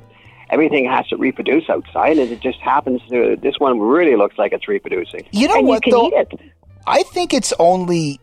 everything 0.50 0.86
has 0.86 1.08
to 1.10 1.18
reproduce 1.18 1.70
outside, 1.70 2.18
and 2.18 2.32
it 2.32 2.40
just 2.42 2.60
happens 2.60 3.00
to. 3.10 3.36
This 3.42 3.56
one 3.60 3.80
really 3.80 4.16
looks 4.16 4.38
like 4.40 4.54
it's 4.54 4.68
reproducing. 4.68 5.26
You 5.32 5.48
know 5.48 5.60
and 5.60 5.68
what 5.68 5.86
you 5.86 5.92
though? 5.92 6.08
eat 6.08 6.14
it. 6.14 6.40
I 6.88 7.04
think 7.04 7.34
it's 7.34 7.54
only 7.60 8.20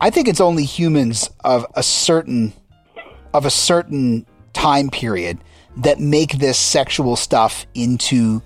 I 0.00 0.10
think 0.10 0.28
it's 0.28 0.40
only 0.40 0.64
humans 0.64 1.30
of 1.44 1.66
a 1.74 1.82
certain 1.82 2.52
of 3.32 3.46
a 3.46 3.50
certain 3.50 4.26
time 4.52 4.90
period 4.90 5.38
that 5.78 5.98
make 5.98 6.32
this 6.32 6.58
sexual 6.58 7.16
stuff 7.16 7.66
into 7.74 8.42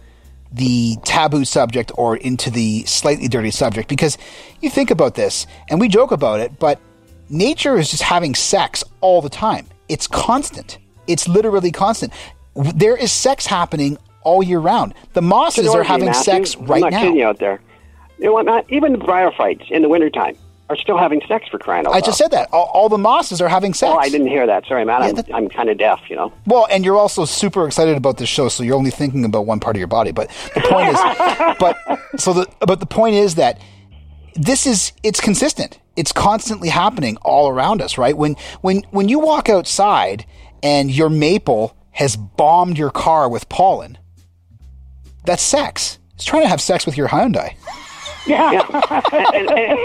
the 0.52 0.96
taboo 1.04 1.44
subject 1.44 1.92
or 1.96 2.16
into 2.16 2.50
the 2.50 2.84
slightly 2.84 3.28
dirty 3.28 3.50
subject 3.50 3.88
because 3.88 4.16
you 4.60 4.70
think 4.70 4.90
about 4.90 5.14
this 5.14 5.46
and 5.68 5.78
we 5.78 5.88
joke 5.88 6.10
about 6.10 6.40
it 6.40 6.58
but 6.58 6.80
nature 7.28 7.76
is 7.76 7.90
just 7.90 8.02
having 8.02 8.34
sex 8.34 8.82
all 9.00 9.20
the 9.20 9.28
time 9.28 9.66
it's 9.88 10.06
constant 10.06 10.78
it's 11.06 11.28
literally 11.28 11.70
constant 11.70 12.12
there 12.74 12.96
is 12.96 13.12
sex 13.12 13.46
happening 13.46 13.98
all 14.22 14.42
year 14.42 14.58
round 14.58 14.94
the 15.12 15.22
mosses 15.22 15.68
are 15.68 15.82
having 15.82 16.06
Matthew. 16.06 16.24
sex 16.24 16.56
I'm 16.56 16.64
right 16.64 16.80
not 16.80 16.92
now 16.92 17.00
kidding 17.00 17.16
you 17.16 17.26
out 17.26 17.38
there. 17.38 17.60
You 18.18 18.24
know 18.26 18.32
what, 18.32 18.46
Matt? 18.46 18.66
Even 18.68 18.92
the 18.92 18.98
bryophytes 18.98 19.70
in 19.70 19.82
the 19.82 19.88
wintertime 19.88 20.36
are 20.70 20.76
still 20.76 20.98
having 20.98 21.22
sex 21.26 21.48
for 21.48 21.58
crying 21.58 21.86
out 21.86 21.92
loud. 21.92 21.98
I 21.98 22.00
just 22.04 22.18
said 22.18 22.30
that. 22.32 22.48
All, 22.52 22.70
all 22.74 22.88
the 22.88 22.98
mosses 22.98 23.40
are 23.40 23.48
having 23.48 23.72
sex. 23.72 23.90
Oh, 23.92 23.98
I 23.98 24.08
didn't 24.08 24.26
hear 24.28 24.46
that. 24.46 24.66
Sorry, 24.66 24.84
Matt. 24.84 25.02
I'm, 25.02 25.14
that- 25.14 25.34
I'm 25.34 25.48
kind 25.48 25.68
of 25.70 25.78
deaf, 25.78 26.00
you 26.08 26.16
know. 26.16 26.32
Well, 26.46 26.66
and 26.70 26.84
you're 26.84 26.96
also 26.96 27.24
super 27.24 27.66
excited 27.66 27.96
about 27.96 28.18
this 28.18 28.28
show, 28.28 28.48
so 28.48 28.62
you're 28.62 28.76
only 28.76 28.90
thinking 28.90 29.24
about 29.24 29.46
one 29.46 29.60
part 29.60 29.76
of 29.76 29.78
your 29.78 29.88
body. 29.88 30.12
But 30.12 30.28
the 30.54 30.60
point 30.60 30.88
is, 30.90 31.56
but 31.58 32.20
so 32.20 32.32
the 32.32 32.46
but 32.60 32.80
the 32.80 32.86
point 32.86 33.14
is 33.14 33.36
that 33.36 33.60
this 34.34 34.66
is 34.66 34.92
it's 35.02 35.20
consistent. 35.20 35.80
It's 35.96 36.12
constantly 36.12 36.68
happening 36.68 37.16
all 37.22 37.48
around 37.48 37.82
us, 37.82 37.98
right? 37.98 38.16
When 38.16 38.36
when 38.60 38.82
when 38.90 39.08
you 39.08 39.18
walk 39.18 39.48
outside 39.48 40.26
and 40.62 40.90
your 40.90 41.08
maple 41.08 41.74
has 41.92 42.14
bombed 42.14 42.78
your 42.78 42.90
car 42.90 43.28
with 43.28 43.48
pollen, 43.48 43.98
that's 45.24 45.42
sex. 45.42 45.98
It's 46.14 46.24
trying 46.24 46.42
to 46.42 46.48
have 46.48 46.60
sex 46.60 46.84
with 46.84 46.96
your 46.96 47.08
Hyundai. 47.08 47.54
Yeah. 48.26 48.52
Yeah. 48.52 49.00
and, 49.12 49.34
and, 49.34 49.50
and, 49.50 49.78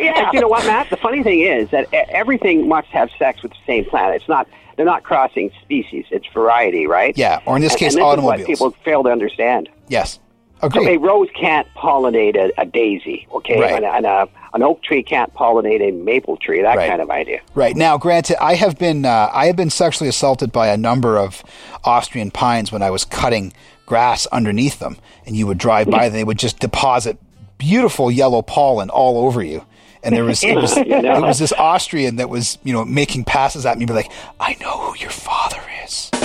Yeah. 0.00 0.24
and 0.24 0.32
you 0.32 0.40
know 0.40 0.48
what, 0.48 0.64
Matt? 0.66 0.90
The 0.90 0.96
funny 0.96 1.22
thing 1.22 1.40
is 1.40 1.70
that 1.70 1.86
e- 1.92 1.96
everything 2.10 2.68
must 2.68 2.88
have 2.88 3.10
sex 3.18 3.42
with 3.42 3.52
the 3.52 3.58
same 3.66 3.84
plant. 3.86 4.14
It's 4.14 4.28
not. 4.28 4.46
They're 4.76 4.86
not 4.86 5.02
crossing 5.02 5.50
species. 5.62 6.04
It's 6.10 6.26
variety, 6.32 6.86
right? 6.86 7.16
Yeah, 7.18 7.40
or 7.46 7.56
in 7.56 7.62
this 7.62 7.74
case, 7.74 7.94
and 7.94 8.00
this 8.00 8.04
automobiles. 8.04 8.48
Is 8.48 8.60
what 8.60 8.72
people 8.74 8.84
fail 8.84 9.02
to 9.02 9.08
understand. 9.10 9.68
Yes. 9.88 10.20
So 10.60 10.66
Agreed. 10.68 10.96
a 10.96 10.98
rose 10.98 11.28
can't 11.38 11.66
pollinate 11.76 12.36
a, 12.36 12.52
a 12.60 12.64
daisy, 12.66 13.26
okay? 13.32 13.60
Right. 13.60 13.72
And, 13.74 13.84
and 13.84 14.06
a, 14.06 14.28
an 14.54 14.62
oak 14.64 14.82
tree 14.82 15.02
can't 15.04 15.32
pollinate 15.34 15.80
a 15.80 15.92
maple 15.92 16.36
tree. 16.36 16.62
That 16.62 16.76
Right. 16.76 16.88
kind 16.88 17.00
of 17.00 17.10
idea. 17.10 17.40
Right 17.54 17.76
now, 17.76 17.96
granted, 17.98 18.40
I 18.42 18.54
have 18.54 18.76
been 18.78 19.04
uh, 19.04 19.30
I 19.32 19.46
have 19.46 19.56
been 19.56 19.70
sexually 19.70 20.08
assaulted 20.08 20.52
by 20.52 20.68
a 20.68 20.76
number 20.76 21.16
of 21.18 21.42
Austrian 21.84 22.30
pines 22.30 22.70
when 22.70 22.82
I 22.82 22.90
was 22.90 23.04
cutting 23.04 23.52
grass 23.86 24.26
underneath 24.26 24.78
them, 24.78 24.96
and 25.26 25.36
you 25.36 25.46
would 25.48 25.58
drive 25.58 25.90
by, 25.90 26.04
and 26.06 26.14
they 26.14 26.24
would 26.24 26.38
just 26.38 26.58
deposit 26.60 27.18
beautiful 27.58 28.10
yellow 28.10 28.40
pollen 28.42 28.88
all 28.90 29.26
over 29.26 29.42
you. 29.42 29.64
And 30.02 30.14
there 30.14 30.24
was 30.24 30.42
it 30.44 30.54
was, 30.54 30.76
You 30.76 31.02
know. 31.02 31.16
it 31.18 31.22
was 31.22 31.38
this 31.40 31.52
Austrian 31.52 32.16
that 32.16 32.28
was 32.30 32.56
you 32.64 32.72
know 32.72 32.84
making 32.84 33.24
passes 33.24 33.66
at 33.66 33.76
me, 33.78 33.84
be 33.84 33.92
like, 33.92 34.10
"I 34.40 34.56
know 34.60 34.78
who 34.78 34.96
your 34.98 35.10
father 35.10 35.60
is." 35.84 36.08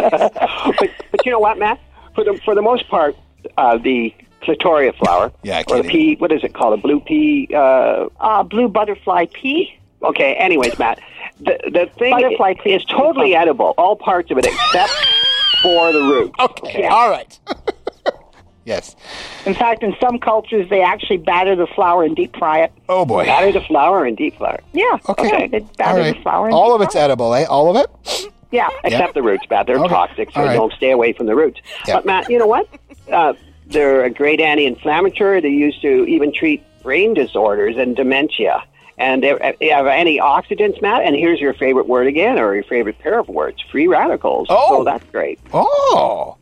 but, 0.00 0.90
but 1.10 1.24
you 1.24 1.32
know 1.32 1.38
what, 1.38 1.58
Matt? 1.58 1.80
For 2.14 2.24
the 2.24 2.38
for 2.44 2.54
the 2.54 2.62
most 2.62 2.88
part, 2.88 3.16
uh, 3.56 3.78
the 3.78 4.14
clitoria 4.42 4.94
flower, 4.96 5.32
Yeah, 5.42 5.62
or 5.68 5.82
the 5.82 5.88
pea. 5.88 6.16
What 6.16 6.32
is 6.32 6.42
it 6.44 6.54
called? 6.54 6.74
A 6.78 6.82
blue 6.82 7.00
pea. 7.00 7.48
Uh, 7.54 8.06
Uh, 8.20 8.42
blue 8.42 8.68
butterfly 8.68 9.26
pea. 9.32 9.78
okay. 10.02 10.34
Anyways, 10.34 10.78
Matt, 10.78 10.98
the 11.40 11.58
the 11.72 11.86
thing 11.98 12.10
Butterfly 12.12 12.50
is, 12.52 12.56
pea. 12.62 12.72
is 12.74 12.84
totally 12.86 13.34
edible. 13.34 13.74
All 13.78 13.96
parts 13.96 14.30
of 14.30 14.38
it 14.38 14.46
except 14.46 14.92
for 15.62 15.92
the 15.92 16.00
root. 16.00 16.32
Okay, 16.40 16.80
Yeah. 16.82 16.88
all 16.94 17.10
right. 17.10 17.38
Yes. 18.66 18.94
In 19.46 19.54
fact, 19.54 19.82
in 19.82 19.96
some 19.98 20.18
cultures, 20.18 20.68
they 20.68 20.82
actually 20.82 21.16
batter 21.16 21.56
the 21.56 21.66
flour 21.68 22.02
and 22.04 22.14
deep 22.14 22.36
fry 22.36 22.64
it. 22.64 22.72
Oh 22.90 23.06
boy. 23.06 23.24
Batter 23.24 23.52
the 23.52 23.62
flour 23.62 24.04
and 24.04 24.14
deep 24.16 24.36
flour. 24.36 24.60
Yeah. 24.74 24.98
Okay. 25.08 25.28
Yeah, 25.28 25.46
they 25.46 25.60
batter 25.78 26.00
right. 26.00 26.14
the 26.14 26.20
flour. 26.22 26.46
And 26.46 26.54
All 26.54 26.74
of 26.74 26.82
it's 26.82 26.92
fry 26.92 27.00
it. 27.00 27.04
edible, 27.04 27.32
eh? 27.34 27.44
All 27.46 27.74
of 27.74 27.82
it. 27.82 28.30
Yeah. 28.50 28.68
Except 28.84 29.14
the 29.14 29.22
roots, 29.22 29.44
Matt. 29.48 29.66
They're 29.66 29.78
Okay. 29.78 29.88
toxic, 29.88 30.30
so 30.32 30.42
right. 30.42 30.54
don't 30.54 30.72
stay 30.74 30.90
away 30.90 31.12
from 31.14 31.24
the 31.26 31.34
roots. 31.34 31.60
Yeah. 31.86 31.94
But 31.96 32.06
Matt, 32.06 32.30
you 32.30 32.38
know 32.38 32.46
what? 32.46 32.68
Uh, 33.10 33.32
they're 33.66 34.04
a 34.04 34.10
great 34.10 34.40
anti-inflammatory. 34.40 35.40
They're 35.40 35.50
used 35.50 35.80
to 35.82 36.04
even 36.04 36.32
treat 36.32 36.62
brain 36.82 37.14
disorders 37.14 37.76
and 37.76 37.96
dementia. 37.96 38.62
And 38.98 39.22
they 39.22 39.54
they 39.60 39.66
have 39.68 39.84
antioxidants, 39.86 40.80
Matt. 40.80 41.02
And 41.02 41.14
here's 41.14 41.38
your 41.38 41.52
favorite 41.52 41.86
word 41.86 42.06
again, 42.06 42.38
or 42.38 42.54
your 42.54 42.64
favorite 42.64 42.98
pair 42.98 43.18
of 43.18 43.28
words: 43.28 43.60
free 43.70 43.86
radicals. 43.88 44.46
Oh. 44.48 44.78
So 44.78 44.84
that's 44.84 45.04
great. 45.10 45.38
Oh. 45.52 46.36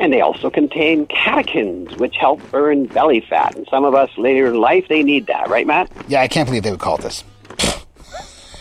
And 0.00 0.12
they 0.12 0.22
also 0.22 0.50
contain 0.50 1.06
catechins, 1.06 1.96
which 1.98 2.16
help 2.16 2.40
burn 2.50 2.86
belly 2.86 3.20
fat. 3.20 3.54
And 3.54 3.66
some 3.70 3.84
of 3.84 3.94
us 3.94 4.10
later 4.16 4.46
in 4.46 4.54
life, 4.54 4.86
they 4.88 5.02
need 5.02 5.26
that, 5.26 5.48
right, 5.48 5.66
Matt? 5.66 5.92
Yeah, 6.08 6.22
I 6.22 6.28
can't 6.28 6.48
believe 6.48 6.62
they 6.62 6.70
would 6.70 6.80
call 6.80 6.96
it 6.96 7.02
this. 7.02 7.24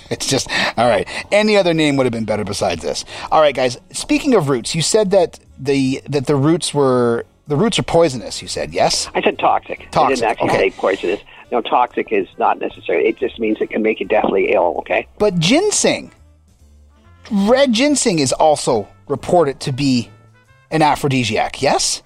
It's 0.09 0.25
just 0.25 0.49
all 0.75 0.87
right. 0.87 1.07
Any 1.31 1.55
other 1.55 1.71
name 1.71 1.95
would 1.97 2.07
have 2.07 2.11
been 2.11 2.25
better 2.25 2.43
besides 2.43 2.81
this. 2.81 3.05
All 3.31 3.41
right, 3.41 3.53
guys. 3.53 3.77
Speaking 3.91 4.33
of 4.33 4.49
roots, 4.49 4.73
you 4.73 4.81
said 4.81 5.11
that 5.11 5.39
the 5.59 6.01
that 6.09 6.25
the 6.25 6.35
roots 6.35 6.73
were 6.73 7.25
the 7.47 7.55
roots 7.55 7.77
are 7.79 7.83
poisonous. 7.83 8.41
You 8.41 8.47
said 8.47 8.73
yes. 8.73 9.07
I 9.13 9.21
said 9.21 9.37
toxic. 9.37 9.81
I 9.81 9.85
Toxic, 9.85 10.15
didn't 10.15 10.31
actually 10.31 10.49
okay. 10.49 10.69
say 10.69 10.75
poisonous. 10.75 11.21
No, 11.51 11.61
toxic 11.61 12.11
is 12.11 12.27
not 12.37 12.59
necessary. 12.59 13.07
It 13.07 13.17
just 13.17 13.39
means 13.39 13.57
it 13.59 13.69
can 13.69 13.81
make 13.81 13.99
you 13.99 14.05
deathly 14.05 14.51
ill. 14.51 14.75
Okay. 14.79 15.07
But 15.17 15.39
ginseng, 15.39 16.11
red 17.31 17.73
ginseng, 17.73 18.19
is 18.19 18.31
also 18.33 18.87
reported 19.07 19.59
to 19.61 19.71
be 19.71 20.09
an 20.71 20.81
aphrodisiac. 20.81 21.61
Yes. 21.61 22.01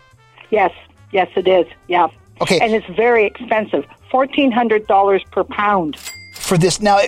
Yes. 0.49 0.71
Yes, 1.11 1.29
it 1.35 1.47
is. 1.47 1.65
Yeah. 1.87 2.07
Okay. 2.41 2.59
And 2.59 2.73
it's 2.73 2.87
very 2.95 3.25
expensive. 3.25 3.85
Fourteen 4.09 4.51
hundred 4.51 4.87
dollars 4.87 5.23
per 5.31 5.43
pound. 5.43 5.97
For 6.35 6.57
this 6.57 6.81
now, 6.81 6.99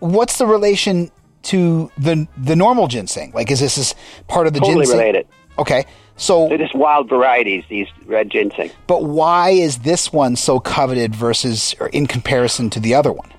what's 0.00 0.38
the 0.38 0.46
relation 0.46 1.10
to 1.44 1.90
the 1.98 2.26
the 2.36 2.56
normal 2.56 2.86
ginseng? 2.88 3.32
Like, 3.34 3.50
is 3.50 3.60
this 3.60 3.78
is 3.78 3.94
part 4.26 4.46
of 4.46 4.52
the 4.54 4.60
Totally 4.60 4.84
ginseng? 4.86 4.98
related. 4.98 5.26
Okay. 5.58 5.84
So 6.16 6.48
They're 6.48 6.58
just 6.58 6.74
wild 6.74 7.08
varieties. 7.08 7.64
These 7.68 7.86
red 8.06 8.30
ginseng. 8.30 8.70
But 8.88 9.04
why 9.04 9.50
is 9.50 9.78
this 9.78 10.12
one 10.12 10.34
so 10.34 10.58
coveted 10.58 11.14
versus 11.14 11.74
or 11.78 11.88
in 11.88 12.06
comparison 12.08 12.70
to 12.70 12.80
the 12.80 12.94
other 12.94 13.12
one? 13.12 13.30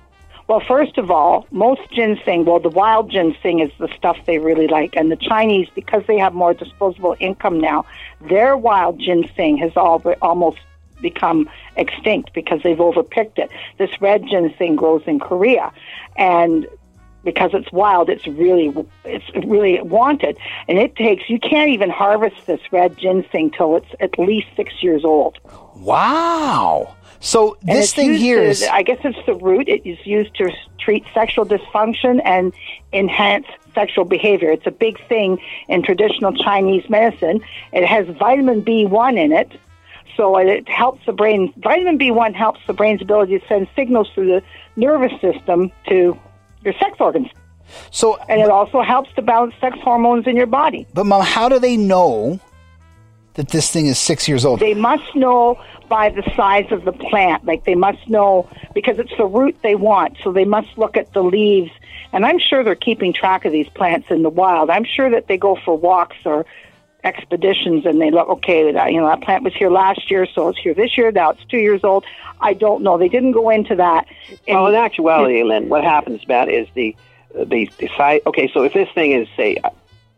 Well, 0.50 0.58
first 0.66 0.98
of 0.98 1.12
all, 1.12 1.46
most 1.52 1.82
ginseng, 1.92 2.44
well, 2.44 2.58
the 2.58 2.70
wild 2.70 3.08
ginseng 3.08 3.60
is 3.60 3.70
the 3.78 3.86
stuff 3.96 4.16
they 4.26 4.40
really 4.40 4.66
like. 4.66 4.96
And 4.96 5.08
the 5.08 5.14
Chinese, 5.14 5.68
because 5.76 6.02
they 6.08 6.18
have 6.18 6.34
more 6.34 6.54
disposable 6.54 7.14
income 7.20 7.60
now, 7.60 7.86
their 8.20 8.56
wild 8.56 8.98
ginseng 8.98 9.58
has 9.58 9.70
all, 9.76 10.02
almost 10.20 10.58
become 11.00 11.48
extinct 11.76 12.34
because 12.34 12.64
they've 12.64 12.76
overpicked 12.78 13.38
it. 13.38 13.48
This 13.78 13.90
red 14.00 14.26
ginseng 14.28 14.74
grows 14.74 15.04
in 15.06 15.20
Korea. 15.20 15.70
And 16.16 16.66
because 17.22 17.52
it's 17.54 17.70
wild, 17.70 18.10
it's 18.10 18.26
really 18.26 18.74
it's 19.04 19.46
really 19.46 19.80
wanted, 19.82 20.36
and 20.68 20.78
it 20.78 20.96
takes 20.96 21.28
you 21.28 21.38
can't 21.38 21.68
even 21.68 21.90
harvest 21.90 22.46
this 22.46 22.60
red 22.72 22.96
ginseng 22.96 23.50
till 23.50 23.76
it's 23.76 23.94
at 24.00 24.18
least 24.18 24.48
six 24.56 24.82
years 24.82 25.04
old. 25.04 25.38
Wow. 25.76 26.96
So 27.20 27.56
And 27.66 27.76
this 27.76 27.92
thing 27.92 28.14
here 28.14 28.52
to- 28.52 28.74
I 28.74 28.82
guess 28.82 28.98
it's 29.04 29.18
the 29.26 29.34
root. 29.34 29.68
It 29.68 29.86
is 29.88 29.98
used 30.06 30.34
to 30.36 30.50
treat 30.78 31.04
sexual 31.12 31.44
dysfunction 31.44 32.20
and 32.24 32.52
enhance 32.92 33.46
sexual 33.74 34.04
behavior. 34.06 34.50
It's 34.50 34.66
a 34.66 34.70
big 34.70 34.98
thing 35.06 35.38
in 35.68 35.82
traditional 35.82 36.32
Chinese 36.32 36.88
medicine. 36.88 37.40
It 37.72 37.84
has 37.86 38.06
vitamin 38.16 38.62
B1 38.62 39.18
in 39.18 39.32
it, 39.32 39.52
so 40.16 40.36
it 40.38 40.68
helps 40.68 41.04
the 41.04 41.12
brain. 41.12 41.52
Vitamin 41.58 41.98
B1 41.98 42.34
helps 42.34 42.60
the 42.66 42.72
brain's 42.72 43.02
ability 43.02 43.38
to 43.38 43.46
send 43.46 43.68
signals 43.76 44.08
through 44.14 44.28
the 44.28 44.42
nervous 44.76 45.12
system 45.20 45.70
to 45.88 46.18
your 46.64 46.74
sex 46.74 46.96
organs, 47.00 47.28
so. 47.90 48.18
and 48.28 48.40
it 48.40 48.50
also 48.50 48.80
helps 48.82 49.12
to 49.14 49.22
balance 49.22 49.54
sex 49.60 49.78
hormones 49.82 50.26
in 50.26 50.36
your 50.36 50.46
body. 50.46 50.86
But 50.94 51.04
mom, 51.04 51.22
how 51.22 51.48
do 51.48 51.58
they 51.58 51.76
know 51.76 52.40
that 53.34 53.48
this 53.48 53.70
thing 53.70 53.86
is 53.86 53.98
six 53.98 54.28
years 54.28 54.44
old? 54.44 54.60
They 54.60 54.74
must 54.74 55.14
know 55.14 55.60
by 55.88 56.08
the 56.08 56.22
size 56.36 56.70
of 56.70 56.84
the 56.84 56.92
plant. 56.92 57.44
Like 57.44 57.64
they 57.64 57.74
must 57.74 58.08
know 58.08 58.48
because 58.74 58.98
it's 58.98 59.12
the 59.16 59.26
root 59.26 59.56
they 59.62 59.74
want. 59.74 60.16
So 60.22 60.32
they 60.32 60.44
must 60.44 60.76
look 60.78 60.96
at 60.96 61.12
the 61.12 61.22
leaves. 61.22 61.70
And 62.12 62.26
I'm 62.26 62.38
sure 62.38 62.64
they're 62.64 62.74
keeping 62.74 63.12
track 63.12 63.44
of 63.44 63.52
these 63.52 63.68
plants 63.68 64.10
in 64.10 64.22
the 64.22 64.30
wild. 64.30 64.70
I'm 64.70 64.84
sure 64.84 65.10
that 65.10 65.26
they 65.26 65.36
go 65.36 65.56
for 65.64 65.76
walks 65.76 66.16
or 66.24 66.46
expeditions 67.04 67.86
and 67.86 68.00
they 68.00 68.10
look, 68.10 68.28
okay, 68.28 68.72
that, 68.72 68.92
you 68.92 69.00
know, 69.00 69.06
that 69.06 69.22
plant 69.22 69.44
was 69.44 69.54
here 69.54 69.70
last 69.70 70.10
year, 70.10 70.26
so 70.26 70.48
it's 70.48 70.58
here 70.58 70.74
this 70.74 70.98
year. 70.98 71.10
Now 71.10 71.30
it's 71.30 71.44
two 71.44 71.58
years 71.58 71.82
old. 71.84 72.04
I 72.40 72.52
don't 72.52 72.82
know. 72.82 72.98
They 72.98 73.08
didn't 73.08 73.32
go 73.32 73.50
into 73.50 73.74
that. 73.76 74.06
And 74.46 74.56
Well, 74.56 74.66
in 74.66 74.74
actuality, 74.74 75.42
Lynn, 75.42 75.68
what 75.68 75.84
happens, 75.84 76.26
Matt, 76.26 76.48
is 76.48 76.68
the 76.74 76.96
the 77.34 77.70
the 77.78 77.88
size. 77.96 78.20
Okay, 78.26 78.50
so 78.52 78.64
if 78.64 78.72
this 78.72 78.88
thing 78.92 79.12
is 79.12 79.28
say 79.36 79.56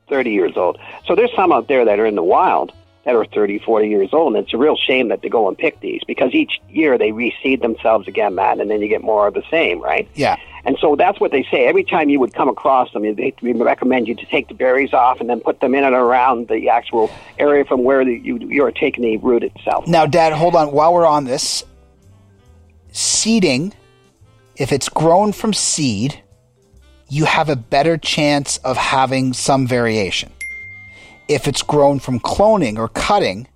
thirty 0.08 0.30
years 0.30 0.56
old, 0.56 0.78
so 1.04 1.14
there's 1.14 1.34
some 1.34 1.52
out 1.52 1.68
there 1.68 1.84
that 1.84 1.98
are 1.98 2.06
in 2.06 2.14
the 2.14 2.22
wild 2.22 2.72
that 3.04 3.14
are 3.14 3.24
30, 3.24 3.58
40 3.60 3.88
years 3.88 4.10
old, 4.12 4.34
and 4.34 4.44
it's 4.44 4.54
a 4.54 4.58
real 4.58 4.76
shame 4.76 5.08
that 5.08 5.22
they 5.22 5.28
go 5.28 5.48
and 5.48 5.58
pick 5.58 5.80
these 5.80 6.02
because 6.06 6.32
each 6.34 6.60
year 6.68 6.98
they 6.98 7.10
reseed 7.10 7.60
themselves 7.60 8.06
again, 8.06 8.34
Matt, 8.34 8.60
and 8.60 8.70
then 8.70 8.80
you 8.80 8.88
get 8.88 9.02
more 9.02 9.26
of 9.26 9.34
the 9.34 9.42
same, 9.50 9.80
right? 9.80 10.08
Yeah. 10.14 10.36
And 10.64 10.78
so 10.80 10.94
that's 10.94 11.18
what 11.18 11.32
they 11.32 11.42
say. 11.50 11.66
Every 11.66 11.82
time 11.82 12.08
you 12.08 12.20
would 12.20 12.32
come 12.32 12.48
across 12.48 12.92
them, 12.92 13.02
they 13.02 13.34
recommend 13.42 14.06
you 14.06 14.14
to 14.14 14.26
take 14.26 14.46
the 14.46 14.54
berries 14.54 14.92
off 14.92 15.20
and 15.20 15.28
then 15.28 15.40
put 15.40 15.60
them 15.60 15.74
in 15.74 15.82
and 15.82 15.94
around 15.94 16.46
the 16.46 16.68
actual 16.68 17.10
area 17.38 17.64
from 17.64 17.82
where 17.82 18.04
the, 18.04 18.12
you 18.12 18.38
you're 18.38 18.70
taking 18.70 19.02
the 19.02 19.16
root 19.16 19.42
itself. 19.42 19.88
Now, 19.88 20.06
Dad, 20.06 20.32
hold 20.32 20.54
on. 20.54 20.70
While 20.70 20.94
we're 20.94 21.06
on 21.06 21.24
this, 21.24 21.64
seeding, 22.92 23.74
if 24.56 24.70
it's 24.70 24.88
grown 24.88 25.32
from 25.32 25.52
seed, 25.52 26.22
you 27.08 27.24
have 27.24 27.48
a 27.48 27.56
better 27.56 27.98
chance 27.98 28.58
of 28.58 28.76
having 28.76 29.32
some 29.32 29.66
variation. 29.66 30.32
If 31.28 31.46
it's 31.48 31.62
grown 31.62 31.98
from 31.98 32.20
cloning 32.20 32.78
or 32.78 32.88
cutting, 32.88 33.48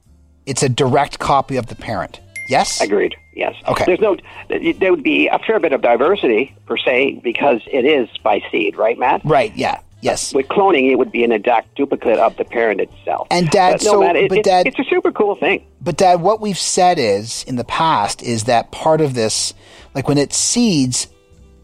it's 0.47 0.63
a 0.63 0.69
direct 0.69 1.19
copy 1.19 1.57
of 1.57 1.67
the 1.67 1.75
parent. 1.75 2.21
Yes? 2.49 2.81
Agreed. 2.81 3.15
Yes. 3.35 3.55
Okay. 3.69 3.85
There's 3.87 4.01
no. 4.01 4.17
There 4.49 4.93
would 4.93 5.03
be 5.03 5.27
a 5.29 5.39
fair 5.41 5.59
bit 5.61 5.73
of 5.73 5.83
diversity 5.83 6.55
per 6.67 6.77
se 6.77 7.21
because 7.23 7.61
it 7.71 7.85
is 7.85 8.09
by 8.23 8.41
seed, 8.51 8.77
right, 8.77 8.99
Matt? 8.99 9.21
Right, 9.25 9.55
yeah. 9.57 9.81
Yes. 10.01 10.33
With 10.33 10.47
cloning, 10.49 10.91
it 10.91 10.97
would 10.97 11.11
be 11.11 11.25
an 11.25 11.33
exact 11.33 11.75
duplicate 11.75 12.19
of 12.19 12.37
the 12.37 12.45
parent 12.45 12.81
itself. 12.81 13.27
And, 13.31 13.51
Dad, 13.51 13.73
but 13.73 13.83
no, 13.85 13.91
so- 13.93 14.01
Matt, 14.01 14.17
it, 14.17 14.29
but 14.29 14.39
it- 14.39 14.45
Dad- 14.45 14.67
it's 14.67 14.79
a 14.79 14.85
super 14.85 15.11
cool 15.11 15.35
thing. 15.35 15.67
But 15.81 15.97
Dad, 15.97 16.21
what 16.21 16.41
we've 16.41 16.59
said 16.59 16.99
is 16.99 17.45
in 17.45 17.57
the 17.57 17.65
past 17.65 18.23
is 18.23 18.45
that 18.45 18.71
part 18.71 19.01
of 19.01 19.15
this, 19.15 19.53
like 19.95 20.07
when 20.07 20.19
it 20.19 20.33
seeds, 20.33 21.09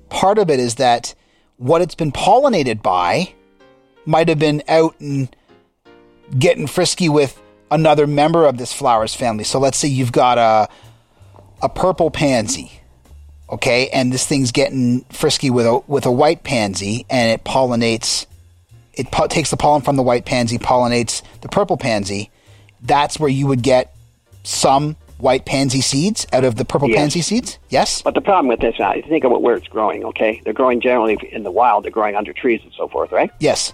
part 0.08 0.38
of 0.38 0.50
it 0.50 0.58
is 0.58 0.74
that 0.76 1.14
what 1.58 1.80
it's 1.82 1.94
been 1.94 2.10
pollinated 2.12 2.82
by 2.82 3.32
might 4.04 4.28
have 4.28 4.38
been 4.38 4.62
out 4.66 4.96
and 4.98 5.34
getting 6.38 6.66
frisky 6.66 7.08
with 7.08 7.40
another 7.70 8.06
member 8.06 8.46
of 8.46 8.58
this 8.58 8.72
flowers 8.72 9.14
family. 9.14 9.44
So 9.44 9.58
let's 9.58 9.78
say 9.78 9.88
you've 9.88 10.12
got 10.12 10.38
a 10.38 10.68
a 11.62 11.68
purple 11.68 12.10
pansy, 12.10 12.72
okay, 13.48 13.88
and 13.90 14.12
this 14.12 14.26
thing's 14.26 14.50
getting 14.52 15.02
frisky 15.10 15.48
with 15.50 15.66
a 15.66 15.78
with 15.86 16.06
a 16.06 16.12
white 16.12 16.42
pansy, 16.44 17.06
and 17.08 17.30
it 17.30 17.44
pollinates 17.44 18.26
it 18.94 19.10
po- 19.10 19.26
takes 19.26 19.50
the 19.50 19.56
pollen 19.56 19.80
from 19.82 19.96
the 19.96 20.02
white 20.02 20.24
pansy, 20.26 20.58
pollinates 20.58 21.22
the 21.40 21.48
purple 21.48 21.76
pansy. 21.76 22.30
That's 22.82 23.18
where 23.18 23.30
you 23.30 23.46
would 23.46 23.62
get 23.62 23.94
some 24.42 24.96
white 25.18 25.44
pansy 25.46 25.80
seeds 25.80 26.26
out 26.32 26.42
of 26.42 26.56
the 26.56 26.64
purple 26.64 26.88
Yes. 26.90 26.98
pansy 26.98 27.22
seeds. 27.22 27.58
Yes. 27.70 28.02
But 28.02 28.14
the 28.14 28.20
problem 28.20 28.48
with 28.48 28.58
this, 28.58 28.74
now, 28.78 28.92
you 28.92 29.02
think 29.02 29.22
about 29.22 29.40
where 29.40 29.54
it's 29.54 29.68
growing. 29.68 30.04
Okay, 30.04 30.40
they're 30.44 30.52
growing 30.52 30.80
generally 30.80 31.16
in 31.30 31.44
the 31.44 31.50
wild. 31.50 31.84
They're 31.84 31.92
growing 31.92 32.16
under 32.16 32.32
trees 32.32 32.60
and 32.64 32.72
so 32.76 32.88
forth, 32.88 33.12
right? 33.12 33.30
Yes. 33.38 33.72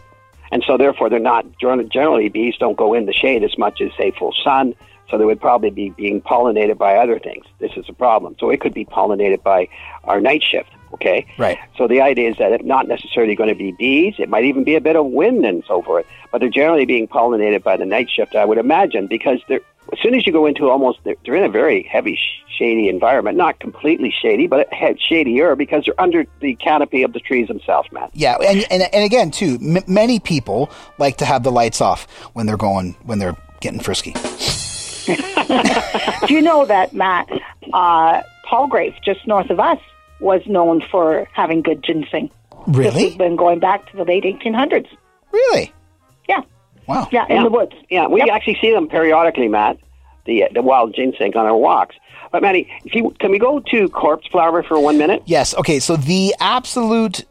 And 0.50 0.64
so, 0.66 0.76
therefore, 0.76 1.10
they're 1.10 1.18
not 1.18 1.46
generally 1.58 2.28
bees 2.28 2.56
don't 2.58 2.76
go 2.76 2.94
in 2.94 3.06
the 3.06 3.12
shade 3.12 3.44
as 3.44 3.56
much 3.58 3.80
as 3.80 3.90
say 3.96 4.10
full 4.10 4.34
sun. 4.42 4.74
So 5.10 5.16
they 5.16 5.24
would 5.24 5.40
probably 5.40 5.70
be 5.70 5.90
being 5.90 6.20
pollinated 6.20 6.76
by 6.76 6.96
other 6.96 7.18
things. 7.18 7.46
This 7.60 7.72
is 7.76 7.86
a 7.88 7.94
problem. 7.94 8.36
So 8.38 8.50
it 8.50 8.60
could 8.60 8.74
be 8.74 8.84
pollinated 8.84 9.42
by 9.42 9.68
our 10.04 10.20
night 10.20 10.42
shift. 10.42 10.68
Okay. 10.92 11.26
Right. 11.38 11.58
So 11.76 11.86
the 11.86 12.00
idea 12.00 12.30
is 12.30 12.36
that 12.38 12.52
it's 12.52 12.64
not 12.64 12.88
necessarily 12.88 13.34
going 13.34 13.48
to 13.48 13.54
be 13.54 13.72
bees. 13.72 14.14
It 14.18 14.28
might 14.28 14.44
even 14.44 14.64
be 14.64 14.74
a 14.74 14.80
bit 14.80 14.96
of 14.96 15.06
wind 15.06 15.44
and 15.46 15.62
so 15.66 15.82
forth. 15.82 16.06
But 16.30 16.40
they're 16.40 16.50
generally 16.50 16.84
being 16.84 17.08
pollinated 17.08 17.62
by 17.62 17.76
the 17.76 17.86
night 17.86 18.10
shift, 18.10 18.34
I 18.34 18.44
would 18.44 18.58
imagine, 18.58 19.06
because 19.06 19.38
they're 19.48 19.60
as 19.92 19.98
soon 20.00 20.14
as 20.14 20.26
you 20.26 20.32
go 20.32 20.46
into 20.46 20.68
almost 20.68 20.98
they're, 21.04 21.14
they're 21.24 21.36
in 21.36 21.44
a 21.44 21.48
very 21.48 21.82
heavy 21.84 22.16
sh- 22.16 22.56
shady 22.58 22.88
environment. 22.88 23.36
Not 23.36 23.58
completely 23.60 24.12
shady, 24.22 24.46
but 24.46 24.68
it 24.72 25.00
shadier 25.00 25.54
because 25.56 25.84
they're 25.84 26.00
under 26.00 26.24
the 26.40 26.54
canopy 26.56 27.02
of 27.02 27.12
the 27.12 27.20
trees 27.20 27.48
themselves, 27.48 27.90
man. 27.92 28.08
Yeah, 28.14 28.36
and 28.36 28.64
and, 28.70 28.82
and 28.92 29.04
again 29.04 29.30
too, 29.30 29.58
m- 29.62 29.84
many 29.86 30.20
people 30.20 30.70
like 30.98 31.18
to 31.18 31.24
have 31.24 31.42
the 31.42 31.52
lights 31.52 31.80
off 31.80 32.06
when 32.34 32.46
they're 32.46 32.56
going 32.56 32.94
when 33.04 33.18
they're 33.18 33.36
getting 33.60 33.80
frisky. 33.80 34.12
Do 36.26 36.34
you 36.34 36.42
know 36.42 36.64
that, 36.66 36.92
Matt? 36.92 37.28
Uh, 37.72 38.22
Palgrave, 38.44 38.94
just 39.04 39.26
north 39.26 39.50
of 39.50 39.60
us, 39.60 39.78
was 40.20 40.42
known 40.46 40.82
for 40.90 41.26
having 41.32 41.62
good 41.62 41.82
ginseng. 41.82 42.30
really 42.66 42.66
This 42.66 42.76
Really? 42.94 43.08
has 43.08 43.16
been 43.16 43.36
going 43.36 43.58
back 43.60 43.90
to 43.90 43.96
the 43.96 44.04
late 44.04 44.24
1800s. 44.24 44.88
Really? 45.32 45.72
Yeah, 46.88 46.94
Wow. 46.94 47.08
yeah, 47.12 47.26
in 47.28 47.36
Yeah. 47.36 47.42
the 47.44 47.50
woods. 47.50 47.72
Yeah, 47.90 48.06
we 48.08 48.20
Yep. 48.20 48.28
actually 48.30 48.58
see 48.60 48.72
them 48.72 48.88
periodically, 48.88 49.48
Matt. 49.48 49.78
The 50.24 50.44
uh, 50.44 50.48
the 50.52 50.62
wild 50.62 50.94
ginseng 50.94 51.36
on 51.36 51.46
our 51.46 51.56
walks. 51.56 51.96
But 52.32 52.42
Matty, 52.42 52.68
if 52.84 52.94
you 52.94 53.14
can 53.20 53.30
we 53.30 53.38
go 53.38 53.60
to 53.60 53.88
corpse 53.88 54.26
flower 54.28 54.62
for 54.62 54.78
one 54.78 54.98
minute? 54.98 55.22
Yes. 55.26 55.54
Okay. 55.56 55.78
So 55.80 55.96
the 55.96 56.34
absolute. 56.40 57.24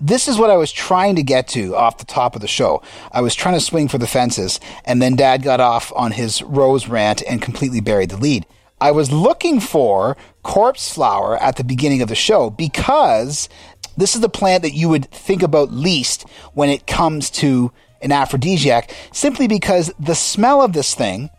This 0.00 0.28
is 0.28 0.38
what 0.38 0.50
I 0.50 0.56
was 0.56 0.70
trying 0.72 1.16
to 1.16 1.22
get 1.22 1.48
to 1.48 1.74
off 1.76 1.96
the 1.98 2.04
top 2.04 2.34
of 2.34 2.42
the 2.42 2.48
show. 2.48 2.82
I 3.12 3.22
was 3.22 3.34
trying 3.34 3.54
to 3.54 3.60
swing 3.60 3.88
for 3.88 3.96
the 3.96 4.08
fences, 4.08 4.60
and 4.84 5.00
then 5.00 5.16
Dad 5.16 5.42
got 5.42 5.60
off 5.60 5.92
on 5.96 6.10
his 6.12 6.42
rose 6.42 6.88
rant 6.88 7.22
and 7.26 7.40
completely 7.40 7.80
buried 7.80 8.10
the 8.10 8.16
lead. 8.18 8.44
I 8.80 8.90
was 8.90 9.10
looking 9.12 9.60
for 9.60 10.16
corpse 10.42 10.92
flower 10.92 11.38
at 11.38 11.56
the 11.56 11.64
beginning 11.64 12.02
of 12.02 12.08
the 12.08 12.14
show 12.16 12.50
because 12.50 13.48
this 13.96 14.14
is 14.14 14.20
the 14.20 14.28
plant 14.28 14.62
that 14.62 14.74
you 14.74 14.90
would 14.90 15.10
think 15.10 15.42
about 15.42 15.72
least 15.72 16.26
when 16.52 16.68
it 16.68 16.86
comes 16.86 17.30
to 17.30 17.70
an 18.04 18.12
aphrodisiac, 18.12 18.94
simply 19.12 19.48
because 19.48 19.92
the 19.98 20.14
smell 20.14 20.62
of 20.62 20.72
this 20.72 20.94
thing 20.94 21.30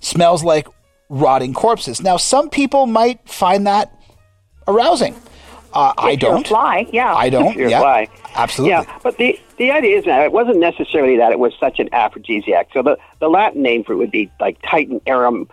smells 0.00 0.42
like 0.42 0.66
rotting 1.08 1.54
corpses. 1.54 2.00
Now, 2.02 2.16
some 2.16 2.50
people 2.50 2.86
might 2.86 3.26
find 3.28 3.66
that 3.66 3.92
arousing. 4.66 5.14
Uh, 5.72 5.92
I 5.98 6.12
If 6.12 6.22
you're 6.22 6.30
a 6.32 6.34
don't. 6.36 6.46
fly, 6.46 6.86
yeah. 6.92 7.14
I 7.14 7.28
don't. 7.28 7.54
You're 7.56 7.68
yeah, 7.68 7.80
fly. 7.80 8.08
absolutely. 8.34 8.70
Yeah, 8.70 8.98
but 9.02 9.18
the 9.18 9.38
the 9.58 9.70
idea 9.70 9.98
is 9.98 10.04
that 10.06 10.22
it 10.24 10.32
wasn't 10.32 10.58
necessarily 10.58 11.18
that 11.18 11.30
it 11.30 11.38
was 11.38 11.52
such 11.60 11.78
an 11.78 11.90
aphrodisiac. 11.92 12.68
So 12.72 12.82
the 12.82 12.96
the 13.20 13.28
Latin 13.28 13.62
name 13.62 13.84
for 13.84 13.92
it 13.92 13.96
would 13.96 14.10
be 14.10 14.30
like 14.40 14.58
Titan 14.62 15.00
arum 15.06 15.46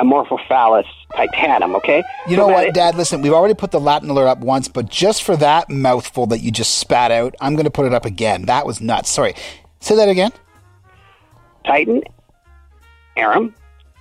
amorphophallus 0.00 0.86
titanum. 1.12 1.74
Okay. 1.76 2.02
You 2.28 2.36
So 2.36 2.42
know 2.42 2.46
that 2.48 2.54
what, 2.54 2.66
it- 2.68 2.74
Dad? 2.74 2.94
Listen, 2.94 3.22
we've 3.22 3.32
already 3.32 3.54
put 3.54 3.70
the 3.70 3.80
Latin 3.80 4.10
alert 4.10 4.26
up 4.28 4.38
once, 4.38 4.68
but 4.68 4.88
just 4.88 5.22
for 5.22 5.36
that 5.36 5.68
mouthful 5.68 6.26
that 6.28 6.38
you 6.40 6.50
just 6.50 6.76
spat 6.78 7.10
out, 7.10 7.34
I'm 7.40 7.54
going 7.54 7.64
to 7.64 7.70
put 7.70 7.86
it 7.86 7.94
up 7.94 8.04
again. 8.04 8.42
That 8.46 8.66
was 8.66 8.80
nuts. 8.80 9.10
Sorry. 9.10 9.34
Say 9.80 9.96
that 9.96 10.08
again. 10.08 10.32
Titan 11.66 12.02
arum 13.16 13.54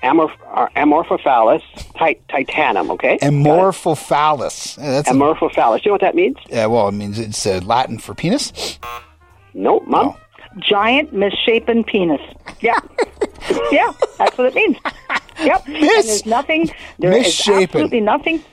amorph, 0.03 0.31
uh, 0.53 0.67
amorphophallus 0.77 1.61
tit- 1.97 2.25
titanum. 2.29 2.89
Okay. 2.91 3.17
Amorphophallus. 3.21 4.75
That's 4.77 5.09
a, 5.09 5.13
Amorphophallus. 5.13 5.83
You 5.83 5.89
know 5.89 5.93
what 5.95 6.01
that 6.01 6.15
means? 6.15 6.37
yeah, 6.49 6.67
well, 6.67 6.87
it 6.87 6.93
means 6.93 7.19
it's 7.19 7.45
uh, 7.45 7.59
Latin 7.63 7.97
for 7.99 8.13
penis. 8.15 8.79
No, 9.53 9.81
mom. 9.81 10.09
Oh. 10.15 10.17
Giant 10.59 11.13
misshapen 11.13 11.83
penis. 11.83 12.21
Yeah. 12.61 12.79
yeah, 13.71 13.91
that's 14.17 14.37
what 14.37 14.47
it 14.47 14.55
means. 14.55 14.77
Yep. 15.43 15.67
and 15.67 15.75
there's 15.83 16.25
nothing, 16.25 16.69
there 16.99 17.11
is 17.11 17.23
Misshapen. 17.25 17.63
absolutely 17.63 18.01
nothing 18.01 18.43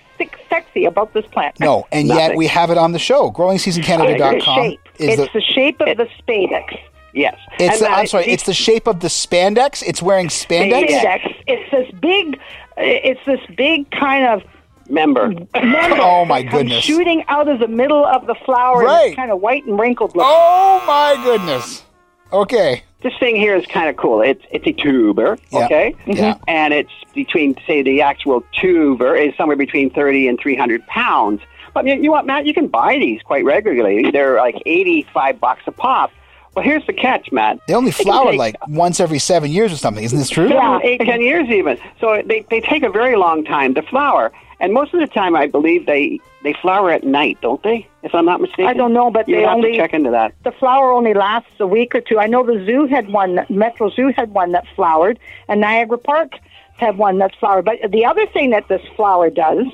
sexy 0.48 0.84
about 0.84 1.12
this 1.12 1.26
plant. 1.26 1.58
No, 1.60 1.86
and 1.92 2.08
yet 2.08 2.36
we 2.36 2.46
have 2.46 2.70
it 2.70 2.78
on 2.78 2.92
the 2.92 2.98
show. 2.98 3.28
It's 3.28 3.36
GrowingSeasonCanada.com 3.38 4.62
shape. 4.62 4.80
is 4.98 5.18
It's 5.18 5.32
the. 5.32 5.38
the 5.40 5.44
shape 5.44 5.80
of 5.80 5.96
the 5.96 6.08
spadix. 6.22 6.78
Yes. 7.12 7.38
It's 7.58 7.80
the, 7.80 7.88
I'm 7.90 8.06
sorry. 8.06 8.26
It's 8.26 8.44
the 8.44 8.52
shape 8.54 8.86
of 8.86 9.00
the 9.00 9.08
spandex. 9.08 9.82
It's 9.86 10.02
wearing 10.02 10.28
spandex. 10.28 10.88
Spadix. 10.88 11.34
It's 11.46 11.70
this 11.70 11.90
big, 12.00 12.38
it's 12.76 13.20
this 13.24 13.40
big 13.56 13.90
kind 13.90 14.26
of 14.26 14.42
member. 14.90 15.28
member 15.28 15.96
Oh, 15.98 16.24
my 16.26 16.42
goodness. 16.42 16.84
shooting 16.84 17.24
out 17.28 17.48
of 17.48 17.58
the 17.58 17.68
middle 17.68 18.04
of 18.04 18.26
the 18.26 18.34
flower. 18.44 18.80
and 18.80 18.86
Right. 18.86 19.06
it's 19.08 19.16
kind 19.16 19.30
of 19.30 19.40
white 19.40 19.64
and 19.64 19.78
wrinkled 19.78 20.14
looking. 20.14 20.30
Oh 20.32 20.82
my 20.86 21.22
goodness. 21.24 21.84
Okay. 22.32 22.82
This 23.08 23.18
thing 23.18 23.36
here 23.36 23.54
is 23.54 23.66
kind 23.66 23.88
of 23.88 23.96
cool. 23.96 24.20
It's 24.22 24.42
it's 24.50 24.66
a 24.66 24.72
tuber, 24.72 25.38
Yeah. 25.50 25.64
okay, 25.64 25.94
Yeah. 26.06 26.14
Mm-hmm. 26.34 26.44
and 26.48 26.74
it's 26.74 26.90
between 27.14 27.56
say 27.66 27.82
the 27.82 28.02
actual 28.02 28.42
tuber 28.60 29.14
is 29.16 29.34
somewhere 29.36 29.56
between 29.56 29.90
thirty 29.90 30.28
and 30.28 30.38
three 30.40 30.56
hundred 30.56 30.86
pounds. 30.86 31.40
But 31.74 31.86
you, 31.86 31.94
you 31.94 32.10
what, 32.10 32.24
Matt? 32.26 32.46
You 32.46 32.54
can 32.54 32.68
buy 32.68 32.98
these 32.98 33.20
quite 33.22 33.44
regularly. 33.44 34.10
They're 34.10 34.36
like 34.36 34.62
eighty-five 34.66 35.38
bucks 35.40 35.62
a 35.66 35.72
pop. 35.72 36.10
Well, 36.54 36.64
here's 36.64 36.86
the 36.86 36.94
catch, 36.94 37.30
Matt. 37.32 37.58
They 37.68 37.74
only 37.74 37.90
flower 37.90 38.32
like 38.34 38.56
once 38.66 38.98
every 38.98 39.18
seven 39.18 39.50
years 39.50 39.72
or 39.74 39.76
something. 39.76 40.02
Isn't 40.02 40.18
this 40.18 40.30
true? 40.30 40.48
Yeah. 40.48 40.78
eight, 40.82 41.00
ten 41.02 41.20
years 41.20 41.48
even. 41.50 41.78
So 42.00 42.22
they 42.24 42.46
they 42.50 42.60
take 42.62 42.82
a 42.82 42.88
very 42.90 43.14
long 43.16 43.44
time 43.44 43.74
to 43.74 43.82
flower, 43.82 44.32
and 44.60 44.72
most 44.72 44.94
of 44.94 45.00
the 45.00 45.06
time, 45.06 45.36
I 45.36 45.46
believe 45.46 45.86
they 45.86 46.20
they 46.42 46.54
flower 46.54 46.90
at 46.90 47.04
night, 47.04 47.38
don't 47.42 47.62
they? 47.62 47.88
If 48.02 48.14
I'm 48.14 48.24
not 48.24 48.40
mistaken. 48.40 48.66
I 48.66 48.72
don't 48.74 48.92
know, 48.92 49.10
but 49.10 49.28
you 49.28 49.36
they 49.36 49.42
have 49.42 49.56
only 49.56 49.72
to 49.72 49.76
check 49.76 49.92
into 49.92 50.10
that. 50.10 50.32
the 50.44 50.52
flower 50.52 50.92
only 50.92 51.12
lasts 51.12 51.50
a 51.60 51.66
week 51.66 51.94
or 51.94 52.00
two. 52.00 52.18
I 52.18 52.26
know 52.26 52.44
the 52.44 52.64
zoo 52.64 52.86
had 52.86 53.08
one, 53.08 53.44
Metro 53.48 53.90
Zoo 53.90 54.12
had 54.16 54.32
one 54.32 54.52
that 54.52 54.64
flowered, 54.74 55.18
and 55.48 55.60
Niagara 55.60 55.98
Park 55.98 56.32
had 56.76 56.98
one 56.98 57.18
that 57.18 57.34
flowered. 57.36 57.64
But 57.64 57.90
the 57.90 58.04
other 58.04 58.26
thing 58.26 58.50
that 58.50 58.68
this 58.68 58.82
flower 58.94 59.28
does 59.28 59.66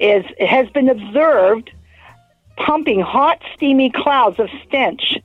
is 0.00 0.24
it 0.38 0.48
has 0.48 0.68
been 0.70 0.88
observed 0.88 1.70
pumping 2.56 3.00
hot, 3.00 3.40
steamy 3.54 3.90
clouds 3.90 4.38
of 4.40 4.48
stench 4.66 5.18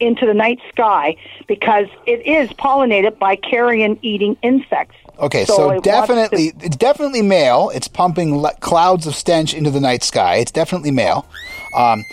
into 0.00 0.26
the 0.26 0.34
night 0.34 0.58
sky 0.70 1.16
because 1.46 1.86
it 2.06 2.26
is 2.26 2.48
pollinated 2.50 3.18
by 3.18 3.36
carrion-eating 3.36 4.36
insects. 4.42 4.96
Okay, 5.22 5.44
So 5.44 5.54
so, 5.54 5.62
it 5.64 5.66
wants 5.66 5.84
definitely, 5.84 6.52
it's 6.60 6.76
definitely 6.76 7.22
male. 7.22 7.70
It's 7.72 7.86
pumping 7.88 8.38
le- 8.42 8.54
clouds 8.56 9.06
of 9.06 9.14
stench 9.14 9.54
into 9.54 9.70
the 9.70 9.80
night 9.80 10.02
sky. 10.02 10.36
It's 10.36 10.50
definitely 10.50 10.90
male. 10.90 11.26
Um, 11.76 12.04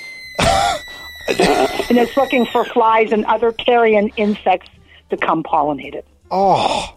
and 1.28 1.97
it's 1.97 2.16
looking 2.16 2.45
for 2.45 2.66
flies 2.66 3.12
and 3.12 3.26
other 3.26 3.51
carrion 3.51 4.10
insects 4.16 4.70
to 5.10 5.18
come 5.18 5.43
pollinate 5.43 5.95
it. 5.95 6.07
oh, 6.32 6.95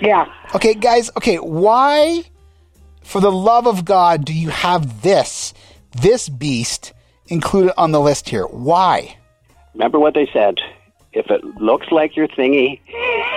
Yeah. 0.00 0.32
okay, 0.54 0.74
guys. 0.74 1.10
Okay, 1.16 1.36
why, 1.36 2.22
for 3.02 3.20
the 3.20 3.32
love 3.32 3.66
of 3.66 3.84
God, 3.84 4.24
do 4.24 4.32
you 4.32 4.50
have 4.50 5.02
this, 5.02 5.52
this 6.00 6.28
beast 6.28 6.92
included 7.26 7.74
on 7.76 7.90
the 7.90 8.00
list 8.00 8.28
here? 8.28 8.44
Why? 8.46 9.16
Remember 9.74 9.98
what 9.98 10.14
they 10.14 10.28
said. 10.32 10.58
If 11.12 11.28
it 11.30 11.42
looks 11.60 11.88
like 11.90 12.14
your 12.16 12.28
thingy, 12.28 12.78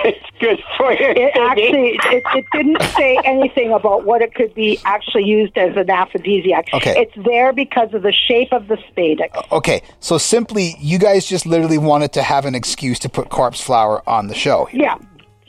it's 0.04 0.24
good 0.38 0.62
for 0.78 0.92
your 0.92 1.10
It 1.10 1.34
thingy. 1.34 1.50
actually 1.50 1.88
it, 2.16 2.22
it 2.36 2.44
didn't 2.52 2.82
say 2.96 3.18
anything 3.24 3.72
about 3.72 4.04
what 4.04 4.22
it 4.22 4.32
could 4.34 4.54
be 4.54 4.78
actually 4.84 5.24
used 5.24 5.58
as 5.58 5.76
an 5.76 5.90
aphrodisiac. 5.90 6.68
Okay. 6.72 6.94
It's 6.96 7.26
there 7.26 7.52
because 7.52 7.92
of 7.92 8.02
the 8.02 8.12
shape 8.12 8.52
of 8.52 8.68
the 8.68 8.76
spadix. 8.76 9.30
Okay, 9.50 9.82
so 9.98 10.18
simply, 10.18 10.76
you 10.78 10.98
guys 11.00 11.26
just 11.26 11.46
literally 11.46 11.78
wanted 11.78 12.12
to 12.12 12.22
have 12.22 12.44
an 12.44 12.54
excuse 12.54 12.98
to 13.00 13.08
put 13.08 13.28
corpse 13.28 13.60
flower 13.60 14.08
on 14.08 14.28
the 14.28 14.34
show. 14.34 14.68
Yeah. 14.72 14.96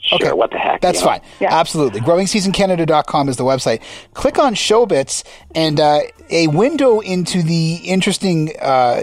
Sure, 0.00 0.18
Okay, 0.20 0.32
what 0.32 0.50
the 0.52 0.58
heck? 0.58 0.80
That's 0.80 1.00
you 1.00 1.04
know? 1.06 1.12
fine. 1.12 1.20
Yeah. 1.40 1.52
Absolutely. 1.52 2.00
GrowingSeasonCanada.com 2.00 3.28
is 3.28 3.36
the 3.36 3.44
website. 3.44 3.82
Click 4.14 4.38
on 4.38 4.54
Showbits, 4.54 5.24
and 5.54 5.80
uh, 5.80 6.00
a 6.30 6.46
window 6.48 7.00
into 7.00 7.42
the 7.42 7.76
interesting 7.84 8.52
uh, 8.60 9.02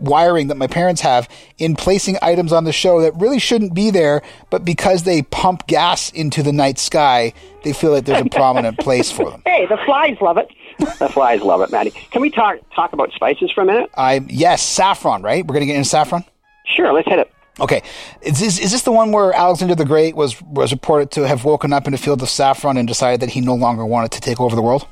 wiring 0.00 0.48
that 0.48 0.56
my 0.56 0.66
parents 0.66 1.00
have 1.02 1.28
in 1.58 1.76
placing 1.76 2.16
items 2.22 2.52
on 2.52 2.64
the 2.64 2.72
show 2.72 3.00
that 3.00 3.14
really 3.16 3.38
shouldn't 3.38 3.74
be 3.74 3.90
there, 3.90 4.22
but 4.50 4.64
because 4.64 5.04
they 5.04 5.22
pump 5.22 5.66
gas 5.66 6.10
into 6.10 6.42
the 6.42 6.52
night 6.52 6.78
sky, 6.78 7.32
they 7.64 7.72
feel 7.72 7.92
that 7.94 8.06
there's 8.06 8.24
a 8.24 8.28
prominent 8.28 8.78
place 8.78 9.10
for 9.10 9.30
them. 9.30 9.42
Hey, 9.50 9.66
the 9.66 9.78
flies 9.84 10.16
love 10.22 10.38
it. 10.38 10.48
The 10.78 11.08
flies 11.08 11.42
love 11.42 11.60
it, 11.60 11.70
Maddie. 11.70 11.90
Can 11.90 12.22
we 12.22 12.30
talk 12.30 12.58
talk 12.74 12.94
about 12.94 13.12
spices 13.12 13.50
for 13.50 13.60
a 13.62 13.66
minute? 13.66 13.90
I 13.94 14.24
yes, 14.28 14.62
saffron. 14.62 15.22
Right? 15.22 15.46
We're 15.46 15.52
gonna 15.52 15.66
get 15.66 15.76
into 15.76 15.88
saffron. 15.88 16.24
Sure, 16.64 16.92
let's 16.92 17.06
hit 17.06 17.18
it. 17.18 17.30
Okay, 17.58 17.82
is 18.22 18.40
this, 18.40 18.58
is 18.58 18.72
this 18.72 18.82
the 18.82 18.92
one 18.92 19.12
where 19.12 19.34
Alexander 19.34 19.74
the 19.74 19.84
Great 19.84 20.16
was 20.16 20.40
was 20.42 20.72
reported 20.72 21.10
to 21.12 21.26
have 21.26 21.44
woken 21.44 21.74
up 21.74 21.86
in 21.86 21.92
a 21.92 21.98
field 21.98 22.22
of 22.22 22.30
saffron 22.30 22.78
and 22.78 22.88
decided 22.88 23.20
that 23.20 23.30
he 23.30 23.40
no 23.42 23.54
longer 23.54 23.84
wanted 23.84 24.12
to 24.12 24.20
take 24.20 24.40
over 24.40 24.56
the 24.56 24.62
world? 24.62 24.86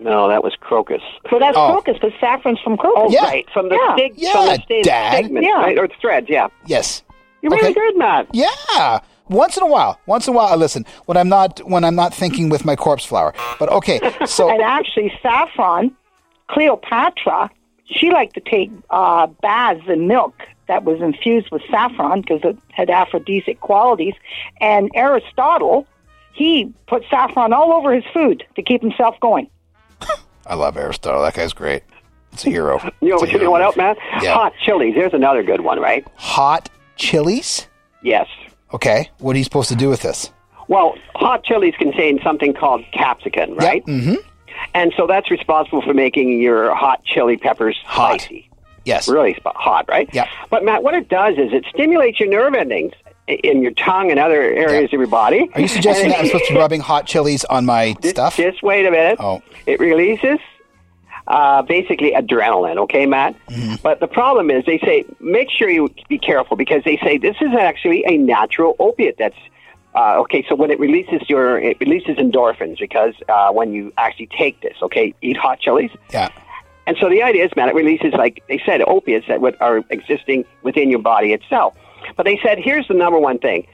No, 0.00 0.28
that 0.28 0.44
was 0.44 0.54
crocus. 0.60 1.02
So 1.28 1.38
that's 1.38 1.56
Oh. 1.56 1.70
crocus, 1.72 1.96
but 2.00 2.12
saffron's 2.20 2.60
from 2.60 2.76
crocus. 2.76 3.02
Oh, 3.06 3.10
Yeah. 3.10 3.24
right. 3.24 3.46
From 3.52 3.68
the 3.68 3.74
Yeah. 3.76 3.94
stig- 3.94 4.12
Yeah, 4.16 4.32
from 4.32 4.46
the 4.46 4.54
stig- 4.62 4.84
Dad. 4.84 5.14
stigmas, 5.24 5.44
Yeah. 5.44 5.60
right? 5.60 5.78
Or 5.78 5.88
threads, 6.00 6.28
yeah. 6.28 6.46
Yes. 6.66 7.02
You're 7.42 7.50
really 7.52 7.64
Okay. 7.70 7.74
good, 7.74 7.96
Matt. 7.96 8.26
Yeah. 8.32 9.00
Once 9.28 9.56
in 9.56 9.62
a 9.62 9.66
while. 9.66 9.98
Once 10.06 10.26
in 10.26 10.34
a 10.34 10.36
while 10.36 10.46
I 10.46 10.54
listen 10.54 10.86
when 11.06 11.16
I'm 11.16 11.28
not 11.28 11.58
when 11.68 11.84
I'm 11.84 11.94
not 11.96 12.14
thinking 12.14 12.48
with 12.48 12.64
my 12.64 12.76
corpse 12.76 13.04
flower. 13.04 13.34
But 13.58 13.68
okay. 13.70 14.00
So 14.26 14.48
And 14.48 14.62
actually, 14.62 15.12
saffron, 15.22 15.92
Cleopatra, 16.48 17.50
she 17.84 18.10
liked 18.10 18.34
to 18.34 18.40
take 18.40 18.70
uh, 18.90 19.26
baths 19.42 19.82
in 19.88 20.08
milk 20.08 20.34
that 20.66 20.84
was 20.84 21.00
infused 21.00 21.50
with 21.50 21.62
saffron 21.70 22.20
because 22.22 22.40
it 22.42 22.56
had 22.72 22.90
aphrodisiac 22.90 23.60
qualities. 23.60 24.14
And 24.60 24.90
Aristotle, 24.94 25.86
he 26.32 26.72
put 26.86 27.04
saffron 27.10 27.52
all 27.52 27.72
over 27.72 27.92
his 27.92 28.04
food 28.12 28.44
to 28.56 28.62
keep 28.62 28.80
himself 28.80 29.14
going. 29.20 29.48
I 30.48 30.54
love 30.54 30.76
Aristotle. 30.76 31.22
That 31.22 31.34
guy's 31.34 31.52
great. 31.52 31.82
It's 32.32 32.44
a 32.46 32.50
hero. 32.50 32.78
You 33.00 33.10
know, 33.10 33.18
a 33.18 33.28
you 33.28 33.38
know 33.38 33.50
what 33.50 33.62
else, 33.62 33.76
Matt? 33.76 33.96
Yeah. 34.22 34.34
Hot 34.34 34.52
chilies. 34.64 34.94
There's 34.94 35.14
another 35.14 35.42
good 35.42 35.60
one, 35.60 35.78
right? 35.80 36.06
Hot 36.16 36.68
chilies? 36.96 37.68
Yes. 38.02 38.26
Okay. 38.74 39.08
What 39.18 39.34
are 39.34 39.38
you 39.38 39.44
supposed 39.44 39.68
to 39.70 39.76
do 39.76 39.88
with 39.88 40.02
this? 40.02 40.30
Well, 40.66 40.94
hot 41.14 41.44
chilies 41.44 41.74
contain 41.78 42.20
something 42.22 42.52
called 42.54 42.84
capsicum, 42.92 43.54
right? 43.54 43.84
Mm-hmm. 43.86 44.16
And 44.74 44.92
so 44.96 45.06
that's 45.06 45.30
responsible 45.30 45.80
for 45.82 45.94
making 45.94 46.40
your 46.42 46.74
hot 46.74 47.02
chili 47.04 47.36
peppers 47.36 47.76
Hot. 47.84 48.20
spicy. 48.20 48.50
Yes. 48.84 49.08
Really 49.08 49.34
sp- 49.38 49.54
hot, 49.56 49.86
right? 49.88 50.08
Yep. 50.12 50.28
But 50.50 50.64
Matt, 50.64 50.82
what 50.82 50.94
it 50.94 51.08
does 51.08 51.34
is 51.38 51.52
it 51.52 51.64
stimulates 51.72 52.18
your 52.20 52.28
nerve 52.28 52.54
endings 52.54 52.92
in 53.28 53.62
your 53.62 53.72
tongue 53.72 54.10
and 54.10 54.18
other 54.18 54.40
areas 54.40 54.84
Yep. 54.84 54.92
of 54.94 55.00
your 55.00 55.06
body. 55.08 55.48
Are 55.54 55.60
you 55.60 55.68
suggesting 55.68 56.08
that 56.10 56.18
I'm 56.20 56.26
supposed 56.26 56.46
to 56.46 56.54
be 56.54 56.58
rubbing 56.58 56.80
hot 56.80 57.06
chilies 57.06 57.44
on 57.44 57.66
my 57.66 57.94
Just, 58.02 58.14
stuff? 58.16 58.36
just 58.36 58.62
wait 58.62 58.86
a 58.86 58.90
minute. 58.90 59.18
Oh. 59.20 59.42
It 59.66 59.78
releases 59.80 60.38
uh, 61.26 61.62
basically 61.62 62.12
adrenaline, 62.12 62.78
okay, 62.78 63.04
Matt? 63.06 63.34
Mm-hmm. 63.48 63.76
But 63.82 64.00
the 64.00 64.06
problem 64.06 64.50
is 64.50 64.64
they 64.64 64.78
say 64.78 65.04
make 65.20 65.50
sure 65.50 65.68
you 65.68 65.92
be 66.08 66.18
careful 66.18 66.56
because 66.56 66.82
they 66.84 66.96
say 67.04 67.18
this 67.18 67.36
is 67.40 67.52
actually 67.58 68.02
a 68.06 68.16
natural 68.16 68.76
opiate 68.78 69.16
that's. 69.18 69.36
Uh, 69.94 70.20
okay, 70.20 70.44
so 70.48 70.54
when 70.54 70.70
it 70.70 70.78
releases 70.78 71.28
your, 71.28 71.58
it 71.58 71.76
releases 71.80 72.16
endorphins 72.18 72.78
because 72.78 73.14
uh, 73.28 73.50
when 73.50 73.72
you 73.72 73.90
actually 73.96 74.28
take 74.38 74.60
this, 74.60 74.76
okay, 74.82 75.12
eat 75.22 75.36
hot 75.36 75.58
chilies, 75.58 75.90
Yeah. 76.12 76.28
and 76.86 76.96
so 77.00 77.08
the 77.08 77.22
idea 77.22 77.44
is, 77.46 77.50
man, 77.56 77.68
it 77.70 77.74
releases, 77.74 78.12
like 78.12 78.42
they 78.48 78.60
said, 78.64 78.80
opiates 78.82 79.26
that 79.28 79.40
would, 79.40 79.56
are 79.60 79.82
existing 79.90 80.44
within 80.62 80.88
your 80.90 81.00
body 81.00 81.32
itself. 81.32 81.74
But 82.16 82.24
they 82.24 82.38
said, 82.42 82.58
here's 82.58 82.86
the 82.88 82.94
number 82.94 83.18
one 83.18 83.38
thing 83.38 83.66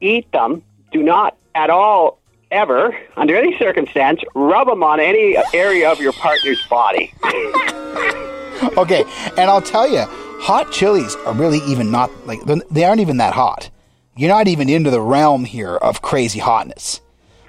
eat 0.00 0.30
them. 0.32 0.62
Do 0.92 1.02
not 1.02 1.36
at 1.54 1.70
all, 1.70 2.20
ever, 2.50 2.96
under 3.16 3.36
any 3.36 3.58
circumstance, 3.58 4.20
rub 4.34 4.68
them 4.68 4.82
on 4.82 5.00
any 5.00 5.36
area 5.52 5.90
of 5.90 6.00
your 6.00 6.12
partner's 6.12 6.64
body. 6.68 7.12
Okay. 8.76 9.04
And 9.36 9.50
I'll 9.50 9.62
tell 9.62 9.88
you, 9.88 10.04
hot 10.40 10.72
chilies 10.72 11.14
are 11.26 11.34
really 11.34 11.58
even 11.58 11.90
not 11.90 12.10
like 12.26 12.40
they 12.44 12.84
aren't 12.84 13.00
even 13.00 13.18
that 13.18 13.34
hot. 13.34 13.70
You're 14.16 14.28
not 14.28 14.48
even 14.48 14.68
into 14.68 14.90
the 14.90 15.00
realm 15.00 15.44
here 15.44 15.76
of 15.76 16.02
crazy 16.02 16.40
hotness. 16.40 17.00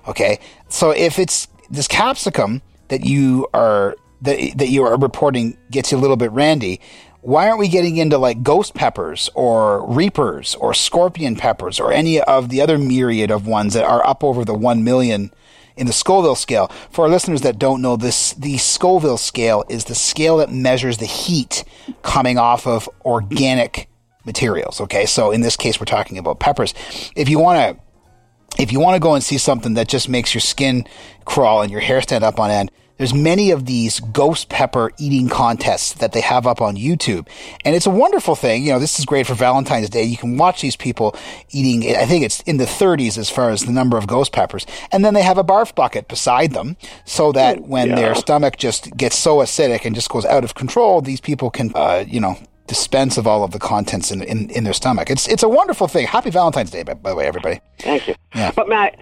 Okay. 0.07 0.39
So 0.69 0.91
if 0.91 1.17
it's 1.17 1.47
this 1.69 1.87
capsicum 1.87 2.61
that 2.89 3.05
you 3.05 3.47
are 3.53 3.95
that 4.21 4.57
that 4.57 4.69
you 4.69 4.83
are 4.83 4.97
reporting 4.97 5.57
gets 5.71 5.91
you 5.91 5.97
a 5.97 6.01
little 6.01 6.17
bit 6.17 6.31
randy, 6.31 6.79
why 7.21 7.47
aren't 7.47 7.59
we 7.59 7.67
getting 7.67 7.97
into 7.97 8.17
like 8.17 8.43
ghost 8.43 8.73
peppers 8.73 9.29
or 9.35 9.85
reapers 9.89 10.55
or 10.55 10.73
scorpion 10.73 11.35
peppers 11.35 11.79
or 11.79 11.91
any 11.91 12.21
of 12.21 12.49
the 12.49 12.61
other 12.61 12.77
myriad 12.77 13.29
of 13.31 13.45
ones 13.45 13.73
that 13.73 13.83
are 13.83 14.05
up 14.05 14.23
over 14.23 14.45
the 14.45 14.53
1 14.53 14.83
million 14.83 15.31
in 15.75 15.87
the 15.87 15.93
Scoville 15.93 16.35
scale. 16.35 16.67
For 16.91 17.05
our 17.05 17.09
listeners 17.09 17.41
that 17.41 17.57
don't 17.57 17.81
know 17.81 17.95
this, 17.95 18.33
the 18.33 18.57
Scoville 18.57 19.17
scale 19.17 19.63
is 19.69 19.85
the 19.85 19.95
scale 19.95 20.37
that 20.37 20.51
measures 20.51 20.97
the 20.97 21.05
heat 21.05 21.63
coming 22.03 22.37
off 22.37 22.67
of 22.67 22.89
organic 23.05 23.89
materials. 24.25 24.81
Okay, 24.81 25.05
so 25.05 25.31
in 25.31 25.41
this 25.41 25.55
case, 25.55 25.79
we're 25.79 25.85
talking 25.85 26.17
about 26.17 26.39
peppers. 26.39 26.73
If 27.15 27.29
you 27.29 27.39
want 27.39 27.77
to 27.77 28.61
if 28.61 28.73
you 28.73 28.79
want 28.81 28.95
to 28.95 28.99
go 28.99 29.13
and 29.13 29.23
see 29.23 29.37
something 29.37 29.75
that 29.75 29.87
just 29.87 30.09
makes 30.09 30.33
your 30.33 30.41
skin 30.41 30.85
crawl 31.23 31.61
and 31.61 31.71
your 31.71 31.79
hair 31.79 32.01
stand 32.01 32.25
up 32.25 32.39
on 32.39 32.51
end, 32.51 32.71
there's 32.99 33.13
many 33.13 33.49
of 33.51 33.65
these 33.65 34.01
ghost 34.01 34.49
pepper 34.49 34.91
eating 34.99 35.29
contests 35.29 35.93
that 35.93 36.11
they 36.11 36.19
have 36.19 36.45
up 36.45 36.61
on 36.61 36.75
YouTube. 36.75 37.27
And 37.63 37.73
it's 37.73 37.85
a 37.85 37.89
wonderful 37.89 38.35
thing. 38.35 38.65
You 38.65 38.73
know, 38.73 38.79
this 38.79 38.99
is 38.99 39.05
great 39.05 39.25
for 39.25 39.33
Valentine's 39.35 39.89
Day. 39.89 40.03
You 40.03 40.17
can 40.17 40.37
watch 40.37 40.61
these 40.61 40.75
people 40.75 41.15
eating, 41.49 41.95
I 41.95 42.05
think 42.05 42.25
it's 42.25 42.41
in 42.41 42.57
the 42.57 42.65
30s 42.65 43.17
as 43.17 43.29
far 43.29 43.51
as 43.51 43.63
the 43.63 43.71
number 43.71 43.97
of 43.97 44.05
ghost 44.05 44.33
peppers. 44.33 44.65
And 44.91 45.03
then 45.03 45.13
they 45.13 45.21
have 45.21 45.37
a 45.37 45.45
barf 45.45 45.73
bucket 45.73 46.09
beside 46.09 46.51
them 46.51 46.75
so 47.05 47.31
that 47.31 47.61
when 47.61 47.95
their 47.95 48.13
stomach 48.15 48.57
just 48.57 48.95
gets 48.97 49.17
so 49.17 49.37
acidic 49.37 49.85
and 49.85 49.95
just 49.95 50.09
goes 50.09 50.25
out 50.25 50.43
of 50.43 50.55
control, 50.55 50.99
these 50.99 51.21
people 51.21 51.49
can, 51.49 51.71
uh, 51.75 52.03
you 52.05 52.19
know, 52.19 52.37
dispense 52.67 53.17
of 53.17 53.25
all 53.25 53.45
of 53.45 53.51
the 53.51 53.59
contents 53.59 54.11
in, 54.11 54.21
in, 54.21 54.49
in 54.49 54.65
their 54.65 54.73
stomach. 54.73 55.09
It's, 55.09 55.25
it's 55.29 55.41
a 55.41 55.49
wonderful 55.49 55.87
thing. 55.87 56.05
Happy 56.05 56.31
Valentine's 56.31 56.69
Day, 56.69 56.83
by, 56.83 56.95
by 56.95 57.11
the 57.11 57.15
way, 57.15 57.27
everybody. 57.27 57.61
Thank 57.79 58.09
you. 58.09 58.15
Yeah. 58.35 58.51
But 58.53 58.67
Matt, 58.67 58.99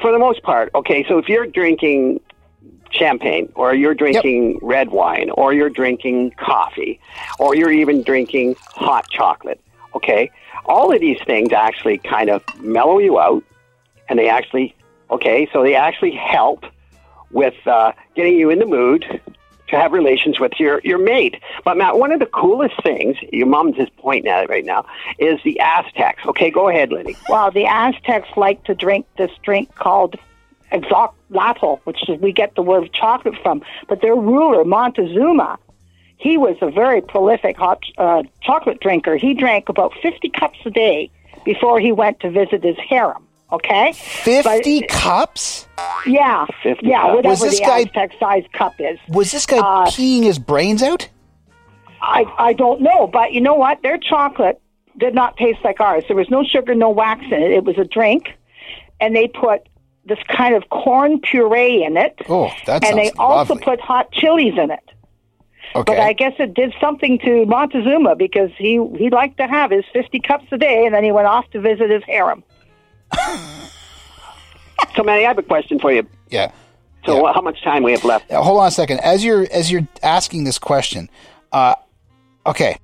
for 0.00 0.10
the 0.12 0.18
most 0.18 0.42
part, 0.42 0.70
okay, 0.74 1.04
so 1.06 1.18
if 1.18 1.28
you're 1.28 1.46
drinking 1.46 2.20
champagne 2.94 3.50
or 3.54 3.74
you're 3.74 3.94
drinking 3.94 4.58
red 4.62 4.90
wine 4.90 5.30
or 5.30 5.52
you're 5.52 5.70
drinking 5.70 6.30
coffee 6.32 7.00
or 7.38 7.54
you're 7.54 7.72
even 7.72 8.02
drinking 8.02 8.56
hot 8.58 9.08
chocolate, 9.10 9.60
okay, 9.94 10.30
all 10.66 10.92
of 10.92 11.00
these 11.00 11.18
things 11.26 11.52
actually 11.52 11.98
kind 11.98 12.30
of 12.30 12.42
mellow 12.60 12.98
you 12.98 13.18
out 13.18 13.44
and 14.08 14.18
they 14.18 14.28
actually, 14.28 14.74
okay, 15.10 15.48
so 15.52 15.62
they 15.62 15.74
actually 15.74 16.12
help 16.12 16.64
with 17.30 17.54
uh, 17.66 17.92
getting 18.14 18.36
you 18.36 18.50
in 18.50 18.58
the 18.58 18.66
mood 18.66 19.20
to 19.68 19.76
have 19.76 19.92
relations 19.92 20.38
with 20.38 20.52
your, 20.58 20.80
your 20.84 20.98
mate. 20.98 21.36
But 21.64 21.76
Matt, 21.76 21.98
one 21.98 22.12
of 22.12 22.20
the 22.20 22.26
coolest 22.26 22.80
things, 22.82 23.16
your 23.32 23.46
mom's 23.46 23.76
just 23.76 23.96
pointing 23.96 24.30
at 24.30 24.44
it 24.44 24.50
right 24.50 24.64
now, 24.64 24.86
is 25.18 25.40
the 25.42 25.58
Aztecs. 25.60 26.24
Okay, 26.26 26.50
go 26.50 26.68
ahead, 26.68 26.92
Lenny. 26.92 27.16
Well, 27.28 27.50
the 27.50 27.66
Aztecs 27.66 28.28
like 28.36 28.62
to 28.64 28.74
drink 28.74 29.06
this 29.16 29.30
drink 29.42 29.74
called 29.74 30.16
xocolatl, 30.72 31.80
which 31.84 32.08
is 32.08 32.20
we 32.20 32.32
get 32.32 32.54
the 32.54 32.62
word 32.62 32.90
chocolate 32.92 33.34
from. 33.42 33.62
But 33.88 34.00
their 34.02 34.14
ruler, 34.14 34.64
Montezuma, 34.64 35.58
he 36.16 36.36
was 36.38 36.56
a 36.60 36.70
very 36.70 37.00
prolific 37.00 37.56
hot 37.56 37.82
uh, 37.98 38.22
chocolate 38.42 38.80
drinker. 38.80 39.16
He 39.16 39.34
drank 39.34 39.68
about 39.68 39.92
50 40.02 40.28
cups 40.30 40.58
a 40.64 40.70
day 40.70 41.10
before 41.44 41.78
he 41.80 41.92
went 41.92 42.20
to 42.20 42.30
visit 42.30 42.62
his 42.64 42.76
harem. 42.78 43.26
Okay? 43.52 43.92
50 43.92 44.80
But- 44.80 44.88
cups? 44.88 45.68
Yeah. 46.06 46.46
50 46.62 46.86
yeah, 46.86 47.02
cups. 47.02 47.14
whatever 47.14 47.28
Was 47.30 47.40
this 47.42 47.58
the 47.60 47.64
guy- 47.66 47.78
Aztec 47.80 48.12
size 48.18 48.44
cup 48.52 48.74
is. 48.78 48.98
Was 49.08 49.30
this 49.32 49.46
guy 49.46 49.58
Uh, 49.58 49.86
peeing 49.86 50.22
his 50.24 50.38
brains 50.38 50.82
out? 50.82 51.08
I, 52.00 52.24
I 52.38 52.52
don't 52.52 52.80
know, 52.80 53.06
but 53.06 53.32
you 53.32 53.40
know 53.40 53.54
what? 53.54 53.80
Their 53.82 53.96
chocolate 53.98 54.60
did 54.98 55.14
not 55.14 55.36
taste 55.36 55.60
like 55.64 55.80
ours. 55.80 56.04
There 56.06 56.16
was 56.16 56.28
no 56.30 56.42
sugar, 56.44 56.74
no 56.74 56.90
wax 56.90 57.24
in 57.26 57.32
it. 57.34 57.50
It 57.50 57.64
was 57.64 57.78
a 57.78 57.84
drink, 57.84 58.28
and 59.00 59.14
they 59.16 59.26
put 59.28 59.66
this 60.06 60.18
kind 60.28 60.54
of 60.54 60.68
corn 60.70 61.20
puree 61.20 61.84
in 61.84 61.96
it. 61.96 62.14
Oh, 62.28 62.50
that 62.66 62.84
and 62.84 62.98
they 62.98 63.06
sounds 63.06 63.16
also 63.18 63.54
lovely. 63.54 63.64
put 63.64 63.80
hot 63.80 64.12
chilies 64.12 64.54
in 64.58 64.70
it. 64.70 64.80
Okay. 65.76 65.92
But 65.92 65.98
I 66.00 66.12
guess 66.12 66.34
it 66.38 66.54
did 66.54 66.72
something 66.80 67.18
to 67.20 67.46
Montezuma 67.46 68.14
because 68.16 68.50
he 68.56 68.80
he 68.96 69.10
liked 69.10 69.38
to 69.38 69.46
have 69.46 69.70
his 69.70 69.84
fifty 69.92 70.20
cups 70.20 70.44
a 70.52 70.58
day, 70.58 70.84
and 70.86 70.94
then 70.94 71.02
he 71.04 71.10
went 71.12 71.26
off 71.26 71.50
to 71.50 71.60
visit 71.60 71.90
his 71.90 72.02
harem. 72.04 72.44
So, 74.96 75.02
Manny, 75.02 75.24
I 75.24 75.28
have 75.28 75.38
a 75.38 75.42
question 75.42 75.80
for 75.80 75.92
you. 75.92 76.06
yeah. 76.30 76.52
So, 77.04 77.26
Yeah. 77.26 77.32
how 77.32 77.40
much 77.40 77.62
time 77.64 77.82
we 77.82 77.90
have 77.92 78.04
left? 78.04 78.30
Now, 78.30 78.42
hold 78.42 78.60
on 78.60 78.68
a 78.68 78.70
second. 78.70 79.00
As 79.00 79.24
you're 79.24 79.46
as 79.52 79.70
you're 79.70 79.86
asking 80.04 80.44
this 80.44 80.58
question, 80.58 81.10
uh, 81.52 81.74
okay, 82.46 82.78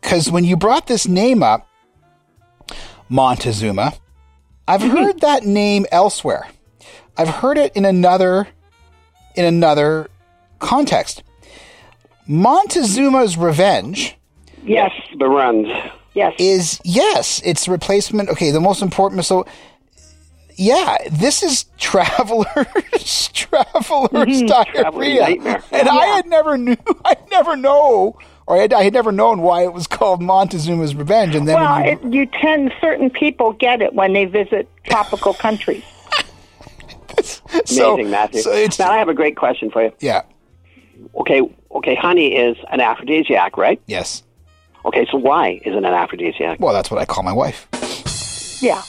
because 0.00 0.30
when 0.30 0.44
you 0.44 0.56
brought 0.56 0.86
this 0.86 1.08
name 1.08 1.42
up, 1.42 1.66
Montezuma, 3.08 3.92
I've 4.66 4.80
mm-hmm. 4.80 4.96
heard 4.96 5.20
that 5.20 5.44
name 5.44 5.86
elsewhere. 5.92 6.48
I've 7.16 7.28
heard 7.28 7.58
it 7.58 7.76
in 7.76 7.84
another 7.84 8.48
in 9.34 9.44
another 9.44 10.08
context. 10.58 11.22
Montezuma's 12.28 13.36
Revenge 13.36 14.16
Yes, 14.64 14.92
The 15.18 15.26
runs. 15.26 15.68
yes. 16.14 16.34
is 16.38 16.80
yes, 16.84 17.42
it's 17.44 17.66
replacement. 17.66 18.28
Okay, 18.30 18.50
the 18.50 18.60
most 18.60 18.80
important. 18.80 19.24
So, 19.24 19.46
yeah, 20.56 20.96
this 21.10 21.42
is 21.42 21.64
travelers, 21.78 22.46
travelers 23.32 24.42
mm-hmm. 24.42 24.46
diarrhea, 24.46 25.20
nightmare. 25.20 25.62
and 25.72 25.88
I 25.88 26.06
had 26.06 26.26
never 26.26 26.56
knew. 26.56 26.76
I 27.04 27.16
never 27.30 27.56
know, 27.56 28.18
or 28.46 28.56
I 28.56 28.62
had, 28.62 28.72
I 28.72 28.82
had 28.82 28.92
never 28.92 29.12
known 29.12 29.40
why 29.40 29.62
it 29.64 29.72
was 29.72 29.86
called 29.98 30.20
Montezuma's 30.20 30.94
Revenge. 30.94 31.34
And 31.34 31.46
then 31.46 31.56
well, 31.56 31.84
you, 31.84 31.92
it, 31.92 32.04
you 32.04 32.26
tend 32.26 32.72
certain 32.80 33.10
people 33.10 33.52
get 33.52 33.82
it 33.82 33.94
when 33.94 34.12
they 34.12 34.24
visit 34.24 34.68
tropical 34.84 35.34
countries. 35.34 35.84
so, 37.64 37.94
Amazing, 37.94 38.10
Matthew. 38.10 38.42
So 38.42 38.52
it's 38.52 38.78
Matt, 38.78 38.90
I 38.90 38.98
have 38.98 39.08
a 39.08 39.14
great 39.14 39.36
question 39.36 39.70
for 39.70 39.82
you. 39.82 39.92
yeah, 40.00 40.22
Okay, 41.14 41.42
okay, 41.72 41.94
honey 41.94 42.34
is 42.36 42.56
an 42.70 42.80
aphrodisiac, 42.80 43.56
right? 43.56 43.80
yes. 43.86 44.22
Okay, 44.84 45.06
so 45.12 45.16
why 45.16 45.60
is 45.64 45.74
it 45.74 45.76
an 45.76 45.84
aphrodisiac? 45.84 46.58
Well, 46.58 46.72
that's 46.72 46.90
what 46.90 47.00
I 47.00 47.04
call 47.04 47.22
my 47.22 47.32
wife. 47.32 47.68
Yeah. 48.60 48.82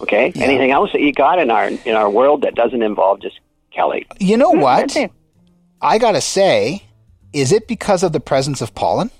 Okay, 0.00 0.32
anything 0.34 0.72
else 0.72 0.90
that 0.92 1.00
you 1.00 1.12
got 1.12 1.38
in 1.38 1.48
our 1.48 1.68
in 1.68 1.94
our 1.94 2.10
world 2.10 2.42
that 2.42 2.56
doesn't 2.56 2.82
involve 2.82 3.22
just 3.22 3.38
Kelly? 3.70 4.04
You 4.18 4.36
know 4.36 4.52
mm, 4.52 4.60
what? 4.60 4.96
I 5.80 5.98
gotta 5.98 6.20
say, 6.20 6.82
is 7.32 7.52
it 7.52 7.68
because 7.68 8.02
of 8.02 8.12
the 8.12 8.20
presence 8.20 8.60
of 8.60 8.74
pollen? 8.74 9.10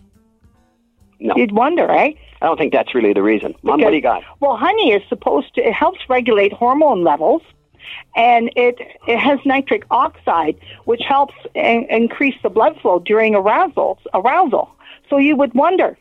No, 1.20 1.34
You'd 1.36 1.52
wonder, 1.52 1.90
eh? 1.90 2.12
I 2.40 2.46
don't 2.46 2.58
think 2.58 2.72
that's 2.72 2.94
really 2.94 3.12
the 3.12 3.22
reason. 3.22 3.54
Mom, 3.62 3.80
what 3.80 3.90
do 3.90 3.96
you 3.96 4.02
got? 4.02 4.24
Well, 4.40 4.56
honey 4.56 4.92
is 4.92 5.02
supposed 5.08 5.54
to, 5.54 5.66
it 5.66 5.72
helps 5.72 6.00
regulate 6.08 6.52
hormone 6.52 7.04
levels. 7.04 7.42
And 8.16 8.50
it, 8.56 8.78
it 9.06 9.18
has 9.18 9.38
nitric 9.44 9.84
oxide, 9.90 10.56
which 10.84 11.02
helps 11.06 11.34
in, 11.54 11.86
increase 11.88 12.34
the 12.42 12.50
blood 12.50 12.78
flow 12.80 12.98
during 12.98 13.34
arousal. 13.34 13.98
Arousal. 14.14 14.70
So 15.08 15.18
you 15.18 15.36
would 15.36 15.54
wonder. 15.54 15.96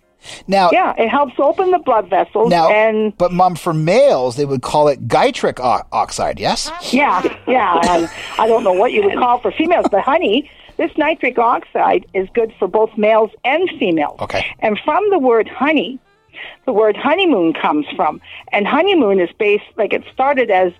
Now, 0.47 0.69
Yeah, 0.71 0.93
it 0.97 1.09
helps 1.09 1.33
open 1.39 1.71
the 1.71 1.79
blood 1.79 2.09
vessels. 2.09 2.49
now, 2.49 2.69
and 2.69 3.15
but 3.17 3.31
mom, 3.31 3.55
for 3.55 3.73
males, 3.73 4.35
they 4.35 4.45
would 4.45 4.61
call 4.61 4.87
it 4.87 5.01
nitric 5.11 5.59
o- 5.59 5.81
oxide. 5.91 6.39
Yes. 6.39 6.71
yeah, 6.91 7.21
yeah. 7.47 7.79
I, 7.83 8.09
I 8.39 8.47
don't 8.47 8.63
know 8.63 8.73
what 8.73 8.91
you 8.91 9.03
would 9.03 9.17
call 9.17 9.39
for 9.39 9.51
females, 9.51 9.85
but 9.91 10.01
honey, 10.01 10.49
this 10.77 10.91
nitric 10.97 11.37
oxide 11.37 12.05
is 12.13 12.27
good 12.33 12.53
for 12.59 12.67
both 12.67 12.95
males 12.97 13.31
and 13.43 13.69
females. 13.79 14.19
Okay. 14.21 14.45
And 14.59 14.79
from 14.85 15.09
the 15.09 15.19
word 15.19 15.47
honey, 15.47 15.99
the 16.65 16.71
word 16.73 16.95
honeymoon 16.97 17.53
comes 17.53 17.85
from. 17.95 18.21
And 18.51 18.67
honeymoon 18.67 19.19
is 19.19 19.29
based, 19.37 19.65
like 19.77 19.93
it 19.93 20.03
started 20.13 20.49
as 20.49 20.71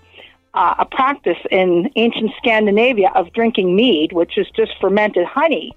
uh, 0.54 0.74
a 0.78 0.84
practice 0.84 1.38
in 1.50 1.90
ancient 1.96 2.30
Scandinavia 2.36 3.10
of 3.14 3.32
drinking 3.32 3.74
mead, 3.76 4.12
which 4.12 4.36
is 4.38 4.46
just 4.50 4.72
fermented 4.80 5.24
honey, 5.26 5.72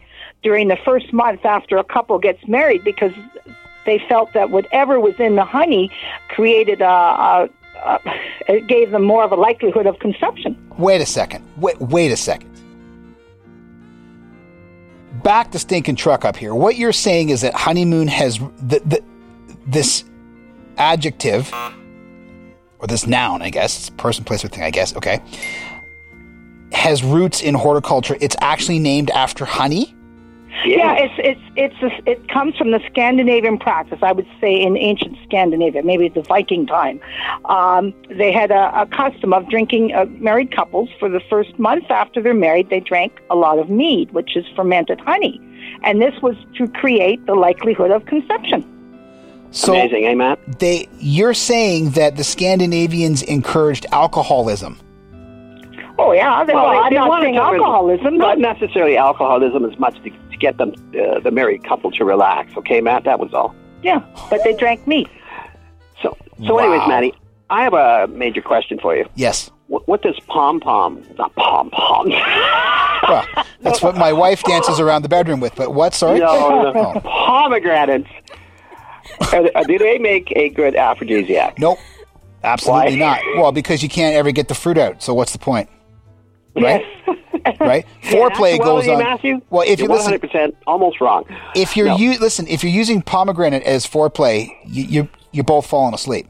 during 0.46 0.68
the 0.68 0.78
first 0.86 1.12
month 1.12 1.44
after 1.44 1.76
a 1.76 1.84
couple 1.84 2.20
gets 2.20 2.48
married 2.48 2.84
because 2.84 3.12
they 3.88 3.98
felt 4.08 4.32
that 4.34 4.52
whatever 4.52 5.00
was 5.00 5.16
in 5.20 5.36
the 5.36 5.44
honey 5.44 5.90
created 6.30 6.82
a, 6.82 6.86
a, 6.86 7.50
a 7.84 8.00
it 8.48 8.68
gave 8.68 8.92
them 8.92 9.04
more 9.04 9.24
of 9.24 9.32
a 9.32 9.36
likelihood 9.36 9.88
of 9.88 9.98
conception. 9.98 10.56
Wait 10.78 11.02
a 11.02 11.06
second. 11.06 11.44
Wait, 11.58 11.80
wait 11.80 12.12
a 12.12 12.16
second. 12.16 12.52
Back 15.24 15.52
the 15.52 15.58
stinking 15.58 15.96
truck 15.96 16.24
up 16.26 16.36
here. 16.36 16.54
What 16.54 16.76
you're 16.76 16.94
saying 16.94 17.30
is 17.30 17.42
that 17.42 17.56
honeymoon 17.56 18.08
has 18.08 18.38
the, 18.38 18.82
the 18.86 19.04
this 19.66 20.04
adjective 20.78 21.52
or 22.78 22.86
this 22.86 23.08
noun, 23.08 23.42
I 23.42 23.50
guess, 23.50 23.80
it's 23.80 23.90
person, 23.90 24.24
place, 24.24 24.46
or 24.46 24.50
thing, 24.50 24.62
I 24.62 24.70
guess, 24.70 24.96
okay, 24.96 25.24
has 26.72 27.04
roots 27.04 27.42
in 27.42 27.56
horticulture. 27.56 28.16
It's 28.22 28.36
actually 28.42 28.78
named 28.78 29.10
after 29.10 29.44
honey. 29.44 29.95
Yeah, 30.64 30.96
it's 30.98 31.14
it's 31.18 31.42
it's 31.56 31.82
a, 31.84 32.10
it 32.10 32.28
comes 32.30 32.56
from 32.56 32.72
the 32.72 32.80
Scandinavian 32.88 33.58
practice. 33.58 34.00
I 34.02 34.12
would 34.12 34.28
say 34.40 34.56
in 34.56 34.78
ancient 34.78 35.18
Scandinavia, 35.26 35.84
maybe 35.84 36.10
the 36.10 36.22
Viking 36.22 36.66
time, 36.66 37.00
um, 37.46 37.94
they 38.10 38.32
had 38.32 38.52
a, 38.52 38.82
a 38.82 38.86
custom 38.86 39.34
of 39.34 39.50
drinking. 39.50 39.94
Uh, 39.94 40.06
married 40.06 40.56
couples 40.56 40.90
for 41.00 41.10
the 41.10 41.20
first 41.30 41.58
month 41.60 41.90
after 41.90 42.22
they're 42.22 42.34
married, 42.34 42.70
they 42.70 42.80
drank 42.80 43.22
a 43.30 43.36
lot 43.36 43.60
of 43.60 43.70
mead, 43.70 44.12
which 44.12 44.36
is 44.36 44.46
fermented 44.56 45.00
honey, 45.02 45.40
and 45.84 46.02
this 46.02 46.14
was 46.22 46.36
to 46.58 46.68
create 46.70 47.26
the 47.26 47.36
likelihood 47.36 47.92
of 47.92 48.06
conception. 48.06 48.64
So 49.52 49.74
Amazing, 49.74 50.06
eh, 50.06 50.16
Matt? 50.16 50.60
they, 50.60 50.90
you're 51.00 51.34
saying 51.34 51.92
that 51.92 52.18
the 52.18 52.24
Scandinavians 52.24 53.22
encouraged 53.24 53.86
alcoholism. 53.92 54.78
Oh 55.98 56.12
yeah, 56.12 56.44
they, 56.44 56.54
well, 56.54 56.72
they- 56.72 56.78
I'm 56.78 56.90
they 56.90 56.96
not 56.98 57.08
wanted 57.10 57.26
saying 57.26 57.36
to 57.36 57.42
alcoholism, 57.42 58.18
Not 58.18 58.38
but 58.38 58.40
necessarily 58.60 58.98
alcoholism 58.98 59.64
as 59.66 59.78
much 59.80 59.96
to, 60.04 60.10
to 60.10 60.38
get 60.38 60.58
them, 60.58 60.74
uh, 61.00 61.20
the 61.22 61.32
married 61.32 61.64
couple, 61.64 61.92
to 61.92 62.04
relax. 62.06 62.56
Okay, 62.58 62.82
Matt, 62.82 63.06
that 63.06 63.20
was 63.20 63.34
all. 63.34 63.56
yeah, 63.82 64.02
but 64.30 64.44
they 64.44 64.54
drank 64.56 64.86
mead. 64.88 65.08
So, 66.02 66.18
so, 66.46 66.58
anyways, 66.60 66.80
Wow. 66.82 66.88
Maddie, 66.88 67.14
I 67.50 67.64
have 67.64 67.74
a 67.74 68.08
major 68.08 68.42
question 68.42 68.78
for 68.80 68.96
you. 68.96 69.06
Yes. 69.16 69.50
What, 69.68 69.88
what 69.88 70.02
does 70.02 70.20
pom 70.28 70.60
pom, 70.60 71.02
not 71.18 71.34
pom 71.36 71.70
pom? 71.72 72.12
Well, 73.08 73.24
that's 73.62 73.84
what 73.84 73.96
my 73.98 74.12
wife 74.14 74.42
dances 74.44 74.80
around 74.80 75.04
the 75.04 75.10
bedroom 75.10 75.40
with. 75.40 75.54
But 75.56 75.76
what? 75.76 75.94
Sorry. 75.94 76.18
no, 76.20 76.72
no, 76.72 76.94
Oh. 76.96 77.00
pomegranates. 77.02 78.10
Do 79.32 79.78
they 79.78 80.00
make 80.00 80.32
a 80.36 80.50
good 80.50 80.76
aphrodisiac? 80.76 81.60
Nope. 81.60 81.78
Absolutely 82.44 82.94
Why? 82.94 82.96
not. 82.98 83.20
Well, 83.38 83.52
because 83.52 83.84
you 83.84 83.90
can't 83.90 84.16
ever 84.16 84.32
get 84.32 84.48
the 84.48 84.56
fruit 84.56 84.80
out. 84.80 85.04
So 85.04 85.14
what's 85.14 85.34
the 85.34 85.40
point? 85.40 85.70
Right? 86.56 86.86
right? 87.60 87.86
Foreplay 88.04 88.58
well, 88.60 88.78
goes 88.80 88.88
on. 88.88 89.00
Matthew, 89.00 89.42
Well, 89.50 89.64
if 89.68 89.80
you're 89.80 89.90
you 89.90 89.96
listen, 89.96 90.14
100% 90.14 90.54
almost 90.66 91.02
wrong. 91.02 91.26
if 91.56 91.76
you're 91.76 91.88
No. 91.88 91.98
u- 91.98 92.18
listen, 92.20 92.48
if 92.48 92.64
you're 92.64 92.72
using 92.72 93.02
pomegranate 93.02 93.64
as 93.64 93.86
foreplay, 93.86 94.50
you, 94.66 94.84
you 94.86 95.10
you're 95.32 95.44
both 95.44 95.68
falling 95.68 95.94
asleep 95.94 96.28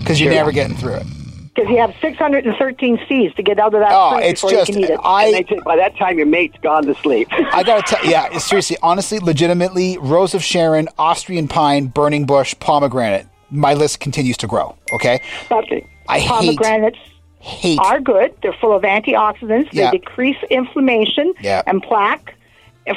because 0.00 0.20
you're 0.20 0.32
Sure. 0.32 0.40
never 0.40 0.50
getting 0.52 0.76
through 0.76 0.94
it. 0.94 1.06
Because 1.54 1.70
you 1.70 1.78
have 1.78 1.94
613 2.00 2.98
C's 3.08 3.32
to 3.34 3.42
get 3.42 3.58
out 3.58 3.74
of 3.74 3.80
that 3.80 3.90
Oh, 3.92 4.16
it's 4.18 4.40
just 4.40 4.68
you 4.68 4.74
can 4.74 4.84
eat 4.84 4.90
it. 4.90 5.00
I 5.04 5.30
they 5.32 5.44
say 5.48 5.60
by 5.64 5.76
that 5.76 5.96
time 5.96 6.16
your 6.16 6.26
mate's 6.26 6.56
gone 6.62 6.84
to 6.86 6.94
sleep. 6.96 7.28
I 7.32 7.62
gotta 7.62 7.82
tell, 7.82 8.04
yeah, 8.04 8.36
seriously, 8.38 8.76
honestly, 8.82 9.18
legitimately, 9.20 9.98
Rose 9.98 10.34
of 10.34 10.42
Sharon, 10.42 10.88
Austrian 10.98 11.48
pine, 11.48 11.86
burning 11.86 12.24
bush, 12.24 12.54
pomegranate. 12.60 13.26
My 13.50 13.74
list 13.74 14.00
continues 14.00 14.36
to 14.38 14.46
grow. 14.46 14.74
Okay, 14.92 15.20
okay. 15.50 15.86
I 16.08 16.18
hate 16.20 16.28
Pomegranates 16.28 16.98
hate. 17.40 17.78
are 17.80 18.00
good. 18.00 18.34
They're 18.42 18.52
full 18.60 18.74
of 18.74 18.82
antioxidants. 18.82 19.68
Yeah. 19.72 19.90
They 19.90 19.98
decrease 19.98 20.36
inflammation 20.50 21.34
Yeah. 21.40 21.62
and 21.66 21.82
plaque 21.82 22.34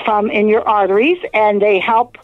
from 0.06 0.30
in 0.30 0.48
your 0.48 0.68
arteries, 0.68 1.18
and 1.34 1.62
they 1.62 1.80
help 1.80 2.18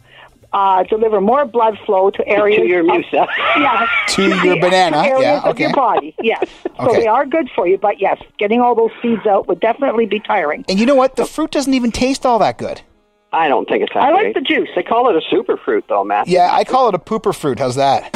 uh, 0.51 0.81
deliver 0.83 1.21
more 1.21 1.45
blood 1.45 1.77
flow 1.85 2.09
to 2.09 2.27
areas 2.27 2.61
To 2.61 2.67
your 2.67 2.79
of- 2.79 2.85
musa. 2.87 3.27
yeah, 3.57 3.87
To 4.07 4.23
your 4.43 4.59
banana, 4.59 4.97
areas 5.03 5.21
yeah, 5.21 5.41
of 5.49 5.59
your 5.59 5.71
body. 5.73 6.15
Yes, 6.23 6.43
so 6.77 6.87
Okay. 6.89 7.01
they 7.01 7.07
are 7.07 7.25
good 7.27 7.49
for 7.55 7.67
you. 7.67 7.77
But 7.77 8.01
yes, 8.01 8.19
getting 8.39 8.59
all 8.59 8.73
those 8.73 8.89
seeds 9.01 9.25
out 9.27 9.47
would 9.47 9.59
definitely 9.59 10.07
be 10.07 10.19
tiring. 10.19 10.65
and 10.67 10.79
you 10.79 10.85
know 10.87 10.95
what? 10.95 11.17
The 11.17 11.25
fruit 11.25 11.51
doesn't 11.51 11.73
even 11.75 11.91
taste 11.91 12.25
all 12.25 12.39
that 12.39 12.57
good. 12.57 12.81
I 13.31 13.47
don't 13.47 13.69
think 13.69 13.83
it's 13.83 13.93
that 13.93 14.01
I 14.01 14.11
like 14.11 14.33
the 14.33 14.41
juice. 14.41 14.69
They 14.75 14.81
call 14.81 15.07
it 15.09 15.15
a 15.15 15.21
super 15.29 15.55
fruit, 15.55 15.85
though, 15.87 16.03
Matt. 16.03 16.27
Yeah, 16.27 16.49
I 16.51 16.63
call 16.63 16.89
it 16.89 16.95
a 16.95 16.99
pooper 16.99 17.35
fruit. 17.35 17.59
How's 17.59 17.75
that? 17.75 18.11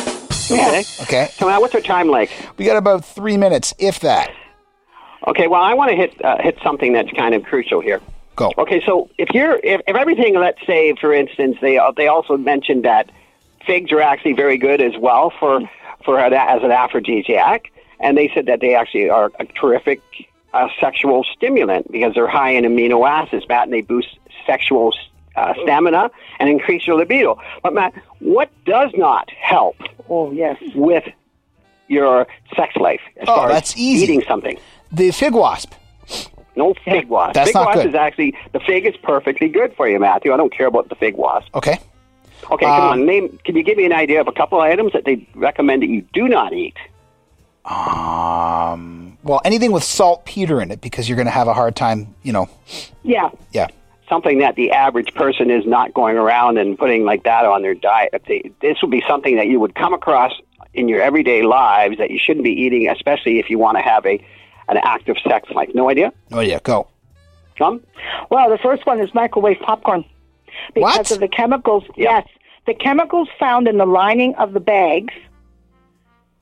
Okay. 0.51 0.83
Okay, 1.01 1.29
So 1.37 1.47
now, 1.47 1.61
what's 1.61 1.73
our 1.75 1.81
time 1.81 2.07
like? 2.09 2.29
we 2.57 2.65
got 2.65 2.77
about 2.77 3.05
three 3.05 3.37
minutes, 3.37 3.73
if 3.79 3.99
that. 4.01 4.31
Okay. 5.27 5.47
Well, 5.47 5.61
I 5.61 5.73
want 5.73 5.91
to 5.91 5.95
hit 5.95 6.23
uh, 6.23 6.37
hit 6.41 6.57
something 6.63 6.93
that's 6.93 7.11
kind 7.11 7.33
of 7.33 7.43
crucial 7.43 7.79
here. 7.81 8.01
Go. 8.35 8.51
Okay, 8.57 8.81
so 8.85 9.09
if 9.17 9.29
you're 9.33 9.59
if, 9.63 9.81
if 9.87 9.95
everything, 9.95 10.35
let's 10.35 10.65
say, 10.65 10.95
for 10.99 11.13
instance, 11.13 11.57
they 11.61 11.77
uh, 11.77 11.91
they 11.95 12.07
also 12.07 12.35
mentioned 12.35 12.83
that 12.83 13.09
figs 13.65 13.91
are 13.91 14.01
actually 14.01 14.33
very 14.33 14.57
good 14.57 14.81
as 14.81 14.93
well 14.97 15.31
for 15.39 15.61
for 16.03 16.19
an, 16.19 16.33
as 16.33 16.63
an 16.63 16.71
aphrodisiac, 16.71 17.71
and 17.99 18.17
they 18.17 18.29
said 18.33 18.47
that 18.47 18.59
they 18.59 18.75
actually 18.75 19.09
are 19.09 19.31
a 19.39 19.45
terrific 19.45 20.01
uh, 20.53 20.67
sexual 20.79 21.23
stimulant 21.35 21.91
because 21.91 22.13
they're 22.15 22.27
high 22.27 22.51
in 22.51 22.65
amino 22.65 23.07
acids, 23.07 23.45
Matt, 23.47 23.63
and 23.63 23.73
they 23.73 23.81
boost 23.81 24.17
sexual 24.45 24.93
uh, 25.35 25.53
stamina 25.63 26.11
and 26.39 26.49
increase 26.49 26.85
your 26.87 26.95
libido. 26.97 27.39
But 27.61 27.73
Matt, 27.73 27.93
what 28.19 28.49
does 28.65 28.91
not 28.95 29.29
help 29.31 29.75
Oh 30.09 30.31
yes. 30.31 30.57
with 30.75 31.03
your 31.87 32.27
sex 32.55 32.75
life 32.77 33.01
as 33.17 33.27
Oh, 33.27 33.35
far 33.35 33.47
that's 33.49 33.71
as 33.73 33.77
easy. 33.77 34.03
eating 34.03 34.23
something? 34.27 34.57
The 34.91 35.11
fig 35.11 35.33
wasp. 35.33 35.73
No 36.55 36.73
fig 36.85 37.07
wasp. 37.09 37.33
That's 37.33 37.49
fig 37.49 37.55
not 37.55 37.65
wasp 37.67 37.79
good. 37.81 37.89
is 37.89 37.95
actually 37.95 38.37
the 38.51 38.59
fig 38.59 38.85
is 38.85 38.95
perfectly 38.97 39.49
good 39.49 39.75
for 39.75 39.87
you, 39.87 39.99
Matthew. 39.99 40.33
I 40.33 40.37
don't 40.37 40.53
care 40.55 40.67
about 40.67 40.89
the 40.89 40.95
fig 40.95 41.15
wasp. 41.15 41.47
Okay. 41.55 41.79
Okay, 42.51 42.65
Um, 42.65 42.71
come 42.79 42.89
on. 42.89 43.05
Name. 43.05 43.39
Can 43.45 43.55
you 43.55 43.63
give 43.63 43.77
me 43.77 43.85
an 43.85 43.93
idea 43.93 44.19
of 44.21 44.27
a 44.27 44.31
couple 44.31 44.59
of 44.59 44.65
items 44.65 44.91
that 44.93 45.05
they 45.05 45.25
recommend 45.33 45.81
that 45.81 45.87
you 45.89 46.01
do 46.13 46.27
not 46.27 46.53
eat? 46.53 46.75
Um. 47.65 49.17
Well, 49.23 49.41
anything 49.45 49.71
with 49.71 49.83
saltpeter 49.83 50.61
in 50.61 50.69
it 50.69 50.81
because 50.81 51.07
you're 51.07 51.15
going 51.15 51.27
to 51.27 51.31
have 51.31 51.47
a 51.47 51.53
hard 51.53 51.75
time. 51.75 52.13
You 52.23 52.33
know. 52.33 52.49
Yeah. 53.03 53.29
Yeah. 53.51 53.67
Something 54.13 54.37
that 54.39 54.55
the 54.55 54.69
average 54.69 55.11
person 55.15 55.49
is 55.49 55.65
not 55.65 55.91
going 55.95 56.17
around 56.17 56.59
and 56.59 56.77
putting 56.77 57.03
like 57.03 57.23
that 57.23 57.45
on 57.45 57.63
their 57.63 57.73
diet. 57.73 58.11
If 58.13 58.25
they, 58.25 58.51
this 58.61 58.77
would 58.83 58.91
be 58.91 59.03
something 59.07 59.37
that 59.37 59.47
you 59.47 59.59
would 59.59 59.73
come 59.73 59.91
across 59.91 60.33
in 60.75 60.87
your 60.87 61.01
everyday 61.01 61.41
lives 61.41 61.97
that 61.97 62.11
you 62.11 62.19
shouldn't 62.23 62.43
be 62.43 62.51
eating, 62.51 62.87
especially 62.87 63.39
if 63.39 63.49
you 63.49 63.57
want 63.57 63.77
to 63.77 63.81
have 63.81 64.05
a 64.05 64.23
an 64.67 64.77
active 64.83 65.15
sex 65.27 65.49
life. 65.49 65.69
No 65.73 65.89
idea. 65.89 66.13
Oh 66.31 66.41
yeah. 66.41 66.59
Go. 66.61 66.87
Tom? 67.57 67.81
Well, 68.29 68.51
the 68.51 68.59
first 68.59 68.85
one 68.85 68.99
is 68.99 69.11
microwave 69.15 69.57
popcorn 69.61 70.05
because 70.75 70.83
What? 70.97 71.11
of 71.11 71.19
the 71.19 71.27
chemicals. 71.27 71.83
Yeah. 71.97 72.17
Yes, 72.19 72.27
the 72.67 72.75
chemicals 72.75 73.29
found 73.39 73.67
in 73.67 73.77
the 73.79 73.87
lining 73.87 74.35
of 74.35 74.53
the 74.53 74.59
bags. 74.59 75.13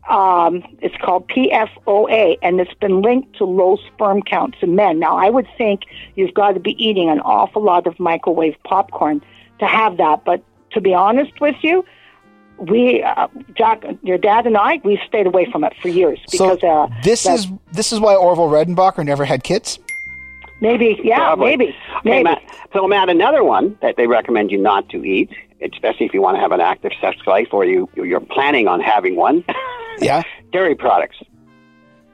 Um, 0.09 0.63
it's 0.81 0.95
called 0.97 1.27
PFOA, 1.29 2.37
and 2.41 2.59
it's 2.59 2.73
been 2.75 3.01
linked 3.01 3.35
to 3.37 3.45
low 3.45 3.77
sperm 3.87 4.21
counts 4.23 4.57
in 4.61 4.75
men. 4.75 4.99
Now, 4.99 5.15
I 5.17 5.29
would 5.29 5.47
think 5.57 5.81
you've 6.15 6.33
got 6.33 6.53
to 6.53 6.59
be 6.59 6.71
eating 6.83 7.09
an 7.09 7.19
awful 7.21 7.61
lot 7.63 7.85
of 7.87 7.99
microwave 7.99 8.55
popcorn 8.65 9.21
to 9.59 9.67
have 9.67 9.97
that. 9.97 10.25
But 10.25 10.43
to 10.71 10.81
be 10.81 10.93
honest 10.93 11.39
with 11.39 11.55
you, 11.61 11.85
we, 12.57 13.03
uh, 13.03 13.27
Jack, 13.55 13.83
your 14.03 14.17
dad 14.17 14.45
and 14.47 14.57
I, 14.57 14.81
we've 14.83 14.99
stayed 15.07 15.27
away 15.27 15.49
from 15.51 15.63
it 15.63 15.73
for 15.81 15.87
years 15.87 16.19
So 16.27 16.57
uh, 16.59 16.87
this 17.03 17.23
that- 17.23 17.35
is 17.39 17.47
this 17.71 17.91
is 17.93 17.99
why 17.99 18.15
Orville 18.15 18.49
Redenbacher 18.49 19.05
never 19.05 19.23
had 19.25 19.43
kids. 19.43 19.79
maybe, 20.61 20.99
yeah, 21.03 21.17
Probably. 21.17 21.45
maybe, 21.57 21.65
Okay, 21.69 21.75
maybe. 22.03 22.23
Matt. 22.23 22.41
So, 22.73 22.87
Matt, 22.87 23.09
another 23.09 23.43
one 23.43 23.77
that 23.81 23.95
they 23.97 24.07
recommend 24.07 24.51
you 24.51 24.57
not 24.59 24.89
to 24.89 25.03
eat, 25.03 25.29
especially 25.61 26.05
if 26.05 26.13
you 26.13 26.21
want 26.21 26.37
to 26.37 26.41
have 26.41 26.51
an 26.51 26.61
active 26.61 26.91
sex 27.01 27.17
life 27.27 27.47
or 27.51 27.65
you 27.65 27.89
you're 27.95 28.19
planning 28.19 28.67
on 28.67 28.79
having 28.79 29.15
one, 29.15 29.43
Yeah. 29.99 30.23
dairy 30.51 30.75
products. 30.75 31.17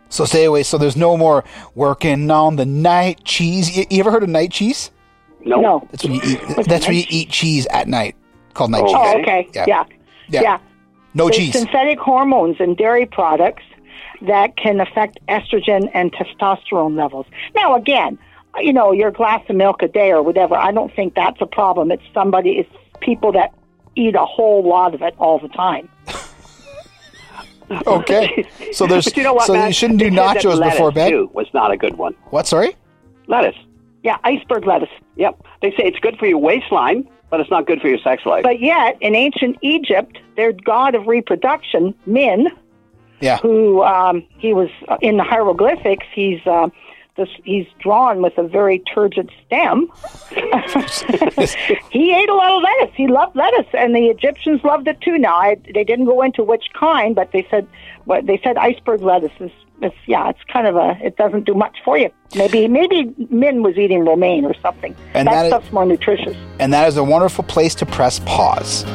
So 0.10 0.26
stay 0.26 0.46
away. 0.46 0.64
So 0.64 0.78
there's 0.78 0.96
no 0.96 1.18
more 1.18 1.44
working 1.76 2.32
on 2.32 2.56
the 2.56 2.66
night 2.66 3.24
cheese. 3.26 3.76
You, 3.78 3.86
you 3.90 4.00
ever 4.00 4.12
heard 4.12 4.24
of 4.24 4.30
night 4.30 4.52
cheese? 4.52 4.90
No. 5.44 5.60
No. 5.60 5.88
That's 5.92 6.04
when 6.04 6.14
you 6.14 6.22
eat. 6.24 6.40
That's 6.66 6.88
when 6.88 6.96
you 6.96 7.04
eat 7.10 7.30
cheese 7.30 7.68
at 7.72 7.88
night. 7.88 8.16
Called 8.54 8.72
night 8.72 8.84
Oh, 8.84 8.88
cheese. 8.88 8.96
Oh, 8.96 9.14
oh 9.18 9.22
okay. 9.22 9.50
Yeah. 9.54 9.66
Yeah. 9.68 9.84
Yeah. 10.30 10.42
Yeah. 10.42 10.58
No 11.14 11.26
There's 11.26 11.38
cheese. 11.38 11.54
synthetic 11.54 12.00
hormones 12.00 12.58
in 12.60 12.76
dairy 12.76 13.06
products 13.06 13.64
that 14.22 14.56
can 14.58 14.80
affect 14.80 15.20
estrogen 15.28 15.90
and 15.94 16.12
testosterone 16.14 16.96
levels. 16.98 17.26
Now, 17.56 17.76
again, 17.76 18.18
you 18.60 18.74
know, 18.74 18.92
your 18.92 19.12
glass 19.12 19.42
of 19.50 19.56
milk 19.56 19.82
a 19.82 19.88
day 19.88 20.12
or 20.12 20.22
whatever, 20.24 20.56
I 20.56 20.72
don't 20.72 20.94
think 20.96 21.16
that's 21.16 21.40
a 21.42 21.46
problem. 21.46 21.92
It's 21.92 22.04
somebody, 22.14 22.60
it's 22.60 22.70
people 23.02 23.32
that 23.34 23.54
eat 23.96 24.16
a 24.16 24.26
whole 24.26 24.68
lot 24.68 24.94
of 24.96 25.02
it 25.02 25.16
all 25.20 25.40
the 25.40 25.50
time. 25.50 25.90
Okay. 27.88 28.48
So 28.72 28.88
there's. 28.88 29.06
But 29.06 29.18
you 29.18 29.24
know 29.24 29.34
what, 29.34 29.48
so 29.48 29.54
Matt? 29.54 29.68
you 29.68 29.74
shouldn't 29.74 30.00
do 30.00 30.10
They 30.10 30.16
said 30.16 30.26
that 30.36 30.38
nachos 30.44 30.64
before 30.72 30.92
bed. 30.92 31.10
Too, 31.10 31.30
was 31.34 31.48
not 31.54 31.72
a 31.72 31.78
good 31.78 31.98
one. 31.98 32.14
What? 32.30 32.48
Sorry. 32.48 32.76
Lettuce. 33.28 33.56
Yeah, 34.04 34.18
iceberg 34.24 34.66
lettuce. 34.66 34.90
Yep. 35.18 35.42
They 35.62 35.72
say 35.72 35.84
it's 35.84 36.00
good 36.00 36.18
for 36.18 36.28
your 36.28 36.38
waistline, 36.38 37.10
but 37.30 37.40
it's 37.42 37.50
not 37.50 37.66
good 37.68 37.82
for 37.82 37.90
your 37.90 37.98
sex 38.00 38.26
life. 38.26 38.44
But 38.44 38.62
yet, 38.62 38.98
in 39.02 39.16
ancient 39.16 39.58
Egypt, 39.62 40.18
their 40.38 40.54
god 40.54 40.96
of 40.96 41.08
reproduction, 41.08 41.94
Min, 42.06 42.48
Yeah. 43.20 43.38
who 43.40 43.84
um, 43.84 44.24
he 44.38 44.54
was 44.54 44.70
uh, 44.88 44.98
in 45.02 45.18
the 45.18 45.24
hieroglyphics, 45.24 46.06
he's 46.14 46.40
uh, 46.46 46.70
this, 47.18 47.30
he's 47.44 47.68
drawn 47.80 48.22
with 48.22 48.38
a 48.38 48.44
very 48.44 48.80
turgid 48.94 49.30
stem. 49.46 49.90
he 51.92 52.14
ate 52.14 52.30
a 52.30 52.34
lot 52.36 52.52
of 52.52 52.64
lettuce. 52.64 52.96
He 52.96 53.08
loved 53.08 53.36
lettuce, 53.36 53.68
and 53.74 53.96
the 53.96 54.08
Egyptians 54.08 54.64
loved 54.64 54.88
it 54.88 55.02
too. 55.02 55.18
Now, 55.18 55.36
I, 55.36 55.58
they 55.74 55.84
didn't 55.84 56.06
go 56.06 56.22
into 56.22 56.44
which 56.44 56.66
kind, 56.80 57.16
but 57.16 57.32
they 57.32 57.46
said, 57.50 57.68
but 58.06 58.26
they 58.26 58.40
said 58.44 58.58
iceberg 58.58 59.02
lettuce 59.02 59.32
is. 59.40 59.52
It's, 59.80 59.96
yeah, 60.08 60.30
it's 60.30 60.40
kind 60.52 60.66
of 60.66 60.76
a. 60.76 60.98
It 61.04 61.18
doesn't 61.18 61.46
do 61.46 61.54
much 61.54 61.78
for 61.86 62.00
you. 62.00 62.10
Maybe 62.36 62.68
maybe 62.68 63.14
Min 63.30 63.62
was 63.62 63.78
eating 63.78 64.06
romaine 64.06 64.44
or 64.44 64.56
something. 64.56 64.96
And 65.14 65.28
that, 65.28 65.34
that 65.34 65.46
is- 65.46 65.50
stuff's 65.52 65.72
more 65.72 65.86
nutritious. 65.86 66.36
And 66.60 66.74
that 66.74 66.88
is 66.88 66.98
a 66.98 67.04
wonderful 67.04 67.44
place 67.44 67.76
to 67.76 67.86
press 67.86 68.20
pause. 68.26 68.86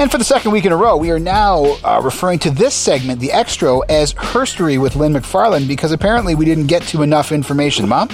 And 0.00 0.10
for 0.10 0.16
the 0.16 0.24
second 0.24 0.52
week 0.52 0.64
in 0.64 0.72
a 0.72 0.76
row, 0.78 0.96
we 0.96 1.10
are 1.10 1.18
now 1.18 1.76
uh, 1.84 2.00
referring 2.02 2.38
to 2.38 2.50
this 2.50 2.72
segment, 2.72 3.20
the 3.20 3.30
extra, 3.32 3.80
as 3.90 4.14
Herstory 4.14 4.80
with 4.80 4.96
Lynn 4.96 5.12
McFarland 5.12 5.68
because 5.68 5.92
apparently 5.92 6.34
we 6.34 6.46
didn't 6.46 6.68
get 6.68 6.80
to 6.84 7.02
enough 7.02 7.32
information, 7.32 7.86
Mom. 7.86 8.08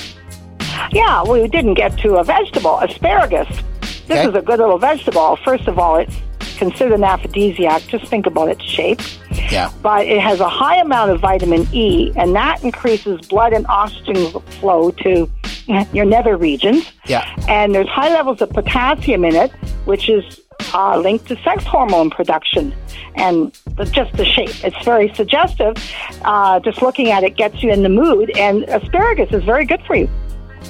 Yeah, 0.91 1.23
we 1.23 1.47
didn't 1.47 1.75
get 1.75 1.97
to 1.99 2.17
a 2.17 2.25
vegetable, 2.25 2.81
asparagus. 2.81 3.47
This 4.09 4.19
Okay. 4.19 4.29
is 4.29 4.35
a 4.35 4.43
good 4.43 4.59
little 4.59 4.79
vegetable. 4.79 5.37
First 5.45 5.69
of 5.69 5.79
all, 5.79 5.95
it's 5.95 6.13
considered 6.59 6.95
an 6.95 7.05
aphrodisiac. 7.05 7.87
Just 7.87 8.07
think 8.07 8.27
about 8.27 8.49
its 8.49 8.65
shape. 8.65 9.01
Yeah. 9.49 9.71
But 9.81 10.07
it 10.07 10.21
has 10.21 10.41
a 10.41 10.49
high 10.49 10.79
amount 10.81 11.13
of 11.13 11.21
vitamin 11.21 11.69
E, 11.73 12.11
and 12.17 12.35
that 12.35 12.65
increases 12.65 13.21
blood 13.29 13.53
and 13.53 13.65
oxygen 13.69 14.33
flow 14.59 14.91
to 14.91 15.31
your 15.93 16.05
nether 16.05 16.37
regions. 16.37 16.91
Yeah. 17.07 17.25
And 17.49 17.75
there's 17.75 17.89
high 17.89 18.09
levels 18.09 18.41
of 18.43 18.51
potassium 18.51 19.25
in 19.25 19.35
it, 19.35 19.51
which 19.85 20.09
is 20.09 20.41
uh, 20.75 20.99
linked 20.99 21.27
to 21.29 21.37
sex 21.43 21.65
hormone 21.65 22.11
production. 22.11 22.75
And 23.17 23.53
the, 23.77 23.85
just 23.85 24.17
the 24.17 24.25
shape, 24.25 24.65
it's 24.65 24.85
very 24.85 25.13
suggestive. 25.15 25.77
Uh, 26.23 26.61
just 26.61 26.83
looking 26.83 27.11
at 27.11 27.25
it 27.25 27.37
gets 27.37 27.63
you 27.63 27.71
in 27.71 27.83
the 27.83 27.89
mood, 27.89 28.31
and 28.37 28.65
asparagus 28.65 29.33
is 29.33 29.45
very 29.45 29.65
good 29.65 29.83
for 29.87 29.97
you. 29.97 30.09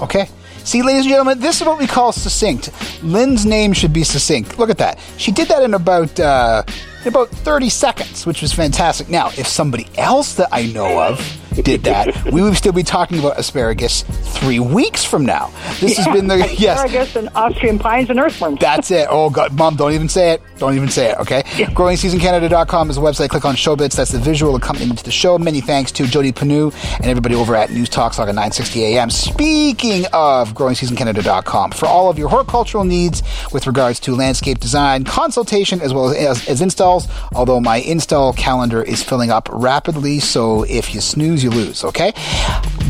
Okay. 0.00 0.28
See, 0.64 0.82
ladies 0.82 1.02
and 1.02 1.10
gentlemen, 1.10 1.38
this 1.38 1.60
is 1.60 1.66
what 1.66 1.78
we 1.78 1.86
call 1.86 2.10
succinct. 2.10 2.72
Lynn's 3.02 3.46
name 3.46 3.72
should 3.72 3.92
be 3.92 4.02
succinct. 4.02 4.58
Look 4.58 4.68
at 4.68 4.78
that. 4.78 4.98
She 5.16 5.30
did 5.30 5.46
that 5.48 5.62
in 5.62 5.74
about 5.74 6.18
uh, 6.18 6.64
in 7.02 7.08
about 7.08 7.28
30 7.28 7.68
seconds, 7.68 8.26
which 8.26 8.42
was 8.42 8.52
fantastic. 8.52 9.08
Now, 9.08 9.28
if 9.28 9.46
somebody 9.46 9.86
else 9.96 10.34
that 10.34 10.48
I 10.52 10.66
know 10.66 11.00
of 11.00 11.18
did 11.62 11.84
that, 11.84 12.24
we 12.32 12.42
would 12.42 12.56
still 12.56 12.72
be 12.72 12.82
talking 12.82 13.18
about 13.18 13.38
asparagus 13.38 14.02
three 14.02 14.58
weeks 14.58 15.04
from 15.04 15.24
now. 15.24 15.50
This 15.80 15.96
has 15.96 16.06
been 16.08 16.26
the 16.26 16.36
yes. 16.58 16.78
asparagus 16.78 17.16
and 17.16 17.28
Austrian 17.34 17.78
pines 17.78 18.10
and 18.10 18.18
earthworms. 18.18 18.60
That's 18.60 18.90
it. 18.90 19.08
Oh 19.10 19.30
God, 19.30 19.54
Mom, 19.54 19.76
don't 19.76 19.92
even 19.92 20.08
say 20.08 20.32
it. 20.32 20.42
Don't 20.58 20.74
even 20.74 20.88
say 20.88 21.10
it. 21.10 21.18
Okay. 21.18 21.42
GrowingSeasonCanada.com 21.42 22.90
is 22.90 22.96
the 22.96 23.02
website. 23.02 23.28
Click 23.28 23.44
on 23.44 23.54
Showbits. 23.54 23.96
That's 23.96 24.12
the 24.12 24.18
visual 24.18 24.56
accompaniment 24.56 24.98
to 24.98 25.04
the 25.04 25.10
show. 25.10 25.38
Many 25.38 25.60
thanks 25.60 25.92
to 25.92 26.06
Jody 26.06 26.32
Panu 26.32 26.72
and 26.96 27.06
everybody 27.06 27.34
over 27.34 27.54
at 27.54 27.70
News 27.70 27.88
Talk 27.88 28.14
Saga 28.14 28.32
960 28.32 28.84
AM. 28.84 29.10
Speaking 29.10 30.04
of 30.12 30.54
GrowingSeasonCanada.com, 30.54 31.72
for 31.72 31.86
all 31.86 32.10
of 32.10 32.18
your 32.18 32.28
horticultural 32.28 32.84
needs 32.84 33.22
with 33.52 33.66
regards 33.66 34.00
to 34.00 34.14
landscape 34.14 34.58
design, 34.58 35.04
consultation, 35.04 35.80
as 35.80 35.92
well 35.92 36.10
as, 36.10 36.48
as 36.48 36.62
installs. 36.96 37.30
Although 37.34 37.60
my 37.60 37.78
install 37.78 38.32
calendar 38.32 38.82
is 38.82 39.02
filling 39.02 39.30
up 39.30 39.48
rapidly, 39.52 40.18
so 40.20 40.62
if 40.64 40.94
you 40.94 41.00
snooze, 41.00 41.42
you 41.44 41.50
lose. 41.50 41.84
Okay, 41.84 42.12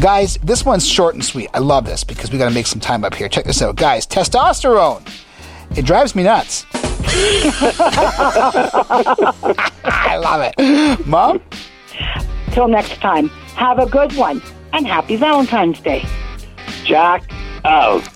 guys, 0.00 0.38
this 0.42 0.64
one's 0.64 0.86
short 0.86 1.14
and 1.14 1.24
sweet. 1.24 1.50
I 1.54 1.58
love 1.58 1.84
this 1.84 2.04
because 2.04 2.30
we 2.30 2.38
got 2.38 2.48
to 2.48 2.54
make 2.54 2.66
some 2.66 2.80
time 2.80 3.04
up 3.04 3.14
here. 3.14 3.28
Check 3.28 3.44
this 3.44 3.62
out, 3.62 3.76
guys. 3.76 4.06
Testosterone. 4.06 5.06
It 5.76 5.84
drives 5.84 6.14
me 6.14 6.22
nuts. 6.22 6.64
I 9.84 10.16
love 10.22 10.52
it. 10.56 11.06
Mom? 11.06 11.42
Till 12.52 12.68
next 12.68 12.94
time, 13.00 13.28
have 13.56 13.78
a 13.78 13.86
good 13.86 14.14
one 14.14 14.40
and 14.72 14.86
happy 14.86 15.16
Valentine's 15.16 15.80
Day. 15.80 16.06
Jack 16.84 17.28
out. 17.64 18.08